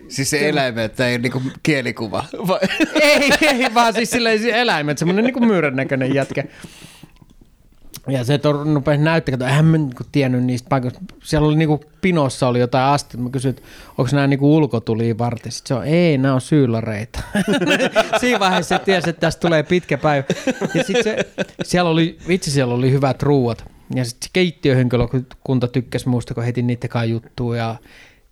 [0.08, 2.24] Siis se eläimet ei niinku kielikuva.
[2.48, 2.58] Vai?
[3.02, 6.44] ei, ei, vaan siis silleen siis eläimet, semmoinen niin kuin myyrän näköinen jätkä.
[8.06, 8.40] Ja se
[8.74, 11.00] rupesi näyttää, että eihän mä niinku tiennyt niistä paikoista.
[11.22, 13.16] Siellä oli niinku pinossa oli jotain asti.
[13.16, 13.62] Mä kysyin, että
[13.98, 15.52] onko nämä niinku ulkotulia varten.
[15.52, 17.20] Sitten se on, ei, nämä on syylareita.
[18.20, 20.24] Siinä vaiheessa se tiesi, että tästä tulee pitkä päivä.
[20.74, 21.16] Ja sitten se,
[21.62, 23.77] siellä oli, vitsi siellä oli hyvät ruuat.
[23.94, 27.56] Ja sitten keittiöhenkilökunta tykkäsi muusta, kun heti niiden kanssa juttua.
[27.56, 27.76] Ja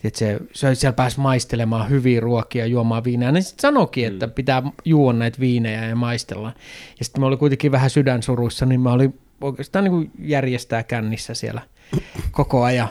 [0.05, 3.33] että se, se, siellä pääsi maistelemaan hyviä ruokia, juomaan viinaa.
[3.33, 6.53] Ne sitten sanoikin, että pitää juoda näitä viinejä ja maistella.
[6.99, 11.35] Ja sitten mä olin kuitenkin vähän sydänsuruissa, niin mä olin oikeastaan niin kuin järjestää kännissä
[11.35, 11.63] siellä
[12.31, 12.89] koko ajan.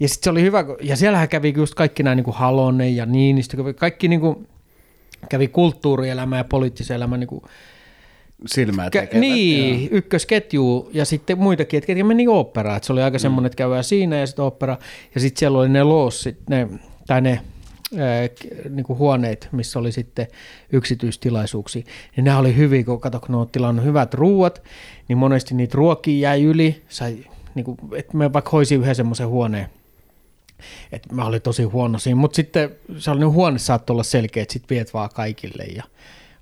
[0.00, 3.06] Ja sitten se oli hyvä, ja siellähän kävi just kaikki nämä niin kuin Halonen ja
[3.06, 4.48] Niinistö, kaikki niin kuin,
[5.28, 7.42] kävi kulttuurielämä ja poliittisen elämän niin kuin,
[8.46, 9.20] Silmää Kä- tekevät.
[9.20, 9.88] niin, joo.
[9.92, 12.80] ykkösketju ja sitten muitakin, että ketkä meni oopperaan.
[12.82, 14.76] Se oli aika semmoinen, että käydään siinä ja sitten opera.
[15.14, 16.68] Ja sitten siellä oli ne loossit, ne,
[17.06, 17.40] tai ne
[18.28, 20.26] k- niinku huoneet, missä oli sitten
[20.72, 21.82] yksityistilaisuuksia.
[22.16, 24.62] Ja nämä oli hyviä, kun kato, kun ne on tilannut hyvät ruuat,
[25.08, 26.82] niin monesti niitä ruokia jäi yli.
[26.88, 27.16] Sai,
[27.54, 29.66] niinku, että me vaikka hoisin yhden semmoisen huoneen,
[30.92, 34.42] että mä olin tosi huono siinä, mutta sitten se oli, niin huone saattoi olla selkeä,
[34.42, 35.82] että sit viet vaan kaikille ja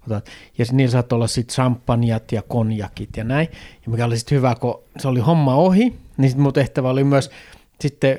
[0.07, 0.27] otat.
[0.59, 3.49] Ja niillä saattoi olla sitten champanjat ja konjakit ja näin.
[3.87, 7.05] Ja mikä oli sitten hyvä, kun se oli homma ohi, niin sitten mun tehtävä oli
[7.05, 7.31] myös
[7.81, 8.19] sitten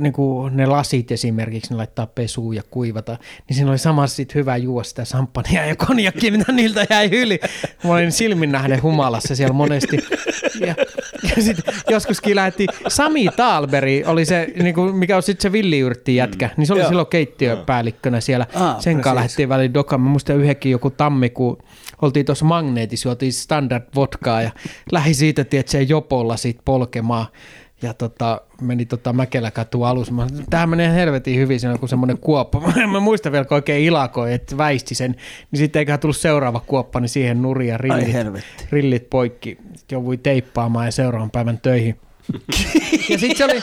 [0.00, 3.16] niin kuin ne lasit esimerkiksi, ne laittaa pesuun ja kuivata,
[3.48, 7.40] niin siinä oli samassa sit hyvä juoda sitä champagnea ja konjakkia, mitä niiltä jäi yli.
[7.84, 9.98] Mä olin silmin nähden humalassa siellä monesti.
[10.60, 10.74] Ja,
[11.36, 16.16] ja sitten joskuskin lähti Sami Taalberi, oli se, niin kuin, mikä on sitten se villiyrtti
[16.16, 16.88] jätkä, niin se oli Joo.
[16.88, 18.46] silloin keittiöpäällikkönä siellä.
[18.54, 20.00] Aa, Sen kanssa lähdettiin väliin dokaan.
[20.00, 21.58] Mä muistan yhdenkin joku tammikuun,
[22.02, 24.50] oltiin tuossa magneetissa, juotiin standard vodkaa ja
[24.92, 27.26] lähi siitä, tiedätkö, jopolla siitä polkemaan.
[27.82, 30.12] Ja tota, meni tota Mäkeläkatu alussa.
[30.12, 32.60] Mä, sanoin, Tämähän menee helvetin hyvin, siinä on kuin semmoinen kuoppa.
[32.76, 35.16] Mä, mä muistan vielä, kun oikein ilakoi, että väisti sen.
[35.50, 39.58] Niin sitten eiköhän tullut seuraava kuoppa, niin siihen nuri ja rillit, rillit poikki.
[39.74, 41.98] Sitten joudui teippaamaan ja seuraavan päivän töihin.
[43.10, 43.62] ja sitten se oli...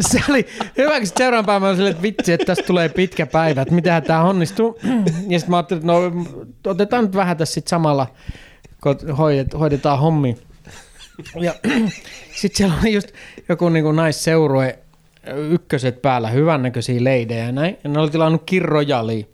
[0.00, 0.46] se oli
[0.78, 4.02] hyvä, kun seuraavan päivän oli silleen, että vitsi, että tästä tulee pitkä päivä, että mitähän
[4.02, 4.78] tämä onnistuu.
[5.28, 6.12] ja sitten mä ajattelin, että no
[6.70, 8.06] otetaan nyt vähän tässä sit samalla,
[8.82, 10.36] kun hoidet, hoidetaan hommi.
[11.40, 11.54] Ja
[12.40, 13.08] sitten siellä oli just
[13.48, 14.78] joku niinku naisseurue,
[15.50, 17.78] ykköset päällä, hyvännäköisiä leidejä ja näin.
[17.84, 19.26] Ja ne oli tilannut kirrojalia.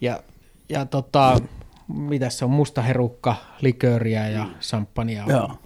[0.00, 0.22] Ja,
[0.68, 1.40] ja tota,
[1.88, 5.24] mitäs se on, musta herukka, likööriä ja samppania.
[5.28, 5.58] Joo.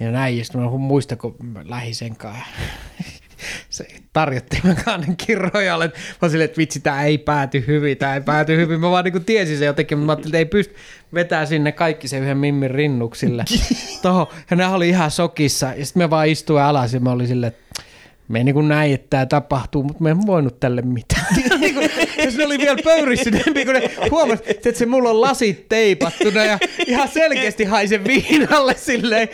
[0.00, 2.44] Ja näin, ja sitten mä muistan, kun mä lähdin sen kanssa.
[3.70, 5.86] Se tarjottiin mä kannen kirrojalle.
[5.86, 8.80] Mä olin silleen, että vitsi, tää ei pääty hyvin, tää ei pääty hyvin.
[8.80, 10.74] Mä vaan niin tiesin se jotenkin, mutta mä ajattelin, että ei pysty
[11.14, 13.44] vetää sinne kaikki se yhden mimmin rinnuksille.
[14.02, 14.32] Toho.
[14.50, 15.66] Ja ne oli ihan sokissa.
[15.76, 17.82] Ja sitten me vaan istuin alas ja mä olin silleen, että
[18.30, 21.26] me niin kuin näin, että tämä tapahtuu, mutta me en voinut tälle mitään.
[21.60, 21.90] Niin kuin-
[22.24, 26.58] ja se oli vielä pöyristyneempi, kun ne huomasi, että se mulla on lasit teipattuna ja
[26.86, 29.28] ihan selkeästi haisen viinalle silleen.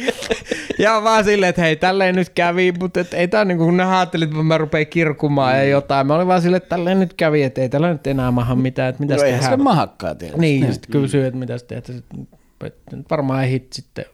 [0.79, 3.77] Ja vaan silleen, että hei, tälleen nyt kävi, mutta et ei tää niin kuin, kun
[3.77, 6.07] ne ajattelivat, että mä rupean kirkumaan ja jotain.
[6.07, 8.89] Mä olin vaan silleen, että tälleen nyt kävi, että ei tällä nyt enää maha mitään,
[8.89, 9.63] että mitäs No eihän se tehdään.
[9.63, 10.41] mahakkaa tietysti.
[10.41, 11.89] Niin, ja sitten kysyi, että mitä sä teet.
[11.89, 12.05] Ja sit,
[12.67, 14.05] että nyt varmaan ehdit sitten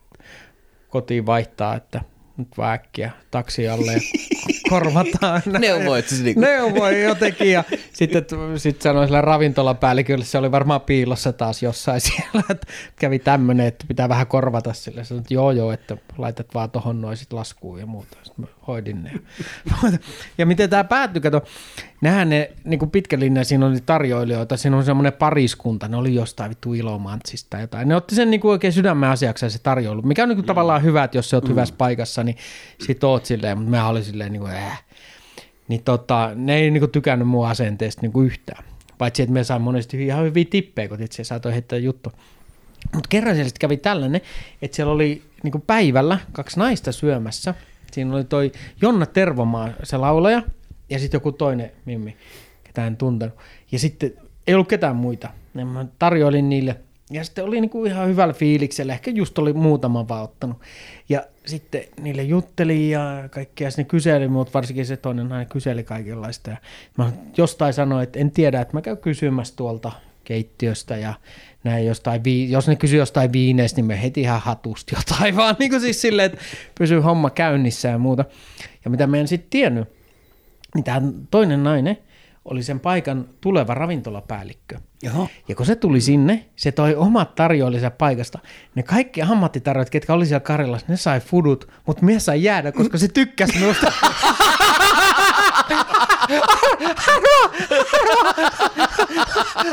[0.89, 2.01] kotiin vaihtaa, että
[2.37, 4.01] nyt vaan äkkiä taksi alle ja
[4.73, 5.43] korvataan.
[5.59, 6.41] Neuvoit siis niinku.
[6.41, 8.25] Neuvoi jotenkin ja sitten
[8.57, 12.66] sit sanoin sille ravintolapäällikölle, se oli varmaan piilossa taas jossain siellä, että
[12.97, 15.05] kävi tämmöinen, että pitää vähän korvata sille.
[15.05, 18.16] Sanoin, että joo joo, että laitat vaan tohon noin sit laskuun ja muuta.
[18.23, 19.12] Sitten mä hoidin ne.
[20.39, 21.43] Ja miten tämä päättyi, kato,
[22.01, 26.14] nehän ne niin kuin pitkä linja, siinä oli tarjoilijoita, siinä on semmoinen pariskunta, ne oli
[26.14, 27.89] jostain vittu ilomantsista tai jotain.
[27.89, 30.83] Ne otti sen niin kuin oikein sydämen asiaksi se tarjoilu, mikä on niin kuin tavallaan
[30.83, 32.37] hyvä, että jos sä oot hyvässä paikassa, niin
[32.81, 34.84] sit oot silleen, mutta mä olin silleen niin kuin, äh.
[35.68, 38.64] Niin tota, ne ei niinku tykännyt mun asenteesta niinku yhtään.
[38.98, 42.12] Paitsi, että me sain monesti ihan hyviä tippejä, kun se saatoi heittää juttu.
[42.94, 44.20] Mutta kerran siellä kävi tällainen,
[44.62, 47.54] että siellä oli niinku päivällä kaksi naista syömässä.
[47.92, 48.52] Siinä oli toi
[48.82, 50.42] Jonna Tervomaa, se laulaja,
[50.90, 52.16] ja sitten joku toinen mimmi,
[52.64, 53.34] ketä en tuntenut.
[53.72, 54.12] Ja sitten
[54.46, 55.28] ei ollut ketään muita.
[55.54, 56.76] Ja mä tarjoilin niille.
[57.12, 58.92] Ja sitten oli niinku ihan hyvällä fiiliksellä.
[58.92, 60.28] Ehkä just oli muutama vaan.
[61.08, 63.70] Ja sitten niille jutteli ja kaikkea.
[63.70, 66.50] Sitten ne kyseli mut, varsinkin se toinen nainen kyseli kaikenlaista.
[66.50, 66.56] Ja
[66.98, 69.92] mä jostain sanoin, että en tiedä, että mä käyn kysymässä tuolta
[70.24, 71.14] keittiöstä ja
[71.64, 75.56] näin jostain, vii- jos ne kysyy jostain viineistä, niin me heti ihan hatusta jotain, vaan
[75.58, 76.38] niin kuin siis silleen, että
[76.78, 78.24] pysyy homma käynnissä ja muuta.
[78.84, 79.88] Ja mitä mä en sitten tiennyt,
[80.74, 81.98] niin tämä toinen nainen
[82.45, 84.78] oli sen paikan tuleva ravintolapäällikkö.
[85.03, 85.28] Joo.
[85.49, 88.38] Ja kun se tuli sinne, se toi omat tarjoilijat paikasta.
[88.74, 92.99] Ne kaikki ammattitarjoilijat, ketkä oli siellä Karjalassa, ne sai fudut, mutta mies sai jäädä, koska
[92.99, 93.93] se tykkäsi minusta.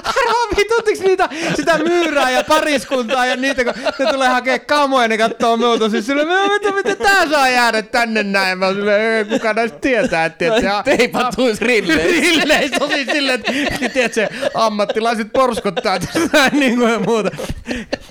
[0.03, 5.17] Arvaa vituttiks niitä, sitä myyrää ja pariskuntaa ja niitä, kun ne tulee hakea kamoja, ne
[5.17, 5.89] kattoo minulta.
[5.89, 8.57] Siis sille, mitä, mitä tää saa jäädä tänne näin?
[8.57, 12.07] Mä "Ei, kuka näistä tietää, että tiedät, ja, Teipattuis rilleissä.
[12.21, 16.19] Rilleissä tosi silleen, että tiedät, se ammattilaiset porskottaa tässä
[16.51, 17.29] niin kuin ja muuta.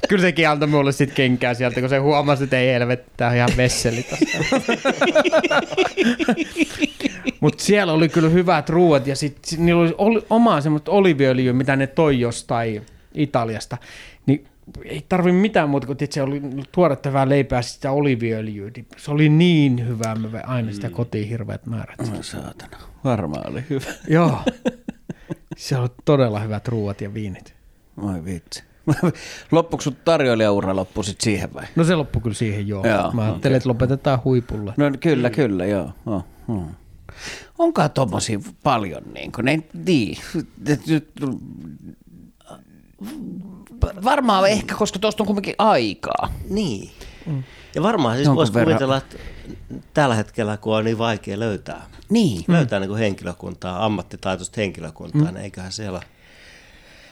[0.09, 3.37] Kyllä sekin antoi mulle sit kenkää sieltä, kun se huomasi, että ei helvetti, tää on
[3.37, 4.07] ihan vesseli.
[7.41, 11.77] Mutta siellä oli kyllä hyvät ruuat ja sitten niillä oli, oli omaa semmoista oliviöljyä, mitä
[11.77, 13.77] ne toi jostain Italiasta.
[14.27, 14.47] Niin
[14.85, 18.71] ei tarvi mitään muuta kuin se oli tuoretta hyvää leipää sitä oliviöljyä.
[18.77, 21.99] Niin se oli niin hyvää, vein aina sitä kotiin hirveät määrät.
[21.99, 22.79] No saatana.
[23.05, 23.91] Varmaan oli hyvä.
[24.09, 24.39] Joo.
[25.57, 27.55] Se oli todella hyvät ruuat ja viinit.
[28.03, 28.65] Oi vitsi.
[29.53, 31.65] Loppuiko sun tarjoilijaura loppu sit siihen vai?
[31.77, 32.87] No se loppui kyllä siihen joo.
[32.87, 34.75] Joo, Mä ajattelin, että lopetetaan huipulle.
[34.77, 35.93] No kyllä, kyllä, joo.
[36.07, 36.63] Oh, oh.
[37.59, 40.17] Onkaan tommosia paljon niin kuin, niin.
[40.87, 41.11] Nyt-
[44.05, 46.33] Varmaan ehkä, koska tuosta on kuitenkin aikaa.
[46.51, 46.91] Niin.
[47.75, 49.17] Ja varmaan siis voisi kuvitella, että
[49.95, 52.45] tällä hetkellä, kun on niin vaikea löytää, Niin.
[52.49, 55.27] löytää niin kuin henkilökuntaa, ammattitaitoista henkilökuntaa, mm.
[55.27, 56.01] niin eiköhän siellä,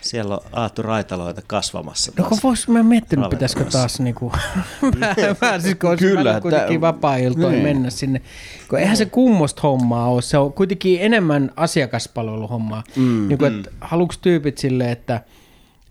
[0.07, 2.13] siellä ole Aatu Raitaloita kasvamassa.
[2.19, 4.33] No kun vois, mä miettinyt, pitäisikö taas niinku,
[4.99, 7.63] mä, mä siis Kyllä, kuitenkin vapaa-iltoin niin.
[7.63, 8.23] mennä sinne,
[8.69, 13.71] kun eihän se kummosta hommaa ole, se on kuitenkin enemmän asiakaspalveluhommaa, mm, niin kuin, että
[13.81, 15.21] haluuks tyypit silleen, että,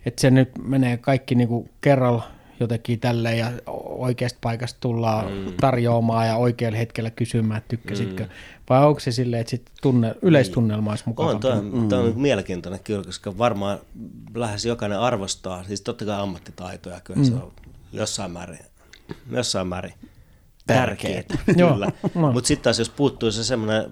[0.05, 3.51] että se nyt menee kaikki niinku kerralla jotenkin tälleen ja
[3.97, 5.53] oikeasta paikasta tullaan mm.
[5.61, 8.29] tarjoamaan ja oikealla hetkellä kysymään, että tykkäsitkö, mm.
[8.69, 11.29] vai onko se silleen, että sit tunne, yleistunnelma olisi mukava?
[11.29, 13.79] On, toi, on, toi on mielenkiintoinen kyllä, koska varmaan
[14.35, 17.25] lähes jokainen arvostaa, siis totta kai ammattitaitoja kyllä mm.
[17.25, 17.51] se on
[17.93, 18.59] jossain määrin,
[19.31, 19.93] jossain määrin
[20.67, 21.23] tärkeää.
[21.57, 21.91] Joo, kyllä.
[22.15, 22.31] no.
[22.31, 23.85] Mutta sitten taas jos puuttuu se semmoinen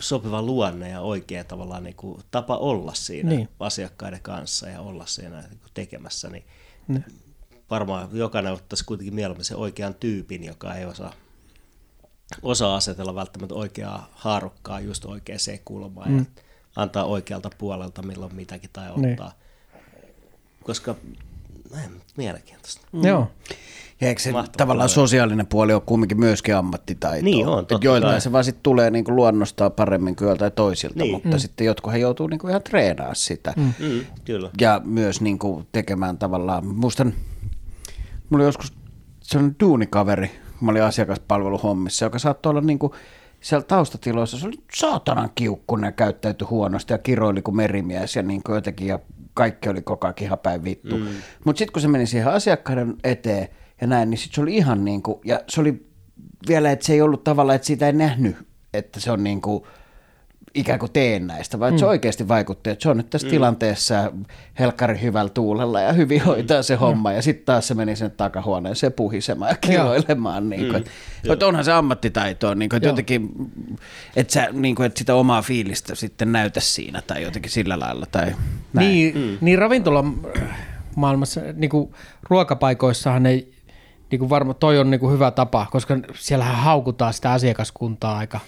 [0.00, 3.36] sopiva luonne ja oikea tavallaan niin kuin tapa olla siinä Niin.
[3.36, 3.48] niin.
[3.60, 6.44] asiakkaiden kanssa ja olla siinä niin kuin tekemässä, niin
[6.88, 7.04] ne.
[7.70, 11.12] varmaan jokainen ottaisi kuitenkin mieluummin sen oikean tyypin, joka ei osaa
[12.42, 16.18] osaa asetella välttämättä oikeaa haarukkaa just oikeaan kulmaan mm.
[16.18, 16.24] ja
[16.76, 19.10] antaa oikealta puolelta milloin mitäkin tai Niin.
[19.10, 19.32] ottaa.
[20.64, 20.94] Koska
[21.74, 22.86] näin, mielenkiintoista.
[22.92, 23.04] Mm.
[23.04, 23.30] Joo.
[24.00, 24.94] Ja eikö se Mahtava tavallaan puoli.
[24.94, 27.24] sosiaalinen puoli ole kumminkin myöskin ammattitaito?
[27.24, 28.20] Niin on, totta Joiltain kai.
[28.20, 31.12] se vaan sitten tulee niinku luonnostaan paremmin kuin joiltain toisilta, Niin.
[31.12, 33.52] mutta sitten jotkuhan joutuu niinku ihan treenaamaan sitä.
[33.56, 33.72] Mm.
[33.78, 34.50] Mm, kyllä.
[34.60, 37.12] Ja myös niinku tekemään tavallaan, muistan,
[38.30, 38.72] mulla oli joskus
[39.22, 42.94] sellainen duunikaveri, kun mä olin asiakaspalveluhommissa, joka saattoi olla niinku
[43.40, 48.54] siellä taustatiloissa, se oli saatanan kiukkunen ja käyttäytyi huonosti ja kiroili kuin merimies ja niinku
[48.54, 48.98] jotenkin ja
[49.34, 50.96] kaikki oli koko ajan ihan päin vittu.
[50.98, 51.06] Mm.
[51.44, 53.48] Mutta sitten kun se meni siihen asiakkaiden eteen
[53.80, 55.86] ja näin, niin sitten se oli ihan niin kuin, ja se oli
[56.48, 58.36] vielä, että se ei ollut tavallaan, että siitä ei nähnyt,
[58.74, 59.64] että se on niin kuin,
[60.54, 63.30] ikään kuin teennäistä, vaan että se oikeasti vaikutti, että se on nyt tässä mm.
[63.30, 64.12] tilanteessa
[64.58, 68.92] helkkari hyvällä tuulella ja hyvin hoitaa se homma, ja sitten taas se meni sen takahuoneeseen
[68.92, 70.50] puhisemaan ja kiroilemaan.
[70.50, 70.84] Niin kuin,
[71.24, 71.32] mm.
[71.32, 72.92] että onhan se ammattitaito, niin kuin, että Joo.
[72.92, 73.30] jotenkin,
[74.16, 78.06] että, sä, niin kuin, että sitä omaa fiilistä sitten näytä siinä tai jotenkin sillä lailla.
[78.12, 78.34] Tai
[78.72, 78.88] näin.
[78.88, 79.38] Niin, mm.
[79.40, 80.04] niin ravintola
[80.96, 83.53] maailmassa, niin kuin ruokapaikoissahan ei,
[84.14, 88.40] niin kuin varma, toi on niin kuin hyvä tapa, koska siellähän haukutaan sitä asiakaskuntaa aika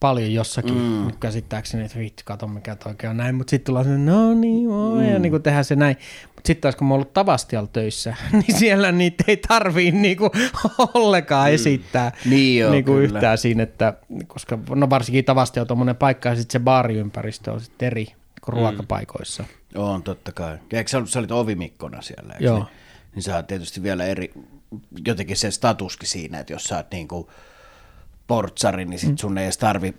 [0.00, 1.06] paljon jossakin, mm.
[1.06, 4.68] nyt käsittääkseni, että vittu, kato mikä toi oikein on näin, mutta sitten tullaan no niin,
[4.68, 5.12] mm.
[5.12, 5.96] ja niin kuin tehdään se näin.
[6.26, 10.16] Mutta sitten taas kun mä oon ollut Tavastialla töissä, niin siellä niitä ei tarvii niin
[10.16, 10.30] kuin
[10.94, 11.54] ollenkaan mm.
[11.54, 13.94] esittää Niin joo, niin kuin yhtään siinä, että
[14.26, 18.06] koska no varsinkin Tavasti on tuommoinen paikka ja sitten se baariympäristö on sitten eri
[18.44, 19.44] kuin ruokapaikoissa.
[19.74, 20.58] On, totta kai.
[20.72, 22.56] Eikö sä, sä olit ovimikkona siellä, eikö Joo.
[22.56, 22.66] Niin,
[23.14, 24.32] niin sä oot tietysti vielä eri,
[25.06, 27.30] jotenkin se statuskin siinä, että jos sä oot niinku
[28.26, 29.94] portsari, niin sit sun ei edes tarvi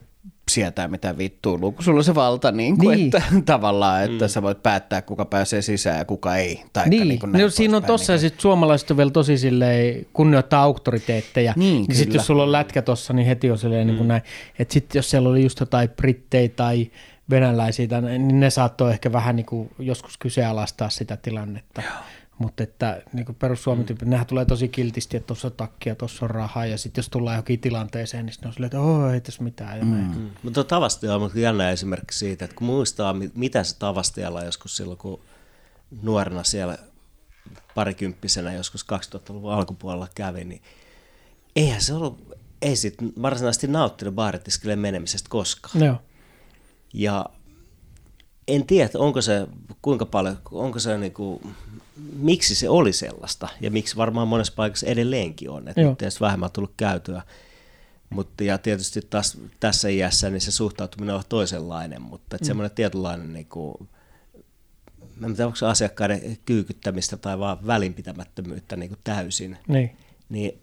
[0.51, 3.05] sietää mitä vittua, kun sulla on se valta, niin kuin, Niin.
[3.05, 3.23] että
[3.53, 6.63] tavallaan, että sä voit päättää, kuka pääsee sisään ja kuka ei.
[6.73, 10.05] Tai Niin, niin kuin no, siinä on tossa ja sitten suomalaiset on vielä tosi silleen
[10.13, 11.53] kunnioittaa auktoriteetteja.
[11.55, 14.21] Niin, niin sitten jos sulla on lätkä tossa, niin heti on silleen niin kuin näin.
[14.59, 16.91] Että sitten jos siellä oli just jotain brittejä tai
[17.29, 21.81] venäläisiä, niin ne saattoi ehkä vähän niin kuin joskus kyseenalaistaa sitä tilannetta.
[22.39, 24.11] Mutta että niin perussuomityyppi, mm.
[24.11, 27.09] nehän tulee tosi kiltisti, että tuossa on takki ja tuossa on rahaa, ja sitten jos
[27.09, 29.77] tullaan johonkin tilanteeseen, niin sitten on silleen, että oh, ei tässä mitään.
[29.77, 29.91] Ja mm.
[29.91, 30.29] Mm.
[30.43, 34.77] Mutta tavasti on mutta jännä esimerkki siitä, että kun muistaa, mi- mitä se tavastialla joskus
[34.77, 35.21] silloin, kun
[36.01, 36.77] nuorena siellä
[37.75, 40.61] parikymppisenä joskus 2000-luvun alkupuolella kävi, niin
[41.55, 45.85] eihän se ollut, ei sit varsinaisesti nauttinut baaritiskille menemisestä koskaan.
[45.85, 46.01] Joo.
[46.93, 47.25] Ja
[48.47, 49.47] en tiedä, onko se,
[49.81, 51.55] kuinka paljon, onko se niin kuin,
[52.15, 55.89] miksi se oli sellaista ja miksi varmaan monessa paikassa edelleenkin on, että Joo.
[55.89, 57.21] nyt tietysti vähemmän on tullut käytyä.
[58.09, 63.33] Mutta ja tietysti taas tässä iässä niin se suhtautuminen on toisenlainen, mutta että semmoinen tietynlainen
[63.33, 63.75] niin kuin,
[65.15, 69.97] mä en tiedä, onko se asiakkaiden kyykyttämistä tai vaan välinpitämättömyyttä niin kuin täysin, Niin.
[70.29, 70.61] niin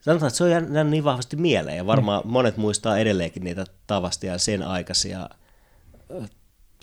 [0.00, 4.26] sanotaan, että se on jäänyt niin vahvasti mieleen ja varmaan monet muistaa edelleenkin niitä tavasti
[4.26, 5.30] ja sen aikaisia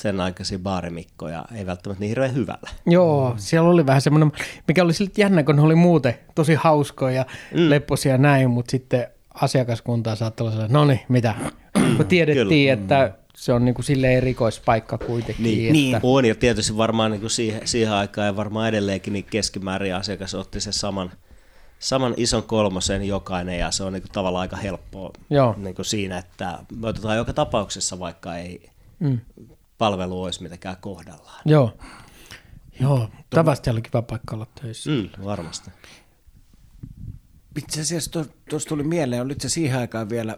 [0.03, 2.69] sen aikaisia baarimikkoja, ei välttämättä niin hirveän hyvällä.
[2.85, 4.31] Joo, siellä oli vähän semmoinen,
[4.67, 7.69] mikä oli silti jännä, kun ne oli muuten tosi hauskoja ja mm.
[7.69, 11.35] lepposia näin, mutta sitten asiakaskuntaa saattoi olla no niin, mitä?
[11.97, 15.43] Kun tiedettiin, että se on niin kuin silleen erikoispaikka kuitenkin.
[15.43, 19.25] Niin, että, on ja tietysti varmaan niin kuin siihen, siihen aikaan ja varmaan edelleenkin niin
[19.25, 21.11] keskimäärin asiakas otti sen saman,
[21.79, 25.55] saman ison kolmosen jokainen ja se on niin kuin tavallaan aika helppoa Joo.
[25.57, 28.73] niin kuin siinä, että me otetaan joka tapauksessa, vaikka ei
[29.03, 29.19] Mm.
[29.77, 31.41] Palvelu olisi mitenkään kohdallaan.
[31.45, 31.77] Joo.
[32.79, 34.89] Joo, tavasti oli kiva paikka olla töissä.
[34.89, 35.71] Mm, varmasti.
[37.57, 40.37] Itse asiassa tuossa tuli mieleen, olit se siihen aikaan vielä,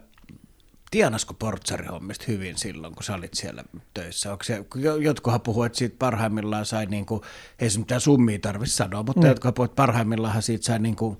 [0.91, 3.63] tienasko portsarihommista hyvin silloin, kun sä olit siellä
[3.93, 4.31] töissä?
[4.31, 4.65] Onko se,
[5.01, 7.21] jotkuhan puhuu, että siitä parhaimmillaan sai, niin kuin,
[7.59, 9.27] ei se mitään summia tarvitse sanoa, mutta mm.
[9.27, 11.17] jotkuhan puhuu, että parhaimmillaan siitä sai niin kuin,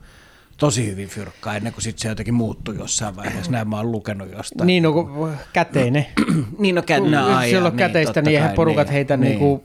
[0.57, 3.51] tosi hyvin fyrkkaa ennen kuin sit se jotenkin muuttui jossain vaiheessa.
[3.51, 4.67] Näin mä oon lukenut jostain.
[4.67, 6.05] Niin, no kun käteinen.
[6.59, 9.29] niin no kä- no, ai, siellä on niin, käteistä, niin eihän porukat niin, heitä niin.
[9.29, 9.63] niinku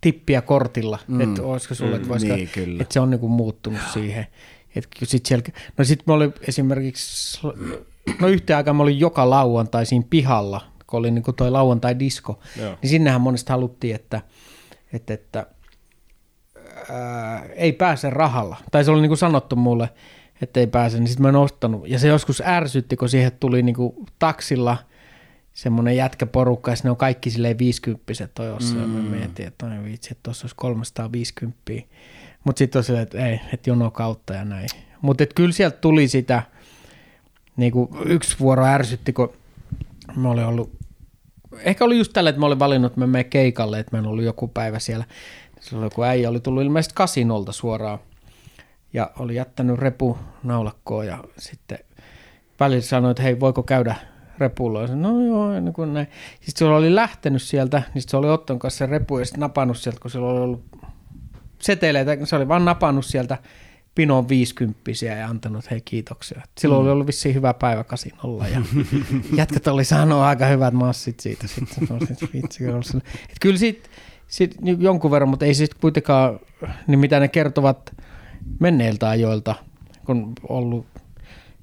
[0.00, 1.20] tippiä kortilla, mm.
[1.20, 2.82] että olisiko sulle, että, voisiko, niin, kyllä.
[2.82, 4.26] että se on niinku muuttunut siihen.
[4.76, 5.44] Et sit siellä,
[5.78, 7.40] no sitten mä olin esimerkiksi,
[8.20, 12.78] no yhteen aikaan mä olin joka lauantai siinä pihalla, kun oli niinku toi lauantai-disko, Joo.
[12.82, 14.20] niin sinnehän monesti haluttiin, että,
[14.92, 15.46] että, että
[16.90, 18.56] ää, ei pääse rahalla.
[18.70, 19.88] Tai se oli niinku sanottu mulle,
[20.42, 21.88] että ei pääse, niin sitten mä en ostanut.
[21.88, 24.76] Ja se joskus ärsytti, kun siihen tuli niinku taksilla
[25.52, 28.80] semmoinen jätkäporukka, ja ne on kaikki silleen 50 tojossa, mm.
[28.80, 31.62] ja mä mietin, että ai vitsi, että tuossa olisi 350.
[32.44, 34.68] Mutta sitten on silleen, että ei, että jono kautta ja näin.
[35.02, 36.42] Mutta kyllä sieltä tuli sitä,
[37.56, 39.32] niinku yksi vuoro ärsytti, kun
[40.16, 40.76] mä olin ollut
[41.58, 44.06] ehkä oli just tällä, että mä olin valinnut, että mä menen keikalle, että mä en
[44.06, 45.04] ollut joku päivä siellä.
[45.60, 47.98] Se oli joku äijä, oli tullut ilmeisesti kasinolta suoraan
[48.92, 51.78] ja oli jättänyt repu naulakkoon ja sitten
[52.60, 53.94] välillä sanoi, että hei, voiko käydä
[54.38, 54.80] repulla?
[54.80, 56.06] Ja sanoin, no joo, niin kuin näin.
[56.40, 59.40] Sitten se oli lähtenyt sieltä, niin sitten se oli ottanut kanssa sen repu ja sitten
[59.40, 60.64] napannut sieltä, kun sillä oli ollut
[61.58, 63.38] seteleitä, se oli vaan napannut sieltä
[63.94, 66.42] pinon viisikymppisiä ja antanut, hei kiitoksia.
[66.58, 68.62] Silloin oli ollut vissiin hyvä päivä kasinolla ja
[69.36, 71.46] jätkät oli saanut aika hyvät massit siitä.
[71.46, 71.88] Sitten.
[71.90, 72.64] No, sit, vitsi,
[73.40, 73.88] kyllä, siitä,
[74.28, 76.40] siitä jonkun verran, mutta ei se sitten kuitenkaan,
[76.86, 77.94] niin mitä ne kertovat
[78.60, 79.54] menneiltä ajoilta,
[80.04, 80.86] kun ollut,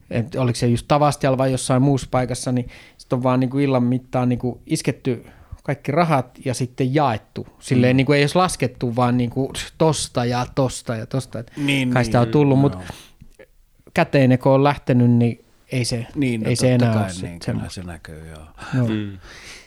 [0.10, 3.64] et oliko se just Tavastialla vai jossain muussa paikassa, niin sitten on vaan niin kuin
[3.64, 5.26] illan mittaan niin kuin isketty
[5.64, 7.48] kaikki rahat ja sitten jaettu.
[7.60, 7.98] Silleen mm.
[7.98, 11.40] niin kuin ei olisi laskettu, vaan niin kuin tosta ja tosta ja tosta.
[11.40, 13.48] Et Niin, kai sitä on niin, tullut, mutta joo.
[13.94, 17.40] käteinen kun on lähtenyt, niin ei se, Niin, no ei se enää kai, ole niin,
[17.40, 18.46] kyllä se näkyy, joo.
[18.74, 18.88] Joo.
[18.88, 19.18] Mm.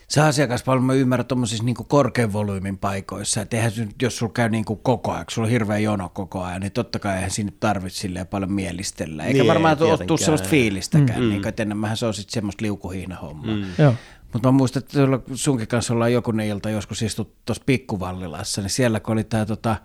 [0.09, 4.33] Se asiakaspalvelu mä ymmärrän tuommoisissa niin korkean volyymin paikoissa, että eihän se nyt, jos sulla
[4.33, 7.15] käy niin kuin koko ajan, kun sulla on hirveä jono koko ajan, niin totta kai
[7.15, 9.25] eihän siinä tarvitse silleen paljon mielistellä.
[9.25, 11.29] Eikä Niin, varmaan ei ole sellaista fiilistäkään, mm.
[11.29, 13.57] niin kuin, että enemmänhän se on sitten semmoista liukuhiinahommaa.
[13.57, 13.65] Mm.
[13.79, 13.95] Joo.
[14.33, 14.99] Mutta mä muistan, että
[15.35, 19.77] sunkin kanssa ollaan joku ilta joskus istut tuossa Pikkuvallilassa, niin siellä kun oli tämä tota,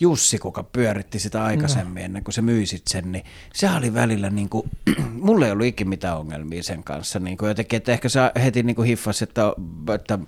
[0.00, 3.24] Jussi, kuka pyöritti sitä aikaisemmin ennen kuin se myisit sen, niin
[3.54, 4.70] se oli välillä niin kuin,
[5.26, 7.18] mulla ei ollut ikinä mitään ongelmia sen kanssa.
[7.18, 9.42] Niin kuin jotenkin, että ehkä se heti niin kuin hiffasi, että,
[9.94, 10.18] että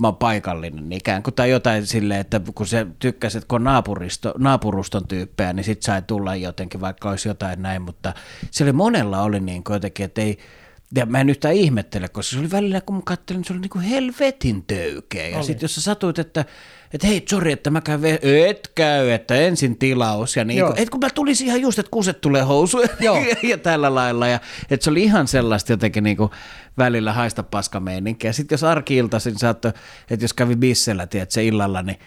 [0.00, 3.64] mä oon paikallinen ikään kuin, tai jotain silleen, että kun se tykkäsi, että kun on
[3.64, 8.14] naapuristo, naapuruston tyyppejä, niin sit sai tulla jotenkin, vaikka olisi jotain näin, mutta
[8.50, 10.38] se oli monella oli niin kuin jotenkin, että ei,
[10.94, 13.70] ja mä en yhtään ihmettele, koska se oli välillä, kun mä katselin, se oli niin
[13.70, 15.28] kuin helvetin töykeä.
[15.28, 16.44] Ja sitten jos sä satuit, että,
[16.94, 20.36] että hei, sorry, että mä käyn, ve- et käy, että ensin tilaus.
[20.36, 23.18] Ja niin kuin, et kun mä tulisin ihan just, että kuset tulee housuun Joo.
[23.42, 24.28] ja tällä lailla.
[24.28, 24.40] Ja,
[24.70, 26.30] että se oli ihan sellaista jotenkin niin kuin
[26.78, 28.32] välillä haista paskameininkiä.
[28.32, 29.72] Sitten jos arki-iltaisin saattoi,
[30.10, 31.98] että jos kävi bissellä, tiedät, se illalla, niin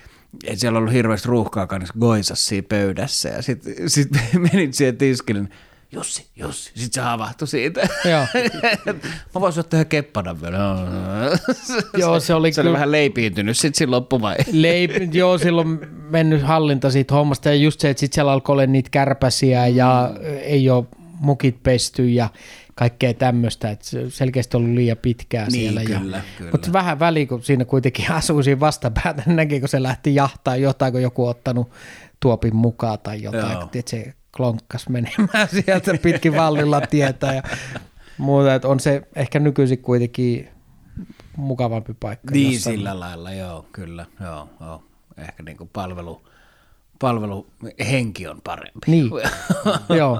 [0.43, 3.29] ei siellä ollut hirveästi ruuhkaa kannassa goisas siinä pöydässä.
[3.29, 4.09] Ja sitten sit
[4.51, 5.51] menit siihen tiskille, niin
[5.93, 6.71] Jussi, Jussi.
[6.75, 7.81] Sitten se havahtui siitä.
[8.05, 8.25] Joo.
[9.35, 10.57] Mä voisin ottaa ihan keppana vielä.
[11.97, 14.51] Joo, se oli se oli vähän leipiintynyt sitten siinä loppuvaiheessa.
[14.61, 15.79] Leip, joo, silloin
[16.09, 20.11] mennyt hallinta siitä hommasta ja just se, että sitten siellä alkoi olla niitä kärpäsiä ja
[20.41, 20.85] ei ole
[21.19, 22.29] mukit pesty ja
[22.75, 25.99] kaikkea tämmöistä, että se selkeästi ollut liian pitkään Niin, siellä.
[25.99, 26.51] kyllä, ja, kyllä.
[26.51, 30.91] Mutta vähän väliä, kun siinä kuitenkin asuu siinä vastapäätä, näki, kun se lähti jahtaa jotain,
[30.91, 31.71] kun joku on ottanut
[32.19, 33.65] tuopin mukaan tai jotain, Joo.
[33.65, 37.43] tiedät, se klonkkas menemään sieltä pitkin vallilla tietä ja
[38.17, 40.49] Muuta, että on se ehkä nykyisin kuitenkin
[41.37, 42.31] mukavampi paikka.
[42.33, 42.75] Niin jossain.
[42.75, 44.83] sillä lailla, joo, kyllä, joo, joo.
[45.17, 46.21] Ehkä niin kuin palvelu,
[46.99, 48.79] palveluhenki on parempi.
[48.87, 49.09] Niin,
[49.99, 50.19] joo.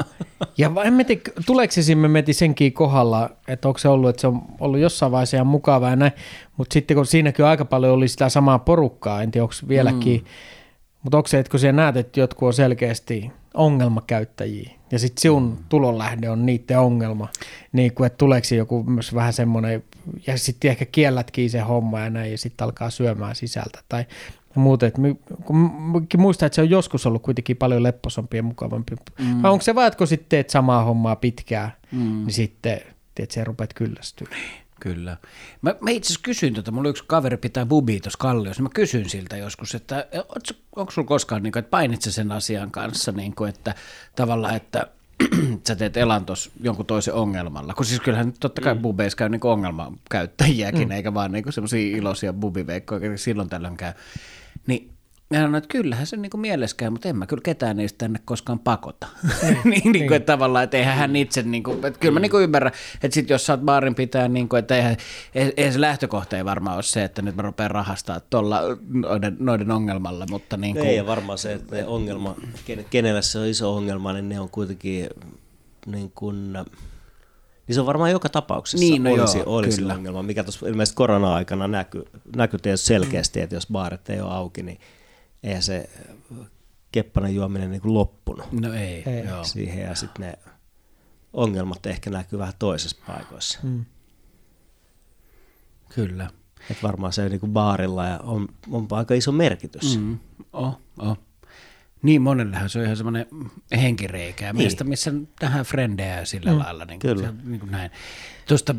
[0.57, 1.21] Ja en mä tiedä,
[1.69, 5.47] siinä meti senkin kohdalla, että onko se ollut, että se on ollut jossain vaiheessa ihan
[5.47, 6.11] mukavaa ja näin,
[6.57, 10.27] mutta sitten kun siinäkin aika paljon oli sitä samaa porukkaa, en tiedä onko vieläkin, mm.
[11.03, 15.59] Mutta onko se, että kun siellä näet, että jotkut on selkeästi ongelmakäyttäjiä ja sitten sinun
[15.69, 17.29] tulonlähde on niiden ongelma,
[17.71, 19.83] niin kuin, että tuleeko joku myös vähän semmoinen,
[20.27, 24.05] ja sitten ehkä kiellätkin se homma ja näin, ja sitten alkaa syömään sisältä tai
[24.55, 24.87] muuta.
[24.87, 25.15] Et my-
[25.45, 28.95] kun mäkin muistan, että se on joskus ollut kuitenkin paljon lepposompi ja mukavampi.
[29.19, 29.41] Mm.
[29.41, 31.99] Vai onko se vaan, että kun sitten teet samaa hommaa pitkään, mm.
[31.99, 32.81] niin sitten
[33.15, 34.27] tiedät, sä rupeat kyllästyä.
[34.83, 35.17] Kyllä.
[35.61, 38.73] Mä, mä itse asiassa kysyin, tota, mulla yksi kaveri pitää bubia tuossa kalliossa, niin mä
[38.73, 40.07] kysyin siltä joskus, että
[40.75, 43.75] onko sulla koskaan, niin kuin, että painit sä sen asian kanssa, niin kuin, että
[44.15, 44.87] tavallaan, että
[45.67, 47.73] sä teet elantos jonkun toisen ongelmalla.
[47.73, 48.81] Kun siis kyllähän totta kai mm.
[48.81, 50.91] bubeissa käy niin ongelmakäyttäjiäkin, mm.
[50.91, 53.93] eikä vaan niin semmoisia iloisia bubiveikkoja, jotka silloin tällöin käy.
[54.67, 54.89] Niin
[55.37, 58.19] mä sanoin, että kyllähän se niin mielessä käy, mutta en mä kyllä ketään niistä tänne
[58.25, 59.07] koskaan pakota.
[59.63, 62.31] niin, niin kuin, että tavallaan, että eihän hän itse, niin kuin, että kyllä mä niin
[62.41, 62.71] ymmärrän,
[63.03, 64.97] että sit jos sä oot baarin pitää, niin kuin, että eihän,
[65.57, 69.71] eihän se lähtökohta ei varmaan ole se, että nyt mä rupean rahastaa tuolla noiden, noiden
[69.71, 72.35] ongelmalla, mutta niin kuin, Ei, ja varmaan se, että ne ongelma,
[72.65, 75.09] ken- kenellä se on iso ongelma, niin ne on kuitenkin
[75.85, 76.53] niin kuin,
[77.67, 79.93] niin se on varmaan joka tapauksessa Niin, no olisi, joo, olisi kyllä.
[79.93, 81.67] ongelma, mikä tuossa ilmeisesti korona-aikana
[82.35, 84.79] näkyi tietysti selkeästi, että jos baarit ei ole auki, niin
[85.43, 85.89] eihän se
[86.91, 89.25] keppanen juominen niin kuin loppunut no ei, Ei.
[89.25, 89.43] joo.
[89.43, 90.33] siihen, ja sitten ne
[91.33, 93.59] ongelmat ehkä näkyy vähän toisessa paikoissa.
[93.63, 93.85] Mm.
[95.95, 96.29] Kyllä.
[96.71, 99.99] Et varmaan se niin kuin baarilla ja on, on aika iso merkitys.
[99.99, 100.19] Mm,
[100.53, 101.17] oh, oh.
[102.01, 103.25] Niin monellehan se on ihan semmoinen
[103.71, 104.67] henkireikä, Niin.
[104.67, 104.89] niin.
[104.89, 106.85] missä tähän frendejä sillä mm, lailla.
[106.85, 107.27] Niin kyllä.
[107.27, 107.91] Se, niin kuin näin.
[108.47, 108.75] Tuosta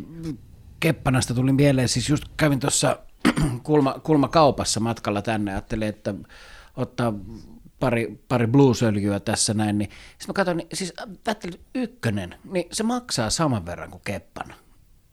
[0.80, 2.98] Keppanasta tuli mieleen, siis just kävin tuossa
[3.62, 6.14] kulma, kulmakaupassa matkalla tänne, ajattelin, että
[6.76, 7.12] ottaa
[7.80, 10.92] pari, pari bluesöljyä tässä näin, niin sitten mä katsoin, niin siis
[11.26, 14.54] ajattelin, ykkönen, niin se maksaa saman verran kuin Keppan.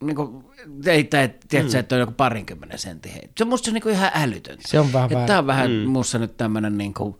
[0.03, 0.43] Niin kuin,
[0.85, 1.79] ei, tai, tiedätkö, mm.
[1.79, 3.29] että on joku parinkymmenen sentin hei.
[3.37, 4.63] Se on musta niin kuin ihan älytöntä.
[4.67, 5.09] Se on vähän.
[5.27, 5.89] Tämä on vähän mm.
[5.89, 7.15] musta nyt tämmöinen niin kuin,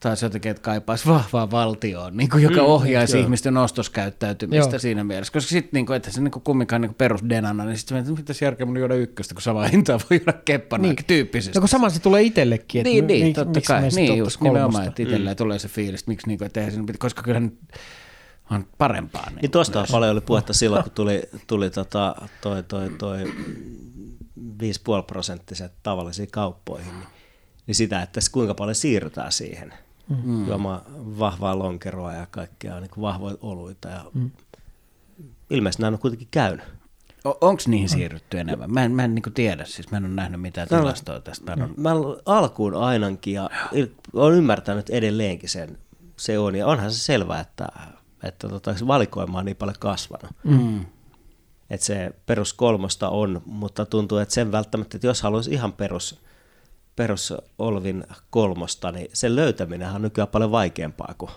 [0.00, 3.24] taas jotenkin, että kaipaisi vahvaa valtioon, niin kuin, joka mm, ohjaisi joo.
[3.24, 4.78] ihmisten ostoskäyttäytymistä Joo.
[4.78, 5.32] siinä mielessä.
[5.32, 8.12] Koska sitten, niin kuin, että se niin kuin kumminkaan niin kuin perusdenana, niin sitten että
[8.12, 10.96] mitäs järkeä mun juoda ykköstä, kun sama hintaa voi juoda keppana niin.
[11.06, 11.58] tyyppisesti.
[11.58, 12.80] No kun sama se tulee itsellekin.
[12.80, 13.88] että Niin, mi- niin, mi- totta kai.
[13.88, 15.38] Niin, just nimenomaan, että itselleen mm.
[15.38, 17.52] tulee se fiilis, että miksi niin kuin, että eihän siinä pitä, koska kyllähän
[18.50, 19.30] on parempaa.
[19.30, 25.02] Niin, Niin tuosta paljon oli puhetta silloin, kun tuli, tuli tota, toi, toi, toi 5,5
[25.06, 27.08] prosenttiset tavallisiin kauppoihin, niin,
[27.66, 29.74] niin sitä, että kuinka paljon siirrytään siihen.
[30.24, 30.46] Mm.
[30.48, 30.80] Juomaan
[31.18, 33.88] vahvaa lonkeroa ja kaikkea niin kuin vahvoja oluita.
[33.88, 34.30] Ja mm.
[35.50, 36.64] Ilmeisesti näin on kuitenkin käynyt.
[37.24, 38.72] Onko niihin siirrytty enemmän?
[38.72, 41.56] Mä en, mä en niin tiedä, siis mä en ole nähnyt mitään Täällä- tilastoa tästä.
[41.56, 41.90] Mä en Mä
[42.26, 43.50] alkuun ainakin ja
[44.12, 45.78] olen ymmärtänyt edelleenkin sen,
[46.16, 46.54] se on.
[46.56, 47.66] Ja onhan se selvää, että,
[48.22, 50.30] että tota, se valikoima on niin paljon kasvanut.
[50.44, 50.80] mm.
[51.70, 56.20] että se perus kolmosta on, mutta tuntuu, että sen välttämättä, että jos haluaisi ihan perus,
[56.98, 61.30] perus Olvin kolmosta, niin sen löytäminen on nykyään paljon vaikeampaa kuin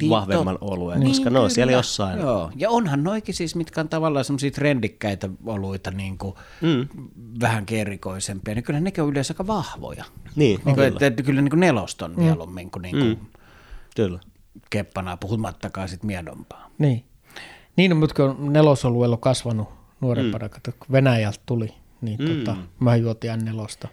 [0.00, 2.18] Niin, vahvemman tot- oluen, niin, koska ne on siellä jossain.
[2.20, 6.88] Joo, ja onhan noikin siis, mitkä on tavallaan semmoisia trendikkäitä oluita, niin kuin Mm.
[7.40, 10.04] vähän erikoisempia, niin kyllä nekin on yleensä aika vahvoja.
[10.36, 10.88] Niin, Niin kyllä.
[10.88, 13.26] että, että kyllä niin kuin nelosta on mieluummin kuin, niin kuin Mm.
[13.96, 14.20] Kyllä.
[14.70, 16.70] keppanaa, puhumattakaan sit miedompaa.
[16.78, 17.04] Niin.
[17.76, 19.68] Niin, mutta kun nelosalueella on kasvanut
[20.00, 20.72] nuorempana, mm.
[20.78, 21.74] kun Venäjältä tuli,
[22.04, 22.28] niin mm.
[22.28, 23.88] tota, mä juotin aina nelosta.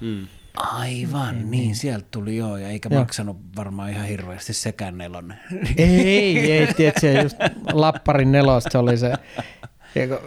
[0.00, 0.26] Mm.
[0.56, 3.00] Aivan, niin, niin sieltä tuli joo, ja eikä Joo.
[3.00, 5.38] maksanut varmaan ihan hirveästi sekään nelonen.
[5.76, 7.36] Ei, ei, tiedätkö, just
[7.72, 9.12] Lapparin nelosta oli se,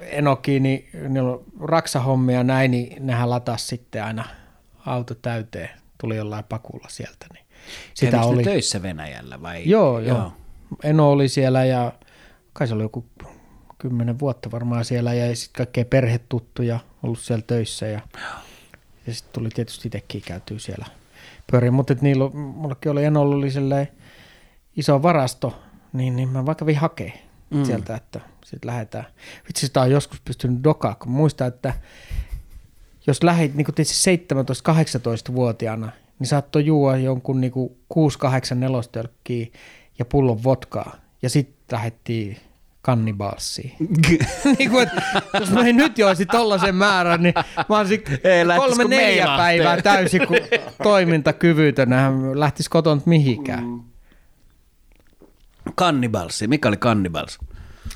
[0.01, 4.23] Enoki, niin niillä on raksahommia näin, niin nehän latas sitten aina
[4.85, 7.25] auto täyteen, tuli jollain pakulla sieltä.
[7.33, 7.45] Niin
[7.93, 8.43] sitä Kävikö oli.
[8.43, 9.69] töissä Venäjällä vai?
[9.69, 10.33] Joo, joo, joo.
[10.83, 11.93] Eno oli siellä ja
[12.53, 13.05] kai se oli joku
[13.89, 18.01] kymmenen vuotta varmaan siellä ja sitten kaikkea perhetuttuja ollut siellä töissä ja,
[19.07, 20.85] ja sitten tuli tietysti itsekin käytyä siellä
[21.51, 21.73] pyöriin.
[21.73, 23.87] Mutta niillä, mullekin oli Enolla oli sellainen
[24.75, 25.61] iso varasto,
[25.93, 27.13] niin, niin mä vaikka kävin hakee
[27.49, 27.65] Mm.
[27.65, 29.05] sieltä, että sitten lähdetään.
[29.47, 31.73] Vitsi, sitä on joskus pystynyt dokaa, kun muistaa, että
[33.07, 37.51] jos lähdit niin kuin 17-18-vuotiaana, niin saattoi juua jonkun niin
[38.53, 39.47] 6-8 nelostölkkiä
[39.99, 40.95] ja pullon vodkaa.
[41.21, 42.37] Ja sitten lähdettiin
[42.85, 43.75] kannibalssiin.
[44.59, 45.01] niin kuin, että
[45.39, 47.33] jos mä en nyt joisi tollasen määrän, niin
[47.69, 50.37] mä olisin Ei, lähtis kolme neljä päivää täysin kun
[50.83, 51.93] toimintakyvytön.
[51.93, 53.81] Hän lähtisi koton mihinkään.
[55.75, 57.39] Kannibalsi, mikä oli kannibals?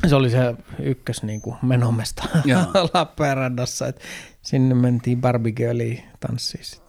[0.07, 2.23] Se oli se ykkös niin kuin menomesta.
[2.93, 4.01] Lappeenrannassa, että
[4.41, 6.88] sinne mentiin barbecue tanssiin sitten.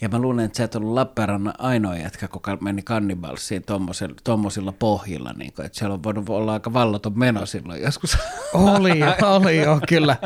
[0.00, 3.64] Ja mä luulen, että sä et ollut Lappeenrannan ainoa jätkä, kuka meni kannibalsiin
[4.24, 8.18] tuommoisilla pohjilla, niin kuin, että siellä on voinut olla aika vallaton meno silloin joskus.
[8.54, 10.16] Oli, oli joo, kyllä.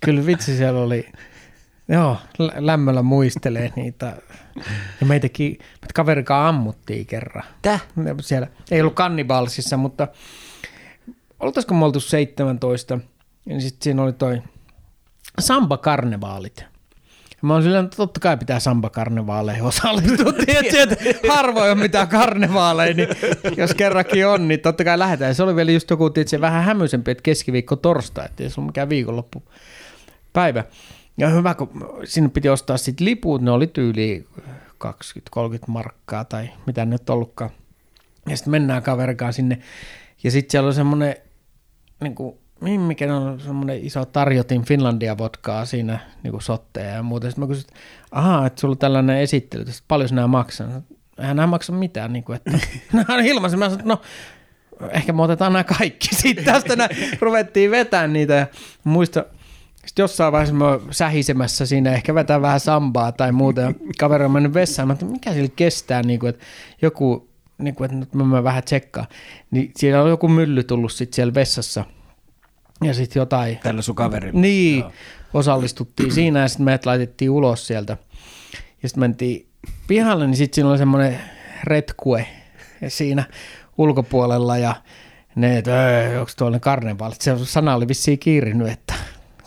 [0.00, 1.08] Kyllä vitsi siellä oli.
[1.88, 4.16] Joo, lä- lämmöllä muistelee niitä.
[5.00, 7.44] Ja meitäkin, meitä kaverikaan ammuttiin kerran.
[7.62, 7.86] Täh?
[8.20, 10.08] Siellä ei ollut kannibalsissa, mutta
[11.40, 12.98] oltaisiko me oltu 17,
[13.44, 14.42] niin sitten siinä oli toi
[15.40, 16.64] Samba-karnevaalit.
[17.42, 20.32] Ja Mä oon silleen, että totta kai pitää samba-karnevaaleihin osallistua.
[20.46, 23.08] Tiedätkö, että harvoin on mitään karnevaaleja, niin
[23.56, 25.28] jos kerrankin on, niin totta kai lähdetään.
[25.28, 28.66] Ja se oli vielä just joku, tiedätkö, vähän hämyisempi, että keskiviikko torstai, että se ole
[28.66, 29.42] mikään viikonloppu
[30.32, 30.64] päivä.
[31.18, 34.26] Ja hyvä, kun sinne piti ostaa sitten liput, ne oli tyyli
[34.84, 37.50] 20-30 markkaa tai mitä nyt ollutkaan.
[38.28, 39.58] Ja sitten mennään kaverikaan sinne.
[40.24, 41.16] Ja sitten siellä on semmoinen,
[42.00, 47.30] niin kuin, mikä on semmoinen iso tarjotin Finlandia vodkaa siinä, niin kuin sotteja ja muuta.
[47.30, 47.74] Sitten mä kysyin,
[48.12, 50.82] ahaa, että sulla on tällainen esittely, että paljon nämä maksaa.
[51.18, 52.50] Eihän nämä maksa mitään, niin kuin, että
[52.92, 53.58] nämä on ilmaisen.
[53.58, 54.00] Mä sanoin, no,
[54.90, 56.08] ehkä me otetaan nämä kaikki.
[56.16, 56.88] Sitten tästä nää,
[57.20, 58.46] ruvettiin vetämään niitä ja
[58.84, 59.24] muista,
[59.86, 64.30] sitten jossain vaiheessa mä sähisemässä siinä, ehkä vetää vähän sambaa tai muuta, ja kaveri on
[64.30, 66.44] mennyt vessaan, mä ajattelin, mikä sillä kestää, niin kuin, että
[66.82, 67.28] joku,
[67.58, 69.06] niin kuin, että nyt mä menen vähän tsekkaan,
[69.50, 71.84] niin siellä on joku mylly tullut sitten siellä vessassa,
[72.84, 74.40] ja sitten jotain, Tällä sun kaverilla.
[74.40, 74.84] niin,
[75.34, 77.96] osallistuttiin siinä, ja sitten meidät laitettiin ulos sieltä,
[78.82, 79.46] ja sitten mentiin
[79.88, 81.20] pihalle, niin sitten siinä oli semmoinen
[81.64, 82.26] retkue
[82.88, 83.24] siinä
[83.78, 84.74] ulkopuolella, ja
[85.34, 88.94] ne, että "Öö, onko tuolla ne karnevaalit, se sana oli vissiin kiirinyt, että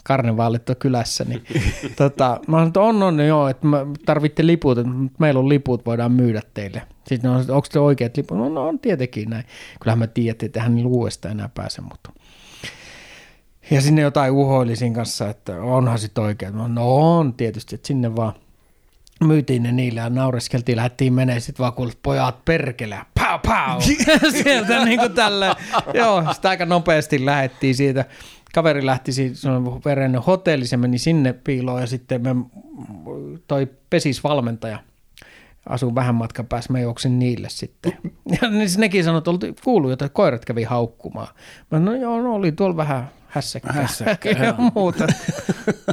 [0.03, 1.43] karnevaalit on kylässä, niin
[1.95, 5.85] tota, mä sanoin, että on, on, joo, että mä tarvitte liput, että meillä on liput,
[5.85, 6.81] voidaan myydä teille.
[7.07, 8.37] Sitten ne on, onko te oikeat liput?
[8.37, 9.43] No, no on tietenkin näin.
[9.81, 12.09] Kyllähän mä tiedän, että eihän niillä uudestaan enää pääse, mutta
[13.71, 16.57] ja sinne jotain uhoilisin kanssa, että onhan sit oikein.
[16.57, 18.33] No, no on tietysti, että sinne vaan
[19.23, 23.81] myytiin ne niille ja naureskeltiin, lähdettiin menee sitten vaan kuulet, pojat perkele, pau pau,
[24.43, 25.55] sieltä niin kuin tällä.
[25.93, 28.05] Joo, sitä aika nopeasti lähdettiin siitä.
[28.53, 29.11] Kaveri lähti
[29.55, 32.35] on verenen hotelli, se meni sinne piiloon ja sitten me,
[33.47, 34.79] toi pesisvalmentaja
[35.69, 37.93] asuu vähän matkan päässä, mä juoksin niille sitten.
[38.41, 41.27] Ja niin nekin sanoi, että kuullut jotain, että koirat kävi haukkumaan.
[41.71, 45.07] Mä sanoin, no joo, no oli tuolla vähän hässäkkää Hässäkkää, ja muuta.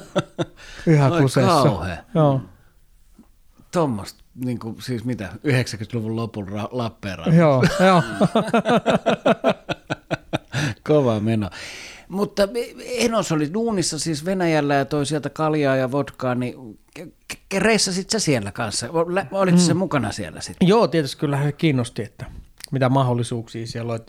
[0.95, 1.53] Ihan Oi kuseessa.
[1.63, 1.97] kauhea.
[2.15, 2.41] Joo.
[3.73, 7.41] Tuommoista, niin kuin, siis mitä, 90-luvun lopulla ra- Lappeenrannassa.
[7.41, 8.03] Joo, joo.
[10.89, 11.51] Kova meno.
[12.09, 12.43] Mutta
[12.85, 16.55] Enos oli duunissa siis Venäjällä ja toi sieltä kaljaa ja vodkaa, niin
[17.59, 18.87] reissasit sä siellä kanssa?
[18.87, 20.69] Lä- Oliko se mukana siellä sitten?
[20.69, 22.27] Joo, tietysti kyllä se kiinnosti, että
[22.73, 24.01] mitä mahdollisuuksia siellä on.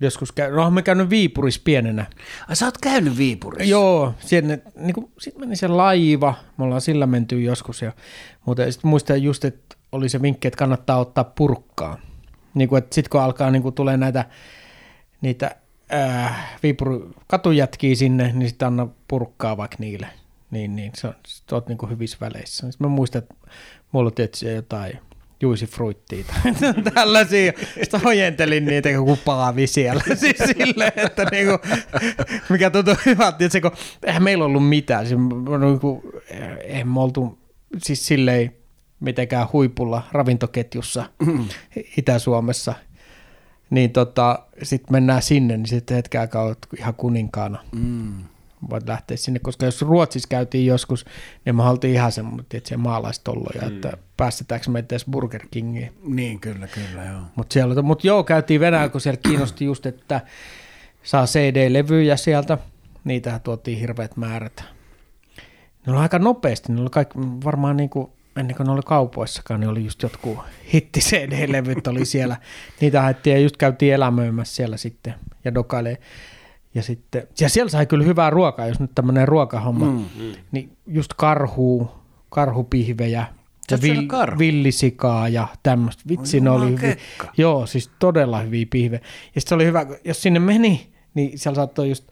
[0.00, 2.06] Joskus käy, no me käynyt Viipurissa pienenä.
[2.48, 3.70] Ai sä oot käynyt Viipurissa?
[3.70, 7.82] Joo, sinne, niin kuin, sitten meni se laiva, me ollaan sillä menty joskus.
[7.82, 7.92] Ja,
[8.46, 11.98] mutta sitten muistan just, että oli se vinkki, että kannattaa ottaa purkkaa.
[12.54, 14.24] Niin kuin, että sitten kun alkaa niin kuin tulee näitä
[15.20, 15.56] niitä
[15.92, 16.96] äh, Viipuri
[17.26, 20.06] katujätkiä sinne, niin sitten anna purkkaa vaikka niille.
[20.50, 22.70] Niin, niin se on, sit oot niin kuin hyvissä väleissä.
[22.70, 23.34] Sitten mä muistan, että
[23.92, 24.98] mulla on tietysti jotain
[25.40, 26.52] juisifruittia tai
[26.94, 27.52] tällaisia.
[27.82, 30.02] Sitten ojentelin niitä joku paavi siellä.
[30.14, 31.58] siis silleen, että niinku,
[32.48, 33.72] mikä tuntui hyvältä, että kun
[34.06, 35.06] eihän meillä ollut mitään.
[35.06, 35.20] Siis,
[35.60, 36.02] niinku,
[36.64, 37.38] eihän me oltu
[37.78, 38.54] siis silleen
[39.00, 41.04] mitenkään huipulla ravintoketjussa
[41.96, 42.74] Itä-Suomessa.
[43.70, 47.58] Niin tota, sitten mennään sinne, niin sitten hetken aikaa olet ihan kuninkaana.
[47.72, 48.24] Mm.
[48.70, 51.04] Voit lähteä sinne, koska jos Ruotsissa käytiin joskus,
[51.44, 52.46] niin me oltiin ihan semmoinen,
[52.76, 53.68] maalaistolloja, mm.
[53.68, 55.92] että päästetäänkö meitä edes Burger Kingiin.
[56.04, 57.20] Niin, kyllä, kyllä, joo.
[57.36, 60.20] Mutta siellä, mut joo, käytiin Venäjällä, kun siellä kiinnosti just, että
[61.02, 62.58] saa CD-levyjä sieltä.
[63.04, 64.64] Niitä tuotiin hirveät määrät.
[65.86, 69.60] Ne oli aika nopeasti, ne oli kaikki, varmaan niin kuin, ennen kuin ne oli kaupoissakaan,
[69.60, 70.38] niin oli just jotkut
[70.72, 72.36] hitti CD-levyt oli siellä.
[72.80, 75.14] Niitä haettiin ja just käytiin elämöimässä siellä sitten
[75.44, 75.98] ja dokailee.
[76.74, 80.32] Ja, sitten, ja siellä sai kyllä hyvää ruokaa, jos nyt tämmöinen ruokahomma, mm, mm.
[80.52, 81.90] niin just karhu,
[82.28, 83.26] karhupihvejä,
[83.70, 84.38] ja karhua?
[84.38, 86.02] villisikaa ja tämmöistä.
[86.08, 86.78] Vitsi, Oi ne oli hyviä.
[86.78, 87.32] kekka.
[87.36, 89.00] Joo, siis todella hyviä pihvejä.
[89.34, 92.08] Ja sitten se oli hyvä, jos sinne meni, niin siellä saattoi just,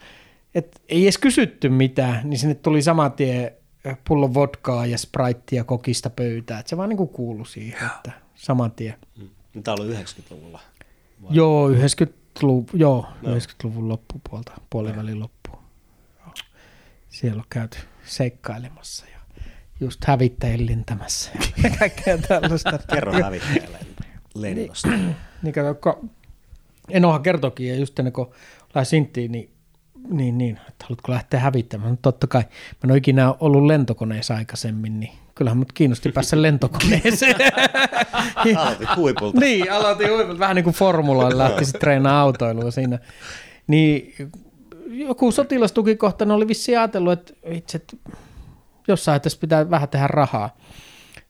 [0.54, 3.50] että ei edes kysytty mitään, niin sinne tuli saman tien
[4.08, 6.60] pullo vodkaa ja spraittia kokista pöytään.
[6.60, 8.94] Että se vaan niin kuului siihen, että saman tien.
[9.64, 10.60] Tämä oli 90-luvulla.
[11.22, 11.30] Vai?
[11.30, 11.70] Joo,
[12.38, 15.58] 90-luvun, joo, 90-luvun loppupuolta, puolivälin loppuun.
[16.18, 16.34] Joo.
[17.08, 19.18] Siellä on käyty seikkailemassa ja
[19.80, 21.30] just hävittäjien lentämässä
[21.62, 22.78] ja kaikkea tällaista.
[22.92, 23.78] Kerro hävittäjälle
[24.34, 24.88] lennosta.
[25.42, 26.10] Niin kato, kun
[26.90, 28.28] Enohan kertokin, ja just ennen kuin
[28.72, 29.50] tai Sinttiin, niin,
[30.08, 31.90] niin, niin, että haluatko lähteä hävittämään?
[31.90, 32.42] No, totta kai.
[32.42, 32.48] Mä
[32.84, 37.36] en ole ikinä ollut lentokoneessa aikaisemmin, niin kyllähän mut kiinnosti päästä lentokoneeseen.
[38.56, 39.40] Aloitit huipulta.
[39.40, 40.38] niin, aloitin huipulta.
[40.38, 42.98] Vähän niin kuin formuloilla lähti sitten treenaa autoilua siinä.
[43.66, 44.14] Niin
[44.86, 47.96] joku sotilastukikohtainen oli vissi ajatellut, että itse, että
[48.88, 50.56] jossain tässä pitää vähän tehdä rahaa.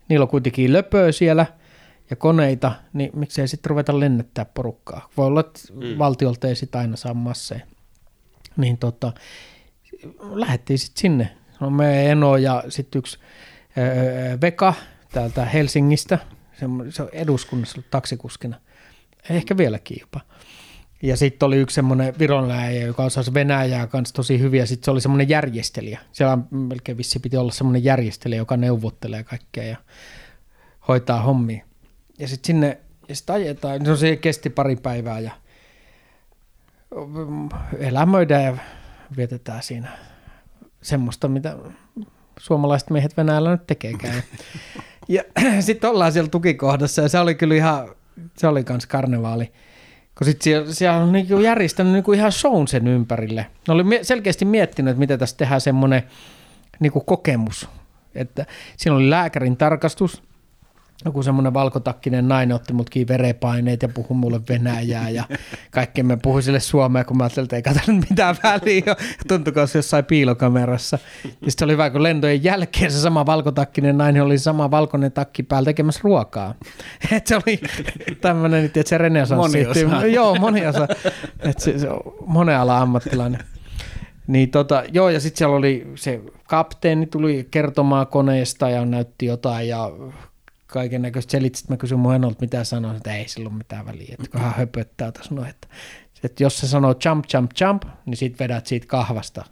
[0.09, 1.47] Niillä on kuitenkin löpöä siellä
[2.11, 5.09] ja koneita, niin miksei sitten ruveta lennättää porukkaa.
[5.17, 5.99] Voi olla, että mm.
[5.99, 7.67] valtiolta ei sitten aina saa masseja.
[8.57, 9.13] Niin tota,
[10.21, 11.37] lähdettiin sitten sinne.
[11.61, 13.19] No me Eno ja sitten yksi
[14.41, 14.75] Veka
[15.13, 16.19] täältä Helsingistä,
[16.91, 18.57] se on eduskunnassa ollut taksikuskina,
[19.31, 20.21] ehkä vieläkin jopa.
[21.03, 24.67] Ja sitten oli yksi semmoinen vironläjä, joka osasi Venäjää kanssa tosi hyviä.
[24.67, 26.01] Sitten se oli semmoinen järjestelijä.
[26.13, 29.77] Siellä melkein vissi piti olla semmoinen järjestelijä, joka neuvottelee kaikkea ja
[30.89, 31.65] hoitaa hommia.
[32.19, 32.79] Ja sitten sinne
[33.09, 33.83] ja sit ajetaan.
[33.83, 35.33] No se kesti pari päivää ja
[37.79, 38.57] elämöidään ja
[39.17, 39.99] vietetään siinä
[40.83, 41.57] semmoista, mitä
[42.41, 44.23] suomalaiset miehet Venäjällä nyt tekeekään.
[45.09, 45.23] Ja
[45.61, 47.89] sitten ollaan siellä tukikohdassa ja se oli kyllä ihan,
[48.37, 49.53] se oli kans karnevaali.
[50.19, 53.47] Kun sitten siellä, siellä on niinku järjestänyt niinku ihan shown sen ympärille.
[53.69, 56.03] Ne oli selkeästi miettinyt, että miten tässä tehdään semmoinen
[56.81, 57.69] niinku kokemus.
[58.15, 58.47] Että
[58.77, 60.23] siinä oli lääkärin tarkastus,
[61.05, 65.25] joku semmoinen valkotakkinen nainen otti mut verepaineet ja puhui mulle venäjää ja
[65.71, 68.97] kaikkea me puhui sille suomea, kun mä ajattelin, että ei katsonut mitään väliä,
[69.29, 70.99] tuntuiko se jossain piilokamerassa.
[71.25, 75.43] Ja sitten oli vähän, kun lentojen jälkeen se sama valkotakkinen nainen oli sama valkoinen takki
[75.43, 76.55] päällä tekemässä ruokaa.
[77.13, 77.61] Et se oli
[78.21, 79.67] tämmöinen, että se renesanssi.
[79.85, 80.13] Moni.
[80.15, 80.89] Joo, moni osa.
[81.41, 83.41] Et se, se on monen ala ammattilainen.
[84.27, 89.69] Niin tota, joo, ja sitten siellä oli se kapteeni tuli kertomaan koneesta ja näytti jotain
[89.69, 89.91] ja
[90.69, 91.59] kaiken näköistä selitti.
[91.59, 94.41] Sitten mä kysyin mun enolta, mitä sanoa, että ei sillä ole mitään väliä, että kun
[94.41, 95.69] hän höpöttää tässä no, että,
[96.23, 99.45] että jos se sanoo jump, jump, jump, niin sit vedät siitä kahvasta,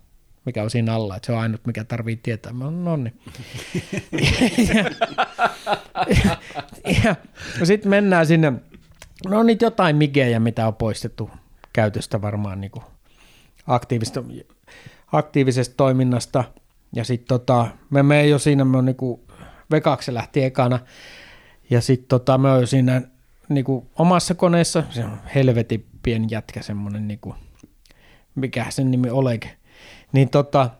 [0.44, 2.52] mikä on siinä alla, että se on ainut, mikä tarvii tietää.
[2.52, 3.20] Mä no niin.
[7.04, 7.16] ja,
[7.64, 8.52] sitten mennään sinne,
[9.26, 11.30] no niitä jotain migejä, mitä on poistettu
[11.72, 12.72] käytöstä varmaan niin
[13.66, 14.22] aktiivista,
[15.12, 16.44] aktiivisesta toiminnasta.
[16.94, 18.96] Ja sitten tota, me menen jo siinä, me on niin
[19.70, 20.78] Vekaksi lähti ekana.
[21.70, 23.02] Ja sitten tota, me oon siinä
[23.48, 27.34] niinku, omassa koneessa, se on helvetin pieni jätkä semmonen, niinku,
[28.34, 29.56] mikä sen nimi oleke.
[30.12, 30.70] Niin tota,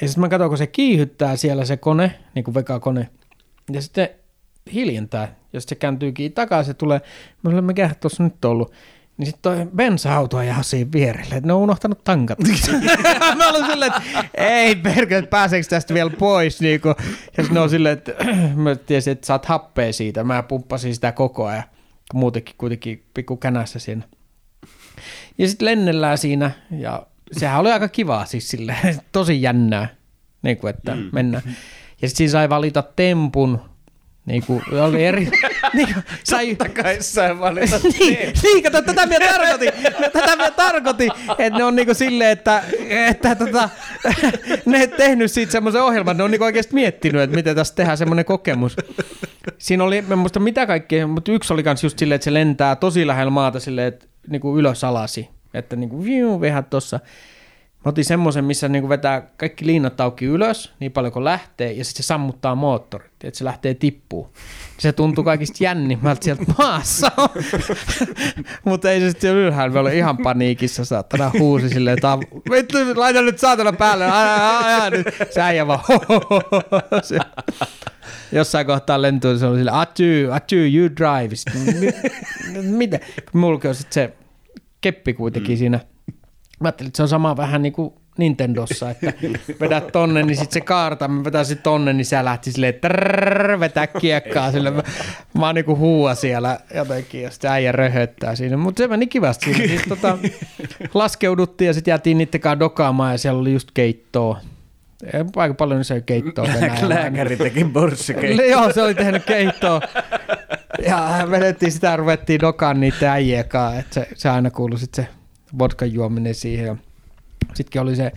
[0.00, 3.08] ja sitten mä katson, kun se kiihyttää siellä se kone, niin kuin Veka-kone,
[3.72, 4.08] ja sitten
[4.72, 7.00] hiljentää, jos se kääntyykin takaisin, se tulee,
[7.42, 8.72] mä olen, mikä tuossa nyt on ollut,
[9.16, 12.38] niin sitten toi bensa-auto ajaa siinä vierelle, että ne on unohtanut tankat.
[13.36, 16.60] mä olen silleen, että ei perkele, pääseekö tästä vielä pois.
[16.60, 16.94] Niin kun,
[17.36, 18.12] ja sitten on silleen, että
[18.54, 20.24] mä tiesin, että saat happea siitä.
[20.24, 21.64] Mä pumppasin sitä koko ajan,
[22.14, 24.02] muutenkin kuitenkin pikku känässä siinä.
[25.38, 29.88] Ja sitten lennellään siinä, ja sehän oli aika kivaa siis silleen, tosi jännää,
[30.42, 31.08] niin kuin, että mm.
[31.12, 31.42] mennään.
[32.02, 33.60] Ja sitten siinä sai valita tempun,
[34.26, 35.30] niin kuin, oli eri...
[35.74, 36.54] niin kuin, sai...
[36.54, 39.72] Totta kai sä valita niin, niin, kato, tätä minä tarkoitin.
[40.12, 43.68] Tätä minä tarkoitin, että ne on niinku silleen, että, että tota,
[44.66, 48.24] ne tehnyt siitä semmoisen ohjelman, ne on niinku oikeasti miettinyt, että miten tässä tehdään semmoinen
[48.24, 48.76] kokemus.
[49.58, 52.76] Siinä oli, en muista mitä kaikkea, mutta yksi oli kans just silleen, että se lentää
[52.76, 55.28] tosi lähellä maata silleen, että niinku ylös alasi.
[55.54, 57.00] Että niinku viu, vähän tossa.
[57.84, 61.84] Mä otin semmoisen, missä niinku vetää kaikki liinat auki ylös, niin paljon kuin lähtee, ja
[61.84, 64.32] sitten se sammuttaa moottorit, että se lähtee tippuu.
[64.78, 67.10] Se tuntuu kaikista jännimmältä sieltä maassa.
[68.64, 72.18] Mutta ei se sitten ylhäällä, me oli ihan paniikissa, saatana huusi silleen, että
[72.50, 75.06] vittu, laita nyt saatana päälle, aja, aja, nyt.
[75.30, 75.80] Se äijä vaan,
[77.02, 77.18] se,
[78.32, 80.02] jossain kohtaa lentoon, se oli silleen, atu,
[80.32, 81.34] atu, you drive.
[82.62, 83.00] Mitä?
[83.32, 84.12] Mulla on sitten se
[84.80, 85.58] keppi kuitenkin mm.
[85.58, 85.80] siinä
[86.62, 89.12] Mä ajattelin, että se on sama vähän niin kuin Nintendossa, että
[89.60, 93.86] vedät tonne, niin sitten se kaarta, mä vetäisin tonne, niin se lähti silleen, trrrr, vetää
[93.86, 94.70] kiekkaa sille.
[94.70, 94.82] Mä,
[95.38, 98.56] mä oon niinku huua siellä jotenkin, ja sitten äijä röhöttää siinä.
[98.56, 99.68] Mutta se meni kivasti siinä.
[99.68, 100.18] Siis, tota,
[100.94, 104.40] laskeuduttiin ja sitten jäätiin niittenkaan dokaamaan ja siellä oli just keittoa.
[105.36, 106.48] Aika paljon se keittoa
[106.82, 108.46] Lääkäri teki borssikeittoa.
[108.46, 109.80] Joo, se oli tehnyt keittoa.
[110.86, 115.04] Ja vedettiin sitä ja ruvettiin dokaan niitä äijien kanssa, että se, se aina kuului sitten
[115.04, 115.21] se
[115.58, 116.80] vodkan juominen siihen.
[117.54, 118.12] Sittenkin oli se,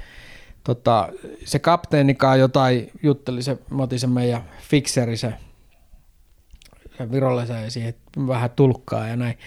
[0.64, 1.10] tota,
[1.45, 5.34] se kapteenikaan jotain jutteli, se, mä otin sen meidän fikseri, se,
[6.98, 7.94] se virolaisen ja siihen
[8.28, 9.38] vähän tulkkaa ja näin.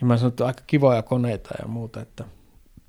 [0.00, 2.24] Ja mä sanoin, että aika kivoja koneita ja muuta, että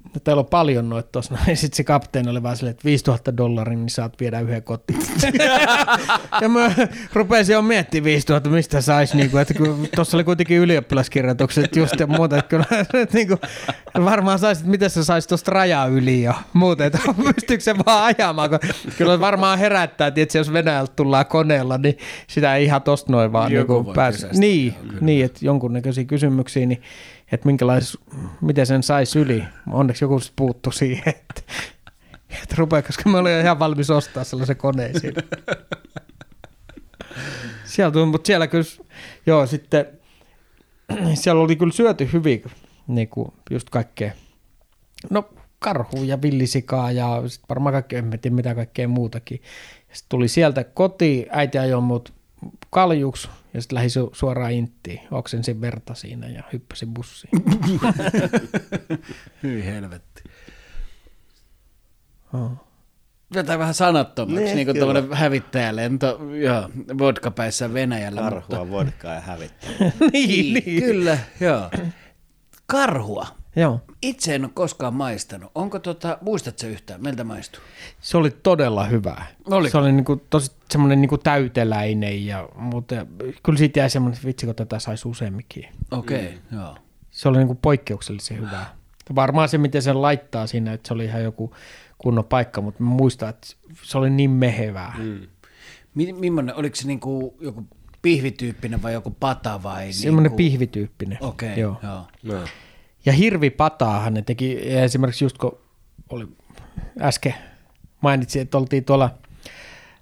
[0.05, 1.37] että teillä on paljon noita tuossa.
[1.47, 4.99] Ja sitten se kapteeni oli vaan silleen, että 5000 dollaria, niin saat viedä yhden kotiin.
[6.41, 6.71] ja mä
[7.13, 9.53] rupesin jo miettimään 5000, mistä saisi, niinku, että
[9.95, 13.37] tuossa oli kuitenkin ylioppilaskirjoitukset just ja muuta, että kyllä että niinku,
[14.05, 16.99] varmaan saisit, miten sä saisit tuosta rajaa yli ja muuta, että
[17.35, 18.59] pystyykö se vaan ajamaan, kun
[18.97, 21.97] kyllä varmaan herättää, että jos Venäjältä tullaan koneella, niin
[22.27, 24.29] sitä ei ihan tosta noin vaan Joku niinku voi pääse.
[24.33, 24.97] Niin, kyllä.
[25.01, 26.81] niin, että jonkunnäköisiä kysymyksiä, niin
[27.31, 27.97] että minkälais,
[28.41, 29.43] miten sen saisi yli.
[29.71, 31.41] Onneksi joku sit puuttu siihen, että,
[32.43, 35.21] että rupeaa, koska mä olin ihan valmis ostaa sellaisen koneen siinä.
[37.63, 38.65] Siellä tuli, mutta siellä kyllä,
[39.25, 39.85] joo sitten,
[41.21, 42.43] siellä oli kyllä syöty hyvin,
[42.87, 44.11] niin kuin just kaikkea,
[45.09, 45.29] no
[45.59, 49.41] karhu ja villisikaa ja sit varmaan kaikkea, en tiedä mitä kaikkea muutakin.
[49.77, 52.13] Sitten tuli sieltä kotiin, äiti ajoi mut
[52.69, 54.99] kaljuksi ja sitten lähi su- suoraan inttiin.
[55.11, 57.31] Oksensin verta siinä ja hyppäsin bussiin.
[59.43, 60.23] Hyi helvetti.
[62.33, 62.51] Oh.
[63.35, 68.21] Jotain vähän sanattomaksi, Niin, niin kuin tuommoinen hävittäjälento, joo, vodkapäissä Venäjällä.
[68.21, 69.69] Karhua, vodkaa ja hävittää.
[70.13, 70.83] niin, niin.
[70.83, 71.69] Kyllä, joo.
[72.65, 73.27] Karhua.
[73.55, 73.81] Joo.
[74.01, 75.51] Itse en ole koskaan maistanut.
[75.55, 77.61] Onko tota, muistatko yhtään, miltä maistuu?
[77.99, 79.25] Se oli todella hyvää.
[79.45, 79.71] Oliko?
[79.71, 82.95] Se oli niinku tosi semmoinen niinku täyteläinen ja mutta
[83.43, 85.65] kyllä siitä jäi semmoinen, että vitsi kun tätä saisi useamminkin.
[85.91, 86.57] Okei, okay, mm.
[86.57, 86.77] joo.
[87.11, 88.75] Se oli niinku poikkeuksellisen hyvää.
[89.15, 91.53] Varmaan se, miten sen laittaa siinä, että se oli ihan joku
[91.97, 93.47] kunnon paikka, mutta mä muistan, että
[93.83, 94.95] se oli niin mehevää.
[94.97, 95.27] Mm.
[95.95, 97.67] Mi- millainen, oliko se niinku joku
[98.01, 99.93] pihvityyppinen vai joku pata vai?
[99.93, 100.37] Semmoinen niinku...
[100.37, 101.17] pihvityyppinen.
[101.21, 101.79] Okei, okay, Joo.
[101.83, 102.05] joo.
[102.23, 102.47] No.
[103.05, 105.57] Ja hirvipataahan ne teki, esimerkiksi just kun
[106.09, 106.27] oli
[107.01, 107.35] äsken
[108.01, 109.09] mainitsin, että oltiin tuolla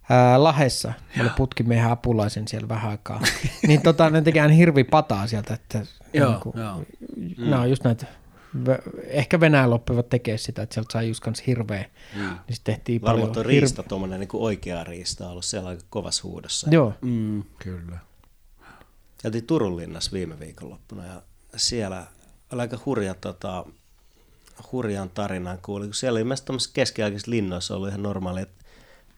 [0.10, 3.22] ää, Lahessa, mä olin putkimiehen apulaisen siellä vähän aikaa,
[3.68, 6.84] niin tota, ne aina hirvipataa sieltä, että Joo, niinku, joo.
[7.38, 8.06] nämä on just näitä,
[9.03, 12.22] ehkä Venäjällä oppivat tekemään sitä, että sieltä sai just kans hirveä, mm.
[12.22, 15.84] niin sitten tehtiin Varmaan paljon tuo riista, tuommoinen niin oikea riista on ollut siellä aika
[15.90, 16.68] kovassa huudossa.
[16.72, 17.98] Joo, Mm, kyllä.
[19.22, 21.22] Käytiin Turun linnassa viime viikonloppuna ja
[21.56, 22.07] siellä
[22.52, 23.65] oli aika hurja, tota,
[24.72, 28.65] hurjan tarinan kuuli, kun siellä ilmeisesti tuommoisissa keskiaikaisissa linnoissa ollut ihan normaali, että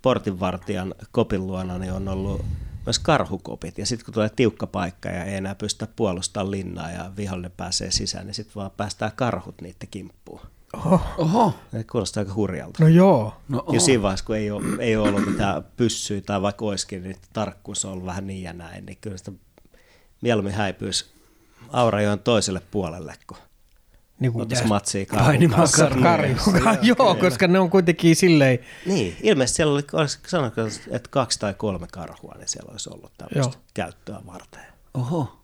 [0.01, 2.45] portinvartijan kopin luona niin on ollut
[2.85, 3.77] myös karhukopit.
[3.77, 7.91] Ja sitten kun tulee tiukka paikka ja ei enää pystytä puolustamaan linnaa ja vihollinen pääsee
[7.91, 10.41] sisään, niin sitten vaan päästään karhut niiden kimppuun.
[10.73, 11.01] Oho.
[11.17, 12.83] Oho, Ne kuulostaa aika hurjalta.
[12.83, 16.41] no joo, no Jo siinä vaiheessa, kun ei ole, ei ole ollut mitään pyssyä tai
[16.41, 19.31] vaikka olisikin, niin tarkkuus on ollut vähän niin ja näin, niin kyllä sitä
[20.21, 21.05] mieluummin häipyisi
[21.73, 23.37] Aurajoen toiselle puolelle, kun
[24.19, 25.25] niin kuin ottaisi matsia kanssa.
[25.77, 29.83] karhun karjukaan, joo, koska ne on kuitenkin silleen, Niin, ilmeisesti siellä oli,
[30.27, 33.63] sanottu, että kaksi tai kolme karhua, niin siellä olisi ollut tämmöistä Joo.
[33.73, 34.61] käyttöä varten.
[34.93, 35.39] Oho.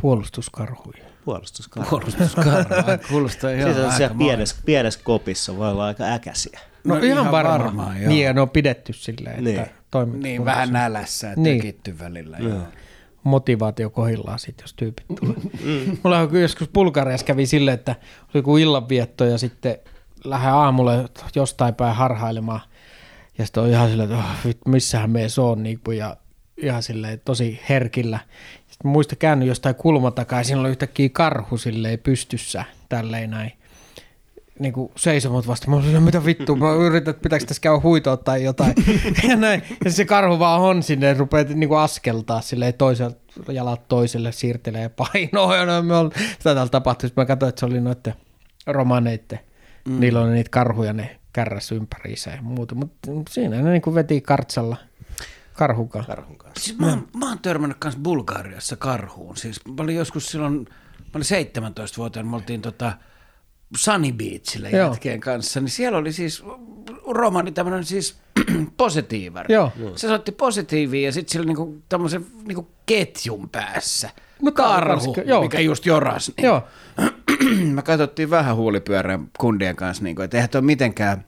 [0.00, 1.04] puolustuskarhuja.
[1.24, 1.90] Puolustuskarhu.
[1.90, 2.98] Puolustuskarva.
[3.10, 6.60] Kuulostaa ihan Siis on siellä pienessä, pienessä kopissa voi olla aika äkäisiä.
[6.84, 7.60] No, No ihan, ihan varmaan.
[7.60, 8.08] varmaan, joo.
[8.08, 9.66] Niin, ja ne on pidetty silleen, että Niin.
[9.90, 10.56] toimii Niin, kunnossa.
[10.56, 11.62] vähän nälässä, että Niin.
[11.86, 11.98] niin.
[11.98, 12.36] välillä.
[12.38, 12.58] Joo.
[13.24, 15.36] Motivaatio kohillaan sitten, jos tyypit tulee.
[16.02, 19.78] Mulla on joskus Bulgariassa kävi silleen, että oli joku illanvietto ja sitten
[20.24, 20.92] lähden aamulla
[21.34, 22.60] jostain päin harhailemaan.
[23.38, 26.16] Ja sitten on ihan silleen, että oh, missähän me on, niin kuin, ja
[26.56, 28.18] ihan silleen tosi herkillä.
[28.68, 33.52] Sitten muista käänny jostain kulmatakaa ja siinä oli yhtäkkiä karhu silleen pystyssä, tälleen näin.
[34.58, 35.70] Niin kuin seisomot vasta.
[35.70, 38.74] Mä olin, mitä vittu, mä yritän, että pitääkö tässä käydä huitoa tai jotain.
[39.28, 39.62] ja, näin.
[39.84, 44.32] ja se karhu vaan on sinne, ja rupeaa niin kuin askeltaa silleen toiselta jalat toiselle,
[44.32, 45.56] siirtelee painoa.
[45.56, 47.08] Ja me on, sitä täällä tapahtui.
[47.08, 48.14] Sitten mä katsoin, että se oli noiden
[48.66, 49.40] romaneiden.
[49.88, 50.00] Mm.
[50.00, 52.74] Niillä on niitä karhuja, ne kärräs ympäriinsä ja muuta.
[52.74, 54.76] Mutta siinä ne niin kuin veti kartsalla
[55.52, 56.04] karhukaan.
[56.04, 56.64] Karhun kanssa.
[56.64, 59.36] Siis mä, oon, mä oon törmännyt kanssa Bulgariassa karhuun.
[59.36, 60.54] Siis mä olin joskus silloin,
[60.98, 62.92] mä olin 17-vuotiaana, me oltiin tota
[63.76, 64.90] Sunny Beachillä Joo.
[64.90, 66.42] jätkien kanssa, niin siellä oli siis
[67.06, 68.16] romani tämmöinen siis
[68.76, 69.54] positiivari.
[69.54, 69.72] Joo.
[69.96, 74.10] Se soitti positiivia ja sitten sillä niinku tämmöisen niinku ketjun päässä.
[74.42, 75.42] No karhu, joo.
[75.42, 76.32] mikä just joras.
[76.36, 76.44] Niin.
[76.44, 76.62] Joo.
[77.74, 81.24] me katsottiin vähän huulipyörän kundien kanssa, niin kuin, että eihän toi mitenkään,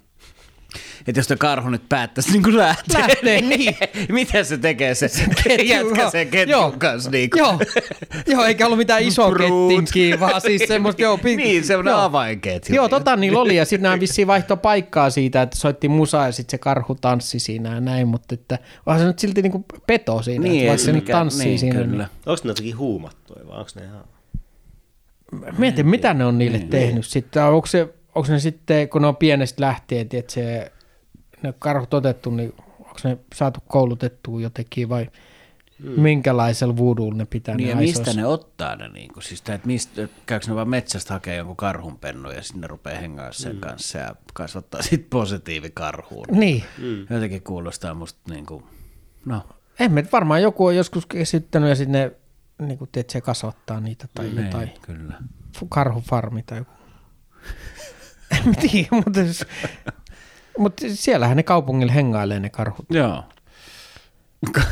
[1.09, 3.77] että jos tuo karhu nyt päättäisi niin kuin lähteä, Lähtee, niin.
[4.09, 5.11] miten se tekee se
[5.65, 6.75] jätkä sen ketjun Joo.
[6.79, 7.11] kanssa?
[7.11, 7.39] Niin kuin.
[7.39, 7.59] Joo.
[8.27, 9.69] joo, eikä ollut mitään isoa Brut.
[9.69, 12.01] kettinkiä, vaan siis semmoista, joo, pi- Niin, semmoinen joo.
[12.01, 12.75] avainketju.
[12.75, 16.33] Joo, tota niillä oli, ja sitten nämä vissiin vaihtoi paikkaa siitä, että soitti musaa ja
[16.33, 20.23] sitten se karhu tanssi siinä ja näin, mutta että onhan se nyt silti niinku peto
[20.23, 21.85] siinä, niin, että vaikka se nyt tanssii niin, siinä.
[21.85, 22.09] Kyllä.
[22.27, 24.05] Onko ne jotenkin huumattuja vai onko ne ihan...
[25.33, 25.55] Niin.
[25.59, 27.45] Mietin, mitä ne on niille tehnyt sitten.
[27.45, 30.73] Onko, se, onko ne sitten, kun ne on pienestä lähtien, että se,
[31.43, 35.11] ne karhut otettu, niin onko ne saatu koulutettua jotenkin vai
[35.79, 36.01] mm.
[36.01, 39.55] minkälaisella voodoolla ne pitää Niin ne ja mistä ne ottaa ne, niin kuin, siis, tai,
[39.55, 43.61] että mistä, käykö ne vaan metsästä hakee jonkun karhunpennu ja sinne rupeaa hengaa sen mm.
[43.61, 46.27] kanssa ja kasvattaa sitten positiivikarhuun.
[46.31, 46.65] Niin.
[46.79, 47.07] Mm.
[47.11, 48.65] Jotenkin kuulostaa musta niin kuin,
[49.25, 49.43] no,
[49.81, 52.13] En mä, varmaan joku on joskus esittänyt ja sitten ne
[52.67, 54.71] niin kuin, tiedät, se kasvattaa niitä tai niin, jotain.
[54.83, 55.15] kyllä.
[55.69, 56.71] Karhufarmi tai joku.
[58.37, 59.47] en tiedä, mutta, siis,
[60.59, 62.87] mutta siellähän ne kaupungilla hengailee ne karhut.
[62.91, 63.25] Joo.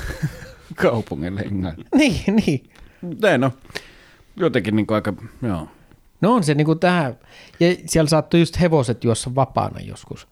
[0.75, 1.73] Kaupungin hengaa.
[1.97, 2.71] Niin, niin.
[3.31, 3.53] Ei no,
[4.37, 5.13] jotenkin niin kuin aika,
[5.43, 5.69] joo.
[6.21, 7.19] No on se niin kuin tähän,
[7.61, 10.29] ja siellä saattoi just hevoset juossa vapaana joskus.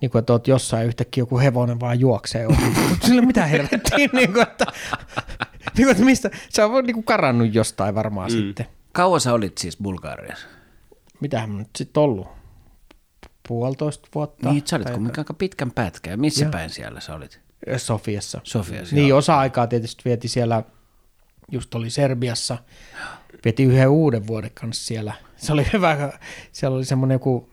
[0.00, 2.46] Niin kuin, että oot jossain yhtäkkiä joku hevonen vaan juoksee
[3.06, 4.64] sille mitä helvettiä, niin kuin, että,
[5.76, 8.38] niin kuin, että mistä, se on niin kuin karannut jostain varmaan mm.
[8.38, 8.66] sitten.
[8.92, 10.46] Kauan sä olit siis Bulgariassa?
[11.20, 12.39] Mitähän mä nyt sitten ollut?
[13.50, 14.52] Puolitoista vuotta.
[14.52, 16.20] Niin, sä olit tai kumminkin aika pitkän pätkän.
[16.20, 16.50] Missä Joo.
[16.52, 17.40] päin siellä sä olit?
[17.76, 18.40] Sofiassa.
[18.44, 19.18] Sofiassa, Niin, joo.
[19.18, 20.62] osa-aikaa tietysti vieti siellä,
[21.50, 22.58] just oli Serbiassa,
[23.44, 25.12] vieti yhden uuden vuoden kanssa siellä.
[25.36, 26.12] Se oli hyvä,
[26.52, 27.48] siellä oli semmoinen joku,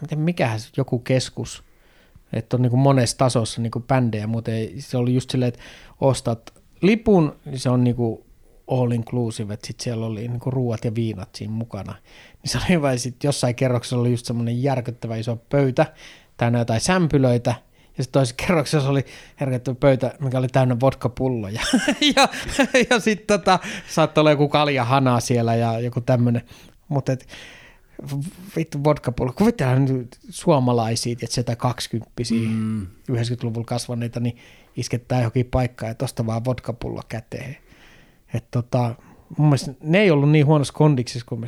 [0.00, 1.62] miten mikähän se, joku keskus,
[2.32, 5.48] että on niin kuin monessa tasossa niin kuin bändejä, mutta ei, se oli just silleen,
[5.48, 5.60] että
[6.00, 8.24] ostat lipun, niin se on niin kuin
[8.70, 11.94] all inclusive, että sitten siellä oli niin kuin ruuat ja viinat siinä mukana.
[12.42, 15.86] Niin se oli hyvä, ja sitten jossain kerroksessa oli just semmoinen järkyttävä iso pöytä,
[16.36, 17.54] täynnä jotain sämpylöitä,
[17.98, 19.04] ja sitten toisessa kerroksessa oli
[19.40, 21.60] järkyttävä pöytä, mikä oli täynnä vodkapulloja.
[22.16, 22.28] ja
[22.90, 23.58] ja sitten tota,
[23.88, 26.42] saattoi olla joku kaljahana siellä ja joku tämmöinen.
[26.88, 27.12] Mutta
[28.56, 29.32] vittu vodkapullo.
[29.32, 32.86] Kuvitellaan nyt suomalaisia, että sitä 20 mm.
[32.86, 34.36] 90-luvulla kasvaneita, niin
[34.76, 37.56] iskettää johonkin paikkaan ja tosta vaan vodkapullo käteen.
[38.34, 38.94] Et tota,
[39.38, 41.40] mun mielestä ne ei ollut niin huonossa kondiksissa kuin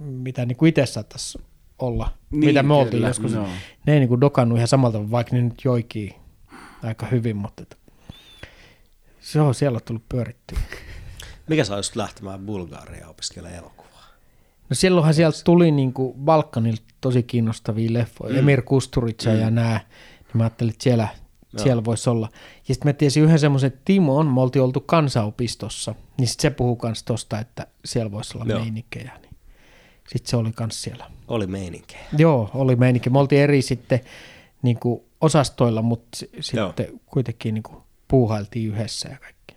[0.00, 1.38] mitä niin itse saattaisi
[1.78, 3.32] olla, Niin, mitä me oltiin joskus.
[3.32, 3.48] joo.
[3.86, 6.14] Ne ei niin kuin dokannut ihan samalta, vaikka ne nyt joikin
[6.82, 7.78] aika hyvin, mutta et,
[9.20, 10.58] se on siellä on tullut pyörittyä.
[11.48, 14.04] Mikä saa just lähtemään Bulgariaan opiskelemaan elokuvaa?
[14.70, 18.38] No silloinhan sieltä tuli niin kuin Balkanilta tosi kiinnostavia leffoja, mm.
[18.38, 19.40] Emir Kusturica mm.
[19.40, 19.80] ja nämä,
[20.20, 21.08] niin mä ajattelin, että siellä,
[21.56, 22.28] siellä voisi olla.
[22.68, 26.40] Ja sitten mä tiesin yhden semmoisen, että Timo on, me oltiin oltu kansanopistossa, niin sit
[26.40, 28.60] se puhuu kans tosta, että siellä voisi olla Joo.
[28.60, 29.12] meininkejä.
[29.22, 29.29] Niin.
[30.12, 31.10] Sitten se oli kans siellä.
[31.28, 32.00] Oli meininkejä.
[32.18, 33.10] Joo, oli meininki.
[33.10, 34.00] Me oltiin eri sitten
[34.62, 36.66] niin kuin osastoilla, mutta s- Joo.
[36.68, 37.76] sitten kuitenkin niin kuin
[38.08, 39.56] puuhailtiin yhdessä ja kaikki.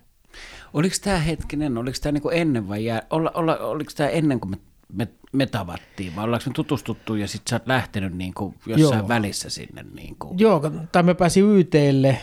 [0.74, 4.50] Oliko tämä hetkinen, oliko tämä niinku ennen vai jää, olla, olla, oliko tämä ennen kuin
[4.50, 4.56] me,
[4.92, 9.08] me, me tavattiin vai ollaanko me tutustuttu ja sitten sä oot lähtenyt niinku jossain Joo.
[9.08, 9.84] välissä sinne?
[9.94, 10.34] Niinku.
[10.38, 10.62] Joo,
[10.92, 12.18] tai mä pääsin YTlle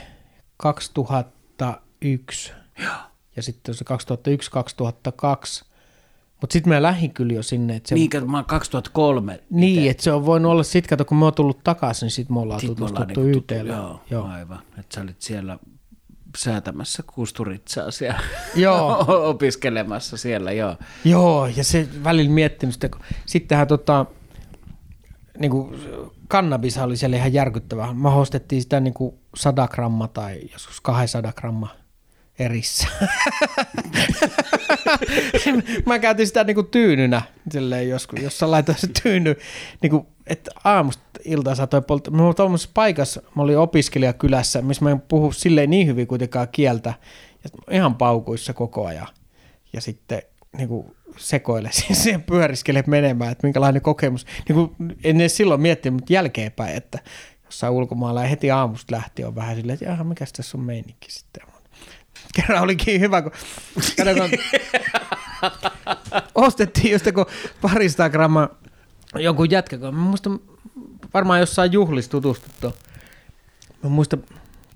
[0.58, 2.52] 2001
[2.84, 2.92] Joo.
[3.36, 3.86] ja sitten se
[5.64, 5.71] 2001-2002.
[6.42, 7.76] Mutta sitten mä lähdin kyllä jo sinne.
[7.76, 9.40] Että se, Niin, mä oon 2003.
[9.50, 12.36] niin että se on voinut olla sitten, kato kun me oon tullut takaisin, niin sitten
[12.36, 13.74] me ollaan Sit tutustuttu tuttu- YTlle.
[13.74, 14.26] Joo, Joo.
[14.28, 14.60] aivan.
[14.80, 15.60] Että sä olit siellä
[16.38, 18.20] säätämässä kusturitsaa siellä
[18.56, 19.06] Joo.
[19.30, 20.76] opiskelemassa siellä, joo.
[21.06, 24.06] Joo, ja se välillä miettinyt sitä, kun sittenhän tota,
[25.40, 25.76] niin kuin
[26.28, 27.94] kannabis oli siellä ihan järkyttävää.
[27.94, 31.68] Me ostettiin sitä niin kuin 100 gramma tai joskus 200 gramma
[32.42, 32.88] erissä.
[35.86, 39.36] Mä käytin sitä niin kuin tyynynä silleen joskus, jos sä laitoin se tyyny,
[39.82, 42.14] niin kuin, että aamusta iltaan saatoi polttaa.
[42.14, 46.94] Mä tuollaisessa paikassa, mä olin opiskelijakylässä, missä mä en puhu silleen niin hyvin kuitenkaan kieltä,
[47.44, 49.08] ja ihan paukuissa koko ajan.
[49.74, 50.22] Ja sitten
[50.58, 54.26] niin kuin sekoile siihen pyöriskele menemään, että minkälainen kokemus.
[54.50, 57.00] Niin kuin, en edes silloin miettinyt, mutta jälkeenpäin, että
[57.46, 61.51] jossain ulkomailla ja heti aamusta lähtien on vähän silleen, että mikä tässä on meininki sitten.
[62.36, 63.32] Kerran olikin hyvä, kun,
[63.98, 64.30] kato, kun
[66.36, 67.26] ostettiin just kun
[67.62, 68.50] parista grammaa
[69.16, 70.40] jonkun jätkä, kun mä muistan
[71.14, 72.76] varmaan jossain juhlissa tutustuttu.
[73.84, 74.24] Mä muistan,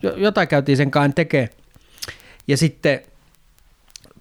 [0.03, 1.49] jo- jotain käytiin sen kanssa tekee.
[2.47, 3.01] Ja sitten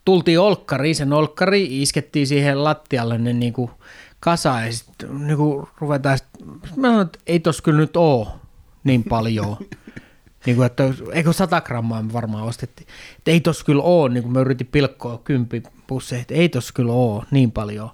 [0.04, 3.70] tultiin olkkariin, sen olkkari iskettiin siihen lattialle ne niinku
[4.20, 6.26] kasa ja sitten niinku ruvetaan, sit,
[6.76, 8.28] mä sanoin, että ei tos kyllä nyt oo
[8.84, 9.56] niin paljon.
[10.46, 12.88] niin kuin, että eikö 100 grammaa me varmaan ostettiin.
[13.18, 16.72] Että ei tos kyllä oo, niin kuin mä yritin pilkkoa kympi pusseja, että ei tos
[16.72, 17.90] kyllä oo niin paljon.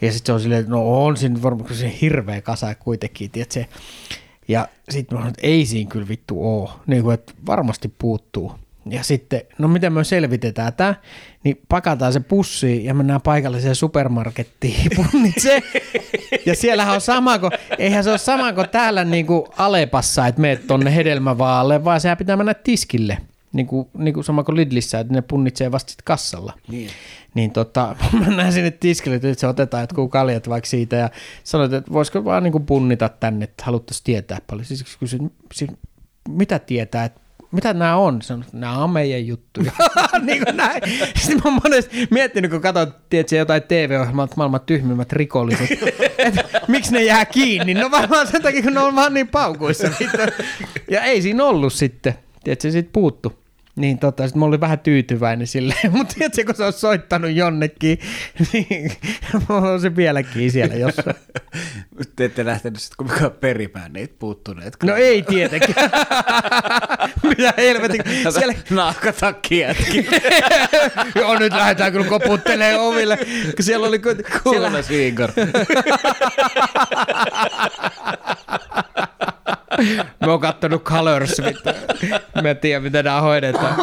[0.00, 3.64] Ja sitten se on silleen, että no on siinä varmaan se hirveä kasa kuitenkin, tiedätkö?
[4.48, 8.52] Ja sitten mä sanoin, että ei siinä kyllä vittu oo, niin kuin, että varmasti puuttuu.
[8.90, 10.94] Ja sitten, no miten me selvitetään tämä,
[11.44, 15.62] niin pakataan se pussi ja mennään paikalliseen supermarkettiin punnitsee.
[16.46, 20.40] Ja siellähän on sama kuin, eihän se ole sama kuin täällä niin kuin Alepassa, että
[20.40, 23.18] meet tonne hedelmävaalle, vaan sehän pitää mennä tiskille.
[23.52, 26.52] Niin kuin, niin kuin sama kuin Lidlissä, että ne punnitsee vasta sit kassalla.
[26.68, 26.90] Niin.
[27.34, 31.10] Niin tota, mä näin sinne tiskille, että se otetaan jotkut kaljat vaikka siitä ja
[31.44, 34.64] sanoit, että voisiko vaan niin kuin punnita tänne, että haluttaisiin tietää paljon.
[34.64, 34.98] Siis
[35.54, 35.70] siis,
[36.28, 38.22] mitä tietää, että mitä nämä on?
[38.22, 39.72] Sanoin, nämä on meidän juttuja.
[40.22, 40.82] niin kuin näin.
[41.16, 45.70] Sitten mä oon monesti miettinyt, kun katsoin, tiedätkö, jotain TV-ohjelmaa, maailman tyhmimmät rikolliset.
[46.18, 47.74] että miksi ne jää kiinni?
[47.74, 49.88] No varmaan sen takia, kun ne on vaan niin paukuissa.
[50.90, 52.14] ja ei siinä ollut sitten.
[52.44, 53.45] Tiedätkö, siitä puuttu.
[53.76, 57.98] Niin tota, sit mä olin vähän tyytyväinen silleen, mutta tiedätkö, kun se on soittanut jonnekin,
[58.52, 58.92] niin
[59.48, 61.16] on se vieläkin siellä jossain.
[62.16, 64.76] Te ette lähtenyt sitten kuitenkaan perimään niitä puuttuneet.
[64.82, 65.90] No ei tietenkään.
[67.22, 68.02] Mitä helvetin.
[68.38, 68.54] Siellä...
[68.70, 70.06] Naakatakki jätki.
[71.14, 73.18] Joo, nyt lähdetään kyllä koputtelee oville.
[73.60, 73.98] Siellä oli...
[73.98, 75.06] Kuule, siellä...
[75.06, 75.30] Igor.
[80.26, 81.36] Mä oon kattonut Colors,
[82.42, 83.76] mä en tiedä mitä nää hoidetaan.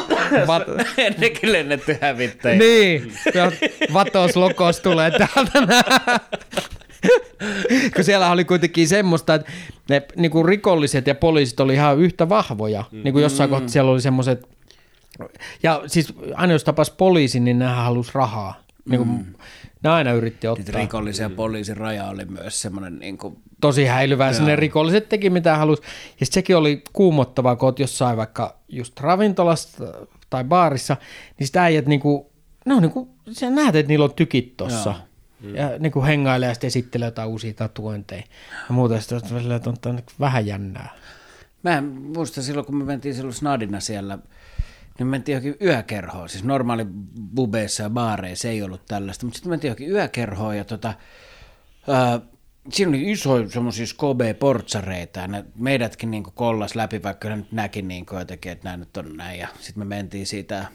[0.47, 0.63] Vat...
[0.97, 2.59] Ennenkin lennetty hävittäjä.
[2.59, 3.13] Niin,
[3.93, 5.83] vatos lokos tulee täältä.
[7.95, 9.51] kun siellä oli kuitenkin semmoista, että
[9.89, 12.83] ne niin kuin rikolliset ja poliisit oli ihan yhtä vahvoja.
[12.91, 13.03] Mm.
[13.03, 13.51] Niin kuin jossain mm.
[13.51, 14.47] kohtaa siellä oli semmoiset,
[15.63, 18.62] ja siis aina jos tapas poliisin, niin nehän halusi rahaa.
[18.89, 19.33] Niin kuin, mm.
[19.83, 20.81] Ne aina yritti ottaa.
[20.81, 23.37] Rikollisen ja poliisin raja oli myös semmoinen niin kuin...
[23.61, 24.31] Tosi häilyvää.
[24.31, 25.81] Ne rikolliset teki mitä halusi.
[26.19, 29.93] Ja sekin oli kuumottavaa, kun oot jossain vaikka just ravintolassa
[30.29, 30.97] tai baarissa,
[31.39, 32.31] niin sitä äijät niinku,
[32.65, 34.95] no niinku, sä näet, että niillä on tykit tossa.
[35.41, 35.55] Mm.
[35.55, 38.23] Ja niin kuin hengailee ja sitten esittelee jotain uusia tatuointeja.
[38.69, 39.21] Ja muuta sitten
[39.67, 40.89] on, on vähän jännää.
[41.63, 44.17] Mä en muista silloin, kun me mentiin silloin Snadina siellä,
[44.99, 46.29] niin me mentiin johonkin yökerhoon.
[46.29, 46.85] Siis normaali
[47.35, 50.93] bubeissa ja baareissa ei ollut tällaista, mutta sitten me mentiin johonkin yökerhoon ja tota,
[51.87, 52.19] ää,
[52.69, 57.81] siinä oli iso semmoisia Skobe-portsareita ja ne meidätkin niin kollas läpi, vaikka ne nyt näki
[57.81, 59.39] niin jotenkin, että nämä nyt on näin.
[59.39, 60.65] Ja sitten me mentiin siitä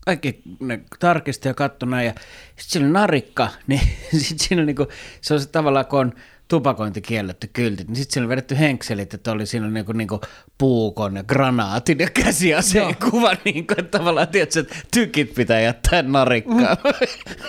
[0.00, 2.12] kaikki ne tarkisti ja katsoi näin, ja
[2.56, 3.80] sitten siinä oli narikka, niin
[4.10, 4.86] sitten siinä niinku,
[5.20, 6.12] se on se tavallaan, kun on
[6.48, 10.20] tupakointi kielletty kyltit, niin sitten siinä oli vedetty henkselit, että oli siinä niinku, niinku
[10.58, 13.10] puukon ja granaatin ja käsiaseen Joo.
[13.10, 16.76] kuva, niin kuin, että tavallaan tiedätkö, että tykit pitää jättää narikkaan.
[16.84, 16.90] Mm.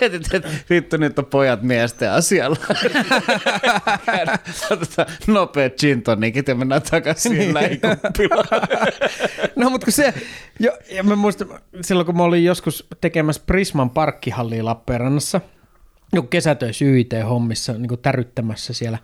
[0.00, 2.56] että, että vittu nyt on pojat miesten asialla.
[5.26, 7.54] Nopeat gin tonikit ja mennään takaisin niin.
[9.56, 10.14] no mutta kun se,
[10.60, 11.48] jo, ja mä muistan,
[11.80, 15.40] silloin kun mä olin joskus tekemässä Prisman parkkihallia Lappeenrannassa,
[16.12, 18.98] joku kesätöissä YIT-hommissa niin täryttämässä siellä.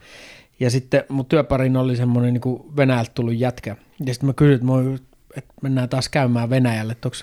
[0.61, 3.77] Ja sitten mun työparin oli semmoinen niin Venäjältä tullut jätkä.
[4.07, 4.99] Ja sitten mä kysyin, että, moi,
[5.37, 7.17] että mennään taas käymään Venäjälle, että onko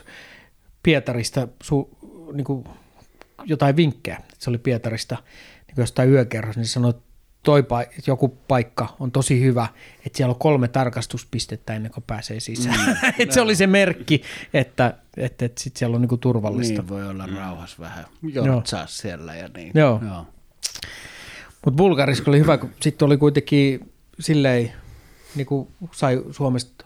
[0.84, 1.90] Pietarista su,
[2.34, 2.66] niin kuin
[3.46, 4.18] jotain vinkkejä.
[4.40, 5.18] Se oli Pietarista
[5.68, 7.09] niin jostain yökerrossa, niin sanoi, että
[7.44, 9.68] toi paik- joku paikka on tosi hyvä,
[10.06, 12.80] että siellä on kolme tarkastuspistettä ennen kuin pääsee sisään.
[12.80, 14.22] Mm, että se oli se merkki,
[14.54, 16.82] että, että, että sit siellä on niinku turvallista.
[16.82, 17.36] Niin voi olla mm.
[17.36, 19.72] rauhassa vähän jortsaa siellä ja niin.
[19.76, 20.02] Joo.
[20.06, 20.28] Joo.
[21.66, 24.72] Mutta Bulgarissa oli hyvä, kun sitten oli kuitenkin silleen,
[25.36, 26.86] niin kuin sai Suomesta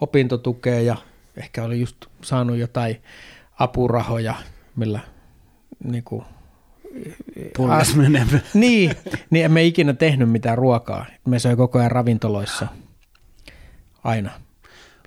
[0.00, 0.96] opintotukea ja
[1.36, 3.02] ehkä oli just saanut jotain
[3.58, 4.34] apurahoja,
[4.76, 5.00] millä
[5.84, 6.24] niin kuin
[7.56, 7.96] Pullas.
[8.54, 8.92] Niin,
[9.30, 11.06] niin emme ikinä tehnyt mitään ruokaa.
[11.26, 12.66] Me söi koko ajan ravintoloissa.
[14.04, 14.30] Aina.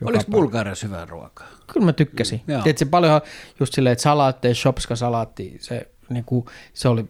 [0.05, 1.47] Oliko Bulgariassa hyvää ruokaa?
[1.73, 2.41] Kyllä mä tykkäsin.
[2.47, 3.21] Mm, Tiedätkö, paljon
[3.59, 4.03] just silleen, että
[4.95, 7.05] salaatti, se, niin kuin, se oli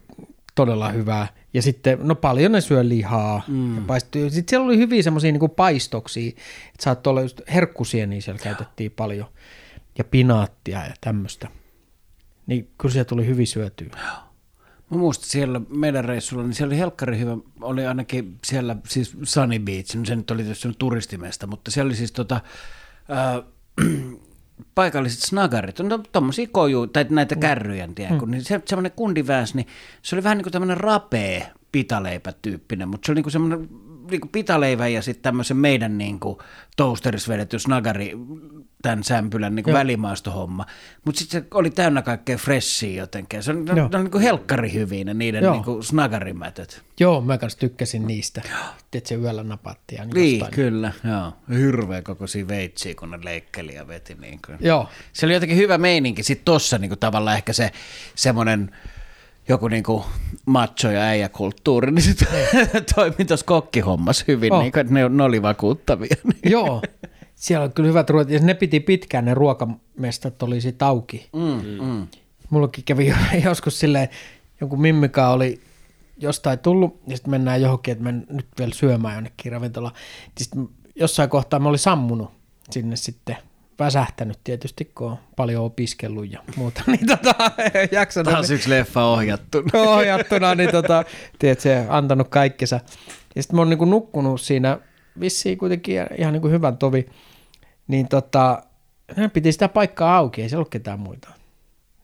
[0.55, 1.27] todella hyvää.
[1.53, 3.41] Ja sitten, no paljon ne syö lihaa.
[3.47, 3.77] Mm.
[3.87, 8.91] Ja sitten siellä oli hyviä semmoisia niin paistoksia, että saattoi olla just herkkusieniä siellä käytettiin
[8.91, 9.27] paljon.
[9.97, 11.47] Ja pinaattia ja tämmöistä.
[12.47, 13.87] Niin kyllä siellä tuli hyvin syötyä.
[14.05, 14.32] Joo.
[14.93, 19.59] Mä muistan siellä meidän reissulla, niin siellä oli helkkari hyvä, oli ainakin siellä siis Sunny
[19.59, 22.41] Beach, no se nyt oli tietysti turistimesta, mutta siellä oli siis tota,
[23.11, 23.43] äh,
[24.75, 28.31] paikalliset snagarit, no tommosia koju, tai näitä kärryjä, tiedä, mm.
[28.31, 29.67] niin se, semmoinen kundiväs, niin
[30.01, 33.69] se oli vähän niin kuin tämmöinen rapee pitaleipä-tyyppinen, mutta se oli niin kuin semmoinen
[34.11, 36.37] niin kuin pitaleivä ja sitten tämmöisen meidän niin kuin
[36.77, 38.11] toasterissa vedetty snagari,
[38.83, 40.65] tämän sämpylän niin kuin välimaastohomma.
[41.05, 43.43] Mutta sitten se oli täynnä kaikkea freshia jotenkin.
[43.43, 46.83] Se on, ne, on niin kuin helkkari hyviä ne niiden niin kuin snagarimätöt.
[46.99, 48.41] Joo, mä kanssa tykkäsin niistä.
[48.93, 50.01] Että se yöllä napattiin.
[50.01, 50.91] Niin, niin kyllä.
[51.03, 51.57] Joo.
[51.57, 54.15] Hirveä kokoisia veitsiä, kun ne leikkeli ja veti.
[54.15, 54.57] Niin kuin.
[54.61, 54.89] Joo.
[55.13, 56.23] Se oli jotenkin hyvä meininki.
[56.23, 57.71] Sitten tossa niin kuin tavallaan ehkä se
[58.15, 58.71] semmoinen
[59.47, 60.05] joku niinku
[60.45, 62.25] macho- ja äijäkulttuuri, niin se
[62.95, 64.61] toimi tuossa kokkihommassa hyvin, oh.
[64.61, 66.15] niin kuin, ne, ne oli vakuuttavia.
[66.45, 66.81] Joo,
[67.43, 71.29] siellä on kyllä hyvät ruoat, ja ne piti pitkään, ne ruokamestat oli sitten auki.
[71.33, 72.07] Mm, mm.
[72.49, 73.13] Mullakin kävi
[73.45, 74.09] joskus silleen,
[74.61, 75.59] joku mimmika oli
[76.17, 79.95] jostain tullut, ja sitten mennään johonkin, että mennään nyt vielä syömään jonnekin ravintolaan.
[80.37, 82.31] Sitten jossain kohtaa mä olin sammunut
[82.69, 83.37] sinne sitten
[83.79, 87.35] väsähtänyt tietysti, kun on paljon opiskellut ja muuta, niin tota,
[87.91, 88.33] jaksanut.
[88.33, 89.79] Taas yksi leffa ohjattuna.
[89.79, 91.03] ohjattuna, niin tota,
[91.39, 92.79] tiedätkö, antanut kaikkensa.
[93.35, 94.79] Ja sitten mä oon niin nukkunut siinä
[95.19, 97.05] vissiin kuitenkin ihan niin kuin hyvän tovi.
[97.87, 98.63] Niin tota,
[99.17, 101.29] ne piti sitä paikkaa auki, ei se ollut ketään muita.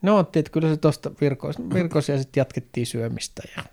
[0.02, 3.64] No otti, että kyllä se tuosta virkos, virkos ja sitten jatkettiin syömistä ja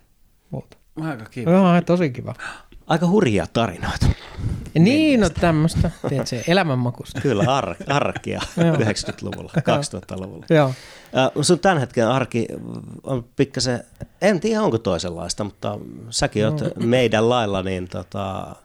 [0.49, 0.77] muuta.
[1.01, 1.51] Aika kiva.
[1.51, 2.33] Joo, tosi kiva.
[2.87, 4.05] Aika hurjia tarinoita.
[4.75, 7.21] Ja niin, no tämmöistä, tiedätkö, elämänmakusta.
[7.21, 9.51] Kyllä, ar- arkia 90-luvulla,
[10.15, 10.45] 2000-luvulla.
[10.49, 10.73] Joo.
[11.41, 12.47] Sun tämän hetken arki
[13.03, 13.83] on pikkasen,
[14.21, 15.79] en tiedä onko toisenlaista, mutta
[16.09, 18.55] säkin oot meidän lailla niin tota,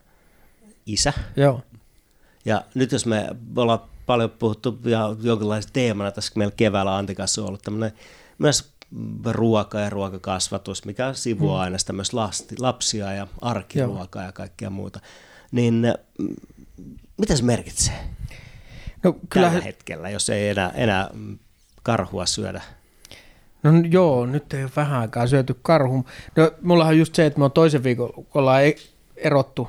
[0.86, 1.12] isä.
[1.36, 1.62] Joo.
[2.44, 7.48] Ja nyt jos me ollaan paljon puhuttu ja jonkinlaisena teemana tässä meillä keväällä Antikassa on
[7.48, 7.92] ollut tämmöinen
[8.38, 8.72] myös
[9.30, 15.00] ruoka ja ruokakasvatus, mikä sivuaa aina sitä myös lasti, lapsia ja arkiruokaa ja kaikkea muuta.
[15.52, 15.86] Niin
[16.18, 16.34] mm,
[17.18, 17.94] mitä se merkitsee
[19.04, 21.10] No tällä kyllä, hetkellä, jos ei enää, enää
[21.82, 22.62] karhua syödä?
[23.62, 26.06] no joo, nyt ei ole vähän aikaa syöty karhu.
[26.36, 27.82] No mullahan on just se, että me on toisen
[28.34, 28.76] ollaan e-
[29.16, 29.68] erottu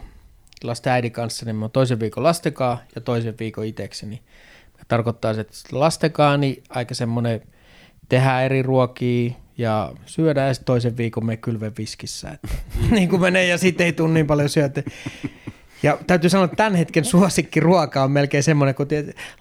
[0.68, 4.22] lasten äidin kanssa, niin me on toisen viikon lastekaa ja toisen viikon itekseni.
[4.88, 7.42] Tarkoittaa se, että lastekaa, niin aika semmoinen
[8.10, 12.30] tehdään eri ruokia ja syödään ja toisen viikon me kylve viskissä.
[12.30, 12.48] Että,
[12.92, 14.84] niin kuin menee ja sitten ei tule niin paljon syötä.
[15.84, 18.88] Ja täytyy sanoa, että tämän hetken suosikkiruoka on melkein semmoinen, kun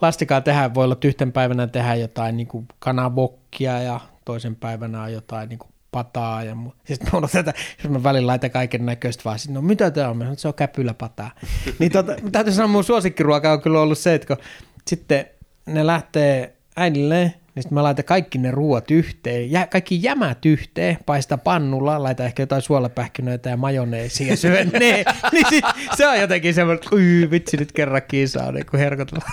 [0.01, 5.03] lastikaa tehdään, voi olla, että yhten päivänä tehdään jotain niin kuin kanavokkia ja toisen päivänä
[5.03, 6.77] on jotain niin kuin pataa ja muuta.
[6.85, 10.17] Sitten mä tätä, jos mä välillä laitan kaiken näköistä vaan, sit, no mitä tämä on?
[10.17, 11.31] Mä sanon, se on käpyläpataa.
[11.79, 14.45] niin tota, täytyy sanoa, mun suosikkiruoka on kyllä ollut se, että kun
[14.87, 15.27] sitten
[15.67, 20.99] ne lähtee äidille, niin sitten mä laitan kaikki ne ruoat yhteen, jä, kaikki jämät yhteen,
[21.07, 24.81] paista pannulla, laitan ehkä jotain suolapähkinöitä ja majoneesia ja syön ne.
[25.33, 25.65] niin sit,
[25.97, 29.25] se on jotenkin semmoinen, että vitsi nyt kerrankin saa niin kuin herkotella.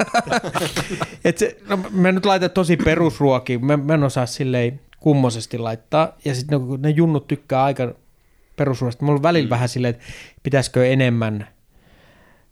[1.26, 6.14] Et se, no, mä nyt laitan tosi perusruokia, mä, mä en osaa silleen kummosesti laittaa,
[6.26, 7.94] ja sitten ne, ne junnut tykkää aika
[8.56, 9.06] perusruoasta.
[9.06, 9.50] Mulla on välillä mm.
[9.50, 10.06] vähän silleen, että
[10.44, 11.48] pitäisikö enemmän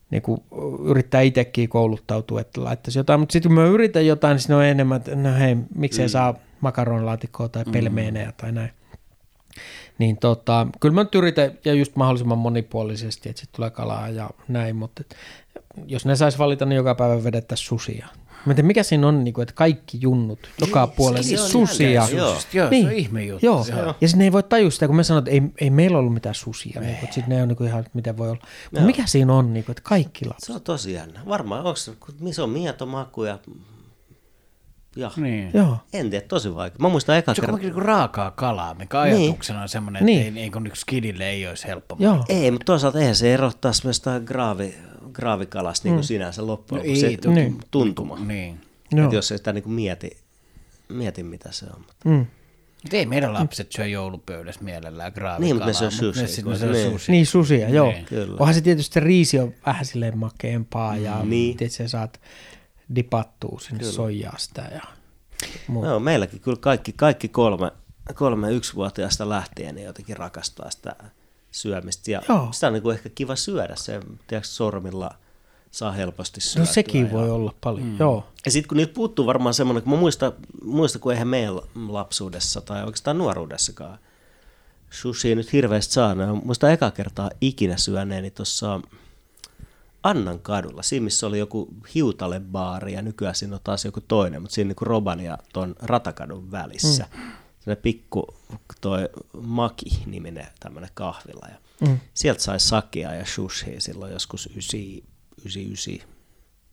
[0.10, 0.42] niin kuin
[0.86, 4.64] yrittää itsekin kouluttautua, että laittaisi jotain, mutta sitten kun mä yritän jotain, niin siinä on
[4.64, 6.10] enemmän, että no hei, miksei mm.
[6.10, 8.72] saa makaronilaatikkoa tai pelmeenejä tai näin.
[9.98, 14.30] Niin tota, kyllä mä nyt yritän, ja just mahdollisimman monipuolisesti, että sitten tulee kalaa ja
[14.48, 15.16] näin, mutta et,
[15.88, 18.08] jos ne sais valita, niin joka päivä vedettäisiin susia.
[18.48, 21.90] Mä mikä siinä on, niin kuin, että kaikki junnut joka puolella, niin on susia.
[21.92, 22.08] Joo.
[22.10, 22.86] Joo, se Niin.
[22.88, 23.46] on ihme juttu.
[23.46, 23.66] Joo.
[23.70, 25.98] Joo, ja sitten ne ei voi tajua sitä, kun me sanoin, että ei, ei meillä
[25.98, 28.42] ollut mitään susia, niin, mutta sitten ne on niin kuin ihan, että miten voi olla.
[28.72, 30.48] Mutta mikä siinä on, niin kuin, että kaikki lapset?
[30.48, 31.20] Se on tosi jännä.
[31.28, 33.40] Varmaan onko se, kun se on mietomaku ja,
[34.96, 35.52] ja Niin.
[35.54, 35.78] Joo.
[35.94, 36.78] en tiedä, tosi vaikea.
[36.80, 37.54] Mä muistan eka Se on kerran.
[37.54, 39.16] kuitenkin niinku raakaa kalaa, mikä Niin.
[39.16, 40.24] ajatuksena on semmoinen, että Niin.
[40.26, 41.96] ei, niin kuin niinku skidille ei olisi helppo.
[42.00, 42.26] Joo.
[42.30, 44.76] Ei, mutta toisaalta eihän se erottaa myös graavi,
[45.20, 47.58] graavikalasta niin kuin sinänsä loppujen No se niin.
[47.72, 48.20] tuntuma.
[48.20, 48.60] Niin.
[48.92, 49.04] Joo.
[49.04, 50.18] Että jos ei sitä niin kuin mieti,
[50.90, 51.80] mieti, mitä se on.
[51.80, 52.10] Mutta.
[52.10, 52.26] Mm.
[52.84, 55.40] Mut ei meidän lapset syö joulupöydässä mielellään graavikalaa.
[55.40, 56.92] Niin, mutta ne syö mut sushia, ne sit- ne kun- syö niin.
[56.92, 57.12] sushia.
[57.14, 57.92] Niin, susia, joo.
[57.92, 58.06] Niin.
[58.06, 58.38] Kyllä.
[58.40, 61.58] Onhan se tietysti se riisi on vähän silleen makeampaa ja Niin.
[61.60, 61.72] niin.
[61.72, 62.22] sä saat
[62.96, 63.92] dipattua sinne kyllä.
[63.92, 64.82] soijaasta ja
[65.68, 65.90] muuta.
[65.90, 67.72] Joo, meilläkin kyllä kaikki, kaikki kolme,
[68.16, 70.96] kolme yksivuotiaasta lähtien niin jotenkin rakastaa sitä
[71.58, 72.12] syömistä.
[72.12, 72.50] Ja Joo.
[72.52, 73.76] sitä on niin kuin ehkä kiva syödä.
[73.76, 75.12] Se tiedätkö, sormilla
[75.72, 76.70] saa helposti syötyä.
[76.70, 77.98] No sekin ja, voi olla paljon, mm.
[78.00, 78.28] joo.
[78.46, 82.62] Ja sitten kun niitä puuttuu varmaan semmoinen, kun mä muistan, muistan, kun eihän meillä lapsuudessa
[82.62, 84.00] tai oikeastaan nuoruudessakaan
[84.90, 86.28] sushi nyt hirveästi saanut.
[86.28, 88.82] Mä muistan eka kertaa ikinä syöneeni tuossa
[90.04, 94.56] Annan kadulla, siinä missä oli joku hiutalebaari ja nykyään siinä on taas joku toinen, mutta
[94.56, 97.06] siinä niin Roban ja tuon Ratakadun välissä.
[97.14, 97.22] Mm.
[97.60, 98.37] Sellainen pikku
[98.82, 99.10] toi
[99.42, 101.48] Maki-niminen tämmöinen kahvila.
[101.50, 102.00] Ja Mm.
[102.14, 106.10] Sieltä sai sakia ja sushia silloin joskus 99,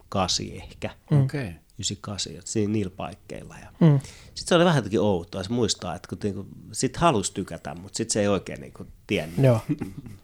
[0.08, 0.90] 8 ehkä.
[1.06, 1.20] Okei.
[1.22, 1.52] Okay.
[1.78, 3.56] 98, että siinä niillä paikkeilla.
[3.58, 4.00] Ja Mm.
[4.24, 7.96] Sitten se oli vähän jotenkin outoa, se muistaa, että kun niinku, sit halusi tykätä, mutta
[7.96, 9.60] sitten se ei oikein niinku tiennyt, Joo.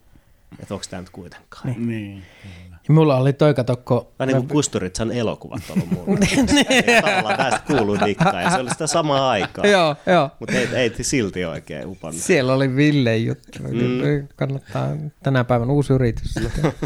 [0.59, 1.67] että onko tämä nyt kuitenkaan.
[1.67, 1.87] Niin.
[1.89, 2.25] Niin.
[2.89, 6.19] Ja mulla oli toi katokko, Vähän niin kuin Kusturitsan elokuvat ollut mulla.
[6.95, 9.67] Ja Tavallaan tästä kuuluu dikkaa ja se oli sitä samaa aikaa.
[9.67, 10.31] joo, joo.
[10.41, 12.21] Mutta ei, ei silti oikein upannut.
[12.23, 13.59] Siellä oli Ville juttu.
[13.63, 14.29] Mm.
[14.37, 14.89] Kannattaa
[15.23, 16.35] tänä päivänä uusi yritys.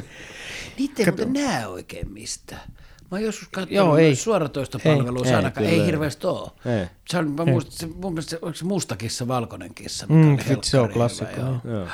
[0.79, 2.55] Niitä ei muuten näe oikein mistä.
[2.55, 4.07] Mä oon joskus Joo, katsonut ei.
[4.07, 5.81] myös suoratoistopalvelua, Ei, ei, ainakaan, kyllä.
[5.81, 6.51] ei hirveästi ole.
[6.81, 6.87] Ei.
[7.09, 10.07] Se on, mä muistan, se, mun mielestä se, onko se musta kissa, valkoinen kissa?
[10.07, 11.41] mikä Mm, oli se on klassikko.
[11.41, 11.61] joo.
[11.65, 11.87] Joo.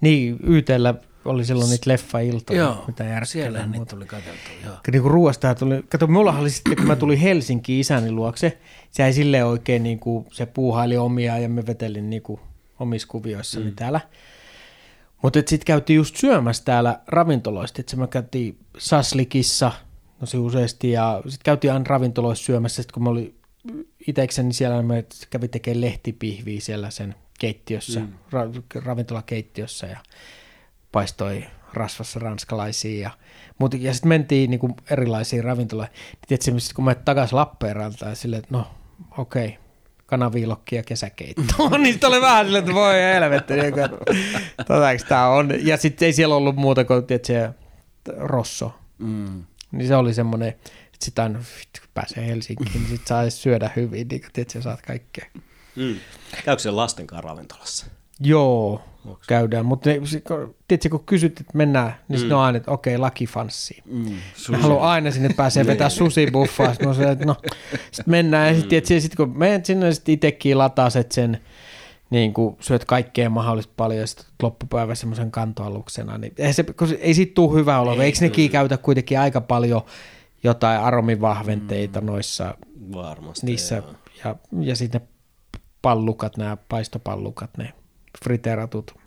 [0.00, 0.94] Niin, YTllä
[1.24, 3.24] oli silloin niitä leffailtoja, Joo, mitä järkkää.
[3.24, 4.76] siellä niitä tuli katseltua, joo.
[4.92, 8.58] Niin kuin ruoasta tuli, kato, mullahan oli sitten, kun mä tulin Helsinkiin isäni luokse,
[8.90, 12.40] se ei silleen oikein, niin kuin, se puuhaili omia ja me vetelin niin kuin,
[12.80, 13.76] omissa kuvioissani mm.
[13.76, 14.00] täällä.
[15.22, 19.72] Mutta sitten käytiin just syömässä täällä ravintoloista, että me käytiin Saslikissa
[20.20, 23.34] tosi useasti ja sitten käytiin aina ravintoloissa syömässä, sit kun mä olin
[24.06, 28.12] itekseni siellä, me kävin tekemään lehtipihviä siellä sen keittiössä, mm.
[28.32, 29.98] ra- ravintolakeittiössä ja
[30.92, 33.00] paistoi rasvassa ranskalaisia.
[33.00, 33.10] Ja,
[33.58, 35.94] mut, ja sitten mentiin niinku erilaisiin ravintoloihin.
[36.28, 38.66] Tiedätkö, mistä kun menet takaisin Lappeenrantaan, silleen, että no
[39.18, 39.58] okei, okay,
[40.06, 41.68] kanaviilokki ja kesäkeitto.
[41.78, 43.88] niin sitten oli vähän silleen, että voi helvetti, niin kuin,
[45.08, 45.66] tämä on.
[45.66, 47.52] Ja sitten ei siellä ollut muuta kuin, tiedätkö,
[48.16, 48.74] Rosso.
[48.98, 49.44] Mm.
[49.72, 50.70] Niin se oli semmoinen, että
[51.04, 51.38] sitten aina
[51.80, 55.26] kun pääsee Helsinkiin, niin sitten saa syödä hyvin, niin tiedätkö, saat kaikkea.
[55.78, 55.96] Mm.
[56.44, 57.86] Käykö se lastenkaan ravintolassa?
[58.20, 58.82] Joo,
[59.26, 60.20] käydään, mutta ne, se-
[60.88, 62.32] kun- kysyt, että mennään, niin mm.
[62.32, 63.74] on aina, että okei, laki fancy.
[63.84, 64.14] Mm.
[64.50, 66.72] Mä haluan aina sinne pääsee vetää susibuffaa.
[66.74, 67.36] Sitten mä että no,
[67.92, 68.54] sit mennään.
[68.54, 71.40] Ja sitten sit kun menet sinne, sitten itsekin lataset sen,
[72.10, 76.88] niin kuin syöt kaikkea mahdollista paljon ja sitten loppupäivä semmoisen kantoaluksena, niin ei, se, kun
[77.00, 78.02] ei siitä tule hyvä olo.
[78.02, 79.82] Eikö nekin käytä kuitenkin aika paljon
[80.42, 82.06] jotain aromivahventeita mm.
[82.06, 82.54] noissa,
[82.92, 83.46] Varmasti.
[83.46, 83.94] niissä, joo.
[84.24, 85.06] ja, ja sitten ne
[85.88, 87.72] pallukat, nämä paistopallukat, ne
[88.24, 88.98] friteeratut.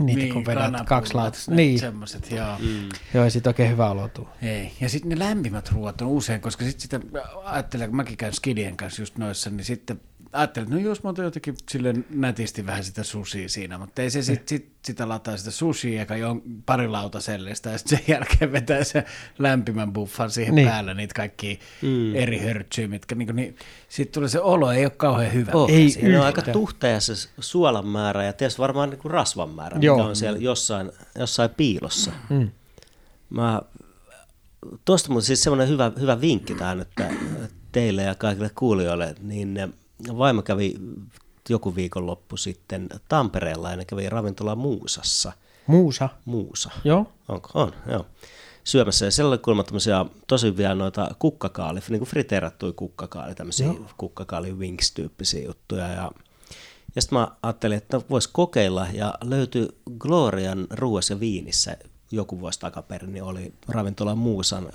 [0.00, 1.54] Niitä niin, kun vedät kaksi lautasta.
[1.54, 2.58] Niin, Semmoiset, joo.
[2.58, 2.88] Mm.
[3.14, 4.28] joo, ja sitten oikein hyvä olo tuu.
[4.42, 4.72] Ei.
[4.80, 7.00] Ja sitten ne lämpimät ruoat on usein, koska sitten sitä
[7.44, 10.00] ajattelen, kun mäkin käyn skidien kanssa just noissa, niin sitten
[10.36, 14.10] ajattelen, että no jos mä otan jotenkin sille nätisti vähän sitä susia siinä, mutta ei
[14.10, 16.36] se sit, sit, sitä lataa sitä susia eikä jo
[16.66, 19.04] pari lautasellista ja sitten sen jälkeen vetää se
[19.38, 20.68] lämpimän buffan siihen Niin.
[20.68, 22.14] päälle niitä kaikki mm.
[22.14, 23.56] eri hörtsyjä, mitkä niin, niin
[23.88, 25.52] sitten tulee se olo, ei ole kauhean hyvä.
[25.54, 29.12] Oh, Ei ei siinä on aika tuhteja se suolan määrä ja tietysti varmaan niin kuin
[29.12, 29.96] rasvan määrä, Joo.
[29.96, 32.12] mikä on siellä jossain, jossain piilossa.
[32.30, 32.50] Mm.
[33.30, 33.62] Mä,
[34.84, 37.10] tuosta mun siis semmoinen hyvä, hyvä vinkki tähän, että
[37.72, 39.74] teille ja kaikille kuulijoille, niin
[40.18, 40.74] vaimo kävi
[41.48, 45.32] joku viikonloppu sitten Tampereella ja ne kävi ravintola Muusassa.
[45.66, 46.08] Muusa.
[46.24, 46.70] Muusa.
[46.84, 47.12] Joo.
[47.28, 47.50] Onko?
[47.54, 48.06] On, joo.
[48.64, 49.04] Syömässä.
[49.04, 54.52] Ja siellä oli kuulemma tämmöisiä tosi hyviä noita kukkakaali, niin kuin friteerattuja kukkakaali, tämmöisiä kukkakaali
[54.52, 55.88] wings-tyyppisiä juttuja.
[55.88, 56.10] Ja,
[56.96, 59.68] ja sitten mä ajattelin, että voisi kokeilla ja löytyi
[59.98, 61.76] Glorian ruuassa ja viinissä
[62.10, 64.68] joku vuosi takaperin, niin oli ravintola Muusan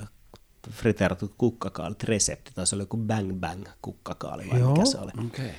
[0.70, 4.72] friteeratut kukkakaalit resepti, tai se oli joku Bang Bang kukkakaali vai Joo.
[4.72, 5.12] mikä se oli.
[5.26, 5.50] Okay.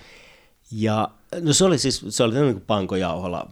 [0.71, 1.09] Ja
[1.41, 3.49] no se oli siis, se oli niin kuin pankojauholla,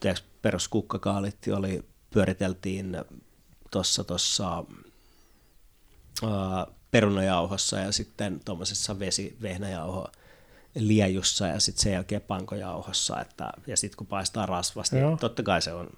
[0.00, 2.96] tiedätkö, peruskukkakaalit oli, pyöriteltiin
[3.70, 4.64] tuossa tuossa
[6.90, 10.08] perunajauhossa ja sitten tuommoisessa vesivehnäjauho
[10.74, 15.08] liejussa ja sitten sen jälkeen pankojauhossa, että, ja sitten kun paistaa rasvasti, Joo.
[15.08, 15.88] niin totta kai se on,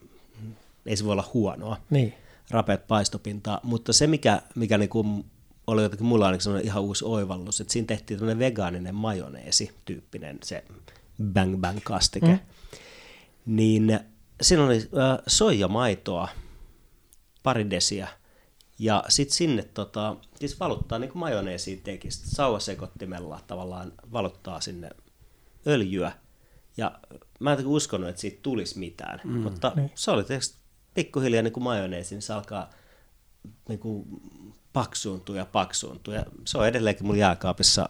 [0.86, 2.14] ei se voi olla huonoa, Niin.
[2.50, 5.24] Rapeat paistopintaa, mutta se mikä, mikä niinku
[5.66, 10.38] oli jotenkin mulla ainakin semmoinen ihan uusi oivallus, että siinä tehtiin tämmöinen vegaaninen majoneesi tyyppinen
[10.42, 10.64] se
[11.32, 12.38] bang bang kastike, mm.
[13.46, 14.00] niin
[14.42, 16.28] siinä oli äh, soijamaitoa,
[17.42, 18.08] pari desiä,
[18.78, 24.90] ja sitten sinne tota, siis valuttaa niin kuin majoneesiin teki, sauvasekottimella tavallaan valuttaa sinne
[25.66, 26.12] öljyä,
[26.76, 26.98] ja
[27.40, 29.92] mä en uskonut, että siitä tulisi mitään, mm, mutta niin.
[29.94, 30.63] se oli tietysti
[30.94, 32.70] pikkuhiljaa niin kuin majoneesi, niin se alkaa
[33.68, 34.04] niin kuin
[34.72, 37.88] paksuuntua ja paksuuntua, ja se on edelleenkin mun jääkaapissa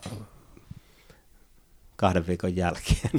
[1.96, 3.10] kahden viikon jälkeen.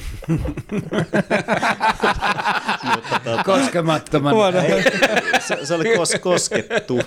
[2.95, 4.33] Mutta tota, Koskemattoman.
[5.47, 6.99] se, se oli kos, koskettu.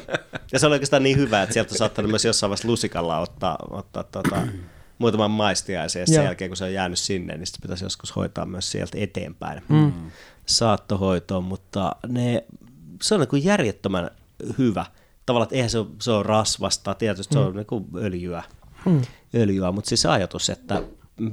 [0.52, 3.58] Ja se oli oikeastaan niin hyvä, että sieltä on saattanut myös jossain vaiheessa lusikalla ottaa,
[3.70, 4.42] ottaa tota,
[4.98, 6.24] muutaman maistiaisen, ja sen Joo.
[6.24, 9.92] jälkeen kun se on jäänyt sinne, niin sitten pitäisi joskus hoitaa myös sieltä eteenpäin mm.
[10.46, 12.44] saattohoitoon, mutta ne,
[13.02, 14.10] se on niin kuin järjettömän
[14.58, 14.86] hyvä.
[15.26, 18.42] Tavallaan, että eihän se ole, se on rasvasta, tietysti se on niin kuin öljyä,
[18.84, 19.02] mm.
[19.34, 20.82] öljyä, mutta siis se ajatus, että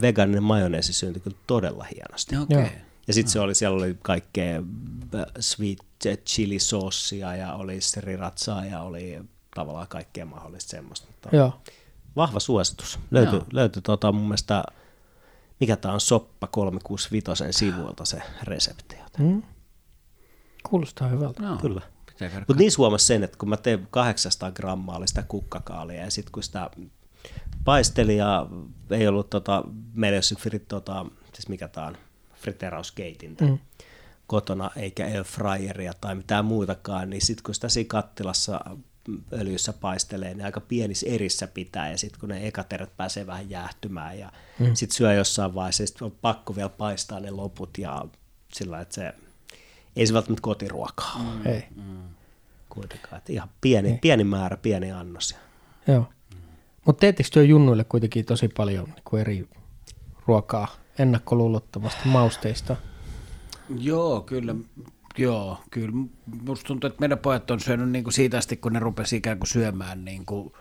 [0.01, 2.37] vegaaninen majoneesi syntyi kyllä todella hienosti.
[2.37, 2.65] Okay.
[3.07, 4.61] Ja sitten se oli, siellä oli kaikkea
[5.15, 5.79] äh, sweet
[6.25, 9.19] chili soosia ja oli sriratsaa ja oli
[9.55, 11.07] tavallaan kaikkea mahdollista semmoista.
[11.07, 11.61] Mutta Joo.
[12.15, 12.99] vahva suositus.
[13.11, 13.45] Löytyi, Joo.
[13.51, 14.63] löytyi tota, mun mielestä,
[15.59, 18.95] mikä tämä on, Soppa 365 sivuilta se resepti.
[19.17, 19.43] Mm.
[20.69, 21.43] Kuulostaa hyvältä.
[21.43, 21.81] No, Kyllä.
[22.47, 26.31] Mutta niissä huomasi sen, että kun mä tein 800 grammaa oli sitä kukkakaalia ja sitten
[26.31, 26.69] kun sitä
[27.65, 28.47] paisteli ja
[28.91, 29.63] ei ollut tota,
[29.93, 31.97] meillä ei ole sit frit, tota, siis mikä tää on,
[32.35, 33.57] friterauskeitintä mm.
[34.27, 38.59] kotona eikä airfryeria tai mitään muutakaan, niin sitten kun sitä siinä kattilassa
[39.33, 44.19] öljyssä paistelee, niin aika pienissä erissä pitää ja sitten kun ne ekaterät pääsee vähän jäähtymään
[44.19, 44.73] ja mm.
[44.73, 48.05] sitten syö jossain vaiheessa, ja sit on pakko vielä paistaa ne loput ja
[48.53, 49.13] sillä että se
[49.95, 51.45] ei se välttämättä kotiruokaa mm.
[51.45, 51.63] Ei.
[52.69, 53.17] kuitenkaan.
[53.17, 55.35] Että ihan pieni, pieni määrä, pieni annos.
[55.87, 56.05] Joo.
[56.85, 59.47] Mutta teettekö työ junnuille kuitenkin tosi paljon niin kuin eri
[60.27, 60.67] ruokaa
[60.99, 62.75] ennakkoluulottomasti mausteista?
[63.79, 64.55] Joo, kyllä.
[65.17, 65.91] Joo, kyllä.
[66.45, 69.37] Musta tuntuu, että meidän pojat on syönyt niin kuin siitä asti, kun ne rupesi ikään
[69.37, 70.53] kuin syömään niin kuin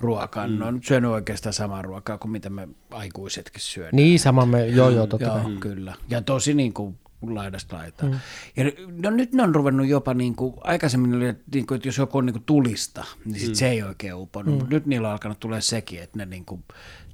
[0.00, 0.48] ruokaa.
[0.48, 0.58] Mm.
[0.58, 3.96] Ne on syönyt oikeastaan samaa ruokaa kuin mitä me aikuisetkin syödään.
[3.96, 5.56] Niin, sama me, joo joo, totta Joo, kai.
[5.60, 5.94] kyllä.
[6.08, 6.98] Ja tosi niin kuin
[7.30, 8.12] laidasta laitaan.
[8.12, 8.18] Mm.
[8.56, 8.64] Ja
[9.02, 12.18] no, nyt ne on ruvennut jopa, niin kuin, aikaisemmin oli, niin kuin, että jos joku
[12.18, 13.54] on niin kuin tulista, niin sit mm.
[13.54, 14.54] se ei oikein uponnut.
[14.54, 14.58] Mm.
[14.58, 16.64] Mutta nyt niillä on alkanut tulee sekin, että ne niin kuin,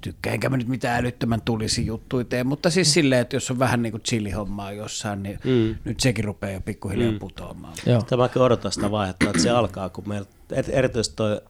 [0.00, 2.92] tykkää, enkä mä nyt mitään älyttömän tulisi juttuja tee, mutta siis mm.
[2.92, 5.76] silleen, että jos on vähän niin kuin chili-hommaa jossain, niin mm.
[5.84, 7.18] nyt sekin rupeaa jo pikkuhiljaa mm.
[7.18, 7.74] putoamaan.
[7.86, 8.02] Joo.
[8.02, 10.28] Tämäkin odotan sitä vaihetta, että se alkaa, kun meillä
[10.68, 11.40] erityisesti toi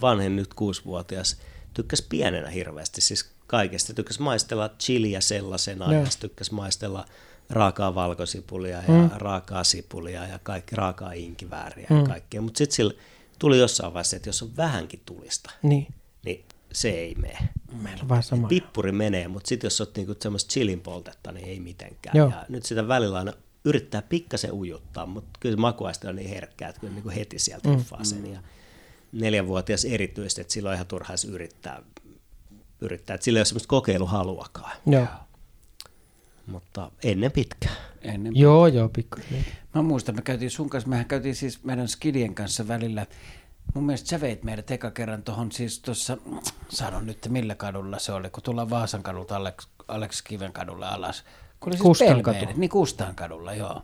[0.00, 1.36] vanhin nyt kuusivuotias
[1.74, 3.94] tykkäsi pienenä hirveästi, siis kaikesta.
[3.94, 7.04] Tykkäsi maistella chiliä sellaisena ja tykkäsi maistella
[7.50, 9.10] raakaa valkosipulia ja mm.
[9.14, 11.96] raakaa sipulia ja kaikki, raakaa inkivääriä mm.
[11.96, 12.40] ja kaikkea.
[12.40, 12.94] Mutta sitten sillä
[13.38, 15.86] tuli jossain vaiheessa, että jos on vähänkin tulista, niin,
[16.24, 17.38] niin se ei mene.
[17.82, 18.48] Meillä on vähän sama.
[18.48, 22.16] Pippuri menee, mutta sitten jos olet niinku semmoista chilin poltetta, niin ei mitenkään.
[22.16, 22.30] Joo.
[22.30, 23.32] Ja nyt sitä välillä aina
[23.64, 27.38] yrittää pikkasen ujuttaa, mutta kyllä se makuaiste on niin herkkää, että kyllä niin kuin heti
[27.38, 27.84] sieltä mm.
[28.02, 28.32] sen.
[28.32, 28.40] Ja
[29.12, 31.82] neljänvuotias erityisesti, että silloin ihan turhaa yrittää,
[32.80, 34.76] yrittää, että sillä ei ole semmoista kokeiluhaluakaan.
[34.86, 35.06] Joo.
[36.48, 37.74] Mutta ennen pitkää.
[38.02, 38.42] Ennen pitkää.
[38.42, 39.42] Joo, joo, pikkuhiljaa.
[39.74, 43.06] Mä muistan, me käytiin sun kanssa, mehän käytiin siis meidän skidien kanssa välillä
[43.74, 46.16] Mun mielestä sä veit meidät eka kerran tuohon siis tuossa,
[46.68, 51.24] sanon nyt millä kadulla se oli, kun tullaan Vaasan kadulta Alex, Alex Kiven kadulle alas.
[51.60, 52.38] Kun oli siis Kustan kadu.
[52.56, 53.82] Niin Kustan kadulla, joo.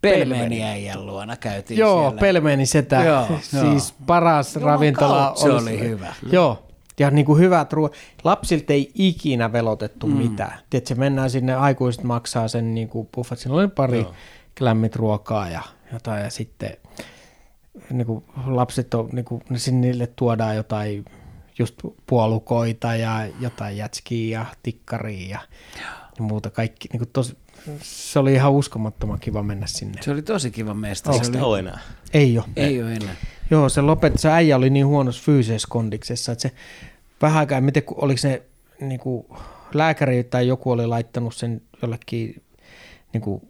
[0.00, 2.20] Pelmeeni äijän luona käytiin Joo, siellä.
[2.20, 3.04] pelmeeni setä.
[3.04, 4.06] Joo, siis joo.
[4.06, 5.32] paras Juman ravintola.
[5.36, 6.14] Se oli, oli hyvä.
[6.32, 6.65] Joo,
[7.00, 7.90] ja niin kuin hyvät ruo...
[8.24, 10.16] Lapsilta ei ikinä velotettu mm.
[10.16, 10.58] mitään.
[10.70, 13.38] Tiedätkö, mennään sinne, aikuiset maksaa sen niin kuin buffet.
[13.38, 14.14] Siinä oli pari Joo.
[14.60, 15.62] lämmit ruokaa ja
[15.92, 16.24] jotain.
[16.24, 16.76] Ja sitten
[17.90, 21.04] niin kuin lapset on, niin kuin, niille tuodaan jotain
[21.58, 21.74] just
[22.06, 25.38] puolukoita ja jotain jätskiä ja tikkaria ja,
[26.18, 26.88] ja muuta kaikki.
[26.92, 27.36] Niin kuin tosi,
[27.82, 30.02] se oli ihan uskomattoman kiva mennä sinne.
[30.02, 31.10] Se oli tosi kiva meistä.
[31.10, 31.58] Onko se oli...
[31.58, 31.78] enää?
[32.12, 32.46] Ei ole.
[32.56, 33.14] Ei ole enää.
[33.50, 34.18] Joo, se lopetti.
[34.18, 36.52] Se äijä oli niin huonossa fyysisessä kondiksessa, että se
[37.22, 38.42] vähän aikaa, miten, oliko se
[38.80, 39.26] niin kuin,
[39.74, 42.42] lääkäri tai joku oli laittanut sen jollekin
[43.12, 43.42] niin kuin,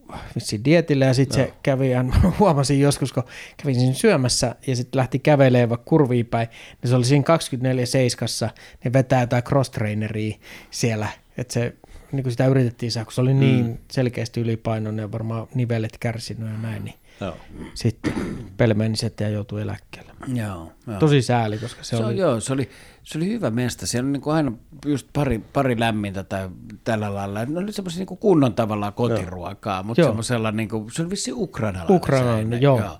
[0.65, 1.47] dietille ja sitten no.
[1.47, 2.05] se kävi, ja
[2.39, 3.23] huomasin joskus, kun
[3.57, 6.49] kävin siinä syömässä ja sitten lähti kävelemään vaikka kurviin päin,
[6.83, 8.51] niin se oli siinä 24 seiskassa,
[8.85, 10.37] ne vetää jotain cross-traineria
[10.71, 11.09] siellä,
[11.39, 11.75] että se
[12.13, 13.41] niin kuin sitä yritettiin saada, kun se oli mm.
[13.41, 17.37] niin selkeästi ylipainoinen ja varmaan nivelet kärsinyt ja näin, niin Joo.
[17.75, 18.13] sitten
[18.57, 20.13] pelmeniset ja joutui eläkkeelle.
[20.35, 20.99] Joo, joo.
[20.99, 22.17] Tosi sääli, koska se, se oli...
[22.17, 22.71] Joo, se oli,
[23.03, 23.87] se oli hyvä mesta.
[23.87, 24.53] Siellä on niin aina
[24.87, 26.49] just pari, pari lämmintä tai
[26.85, 27.45] tällä lailla.
[27.45, 31.97] Ne oli semmoisia niin kunnon tavallaan kotiruokaa, mutta semmoisella, niin kuin, se oli vissi ukrainalainen.
[31.97, 32.81] Ukrainalainen, joo.
[32.81, 32.99] joo.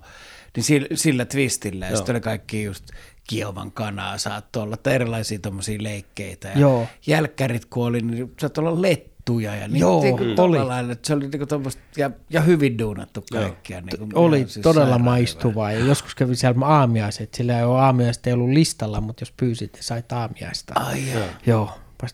[0.55, 2.83] Niin sillä, sillä twistillä, ja sitten oli kaikki just
[3.27, 6.47] Kiovan kanaa saattoi olla, tai erilaisia tuommoisia leikkeitä.
[6.47, 6.87] Ja Joo.
[7.07, 10.59] Jälkkärit kun oli, niin saattoi olla lettuja ja niin, Joo, niin kuin oli.
[10.59, 13.81] Lailla, että se oli niin kuin ja, ja hyvin duunattu kaikkia.
[13.81, 18.29] Niin kuin oli siis todella maistuvaa ja joskus kävi siellä aamiaiset, sillä ei ole aamiaista
[18.29, 20.73] ei ollut listalla, mutta jos pyysit, niin sait aamiaista.
[20.75, 21.25] Ai joo.
[21.45, 21.71] Joo,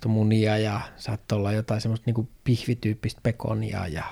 [0.08, 4.04] munia ja saattoi olla jotain semmoista niin kuin pihvityyppistä pekonia ja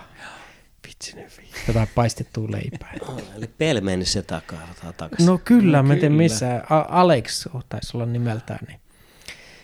[0.88, 2.94] vitsi nyt jotain paistettua leipää.
[3.38, 5.26] Eli pelmeeni se takaa takaisin.
[5.26, 6.64] No kyllä, no, mä en tiedä missä.
[6.90, 8.80] Alex taisi olla nimeltään, niin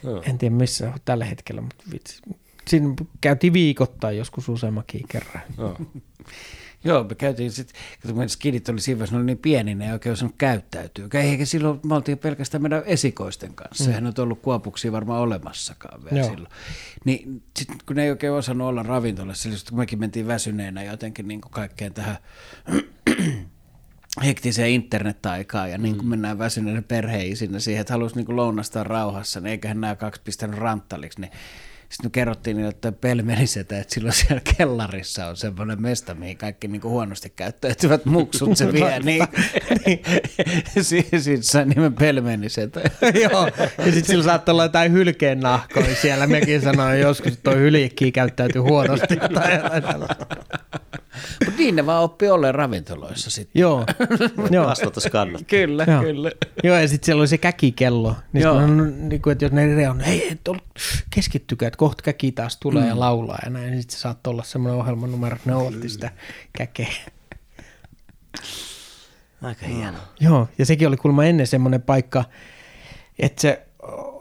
[0.04, 0.22] no.
[0.26, 2.22] en tiedä missä on tällä hetkellä, mutta vitsi.
[2.68, 5.42] Siinä käytiin viikoittain joskus useammakin kerran.
[5.58, 5.78] No.
[6.88, 7.76] Joo, me käytiin sitten,
[8.14, 11.08] kun skidit oli siinä ne oli niin pieni, ne ei oikein osannut käyttäytyä.
[11.14, 13.84] Eikä silloin, me oltiin pelkästään meidän esikoisten kanssa.
[13.84, 13.90] Mm.
[13.90, 16.30] Eihän nyt ollut kuopuksia varmaan olemassakaan vielä Joo.
[16.30, 16.54] silloin.
[17.06, 21.28] Niin sitten kun ne ei oikein osannut olla ravintolassa, niin kun mekin mentiin väsyneenä jotenkin
[21.28, 22.18] niin kuin kaikkeen tähän
[24.26, 26.10] hektiseen internet-aikaan ja niin kuin mm.
[26.10, 31.22] mennään väsyneenä perheisiin siihen, että haluaisi niin lounastaa rauhassa, niin eiköhän nämä kaksi pistänyt ranttaliksi,
[31.22, 31.32] niin
[31.90, 36.82] sitten me kerrottiin että pelmelisetä, että silloin siellä kellarissa on semmoinen mesta, mihin kaikki niin
[36.82, 39.28] kuin huonosti käyttäytyvät muksut se vie, niin,
[39.86, 40.84] niin
[41.22, 42.82] siitä sai nimen pelmelisetä.
[43.24, 43.48] Joo,
[43.78, 46.28] ja sitten sillä saattaa olla jotain hylkeen nahkoja siellä.
[46.28, 49.16] Mekin sanoin joskus, että toi hylikki käyttäytyy huonosti.
[51.46, 53.60] Mutta niin ne vaan oppi olleen ravintoloissa sitten.
[53.60, 53.86] Joo.
[54.52, 54.66] Joo.
[54.66, 55.42] Kasvatuskannat.
[55.48, 56.02] kyllä, Joo.
[56.02, 56.32] kyllä.
[56.64, 58.16] Joo, ja sitten siellä oli se käkikello.
[58.34, 58.56] Niin Joo.
[58.56, 60.50] On, niin kuin, että jos ne on, hei, et
[61.10, 62.90] keskittykää, että kohta käki taas tulee mm.
[62.90, 63.78] ja laulaa ja näin.
[63.78, 66.12] Sitten se saattoi olla semmoinen ohjelmanumero, että ne otti sitä
[66.58, 66.94] käkeä.
[69.42, 69.98] Aika hieno.
[70.20, 72.24] Joo, ja sekin oli kuulemma ennen semmoinen paikka,
[73.20, 73.67] että se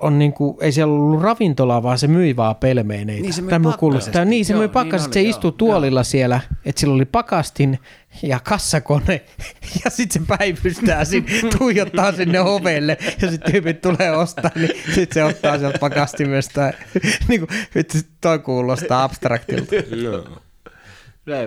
[0.01, 3.23] on niinku, ei siellä ollut ravintolaa, vaan se myi vaan pelmeineitä.
[3.23, 4.24] Niin se myi pakkasesta.
[4.24, 6.05] Niin, se myi pakkasesta, niin se istui tuolilla joo.
[6.05, 7.78] siellä, että sillä oli pakastin
[8.23, 9.24] ja kassakone,
[9.85, 15.14] ja sitten se päivystää sinne, tuijottaa sinne ovelle, ja sitten tyypit tulee ostaa, niin sitten
[15.14, 16.60] se ottaa sieltä pakastimesta.
[17.28, 19.74] niin kuin, vitsi, toi kuulostaa abstraktilta.
[19.74, 20.24] joo.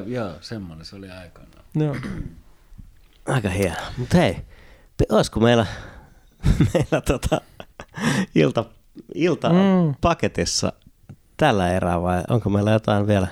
[0.05, 1.65] joo, semmoinen se oli aikanaan.
[1.75, 1.95] Joo.
[3.25, 3.75] Aika hieno.
[3.97, 4.37] Mutta hei,
[5.09, 5.65] olisiko meillä,
[6.73, 7.41] meillä tota,
[8.35, 8.65] ilta,
[9.15, 9.95] ilta mm.
[10.01, 10.73] paketissa
[11.37, 13.27] tällä erää vai onko meillä jotain vielä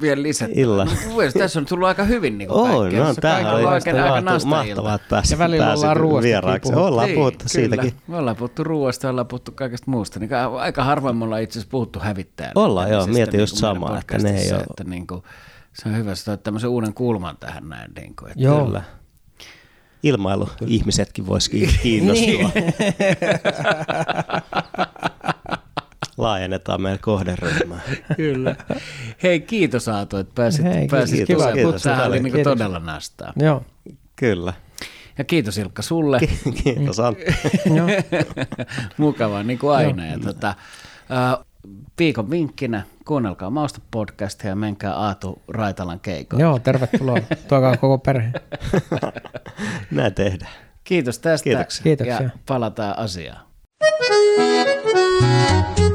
[0.00, 0.52] vielä lisätä.
[0.56, 0.84] Illa.
[0.84, 0.90] No,
[1.38, 3.42] tässä on tullut aika hyvin niin On, kaikkea.
[3.42, 6.28] no, oli on oikein aika mahtavaa, nasta mahtavaa, että pääsit, Ja välillä pääsit ollaan ruoastakin
[6.28, 6.72] vieraaksi.
[6.72, 6.86] puhuttu.
[6.86, 7.48] Ollaan Niin, puhuttu kyllä.
[7.68, 7.92] siitäkin.
[8.06, 10.20] Me ollaan puhuttu ruoasta, ollaan puhuttu kaikesta muusta.
[10.20, 12.52] Niin ka- aika harvoin me ollaan itse asiassa puhuttu hävittäjän.
[12.54, 13.06] Ollaan, joo.
[13.06, 15.22] Mietin just niin kuin meidän samaa, että ne ei ole- Että niin kuin,
[15.72, 17.92] se on hyvä, että tämmöisen uuden kulman tähän näin.
[18.00, 18.64] Niin kuin, että Joo.
[18.64, 18.82] Kyllä.
[20.02, 22.26] Ilmailu ihmisetkin voisi kiinnostua.
[22.32, 22.52] Niin.
[26.18, 27.80] Laajennetaan meidän kohderyhmää.
[28.16, 28.56] Kyllä.
[29.22, 30.90] Hei, kiitos Aato, että pääsit, Hei, kiitos.
[30.90, 31.54] pääsit Kiitos, tulemaan.
[31.64, 31.82] kiitos.
[31.82, 33.32] Tämähän oli niin todella nastaa.
[33.36, 33.64] Joo.
[34.16, 34.52] Kyllä.
[35.18, 36.20] Ja kiitos Ilkka sulle.
[36.64, 37.24] Kiitos Antti.
[37.76, 37.88] Joo.
[38.96, 40.06] Mukavaa niin kuin aina.
[40.06, 40.54] Ja tota,
[41.98, 46.42] viikon vinkkinä, kuunnelkaa Mausta podcastia ja menkää Aatu Raitalan keikoille.
[46.42, 47.16] Joo, tervetuloa.
[47.48, 48.32] Tuokaa koko perhe.
[49.90, 50.52] Näin tehdään.
[50.84, 51.82] Kiitos tästä Kiitoksia.
[51.82, 52.22] Kiitoksia.
[52.22, 53.46] ja palataan asiaan.
[55.20, 55.89] Thank you.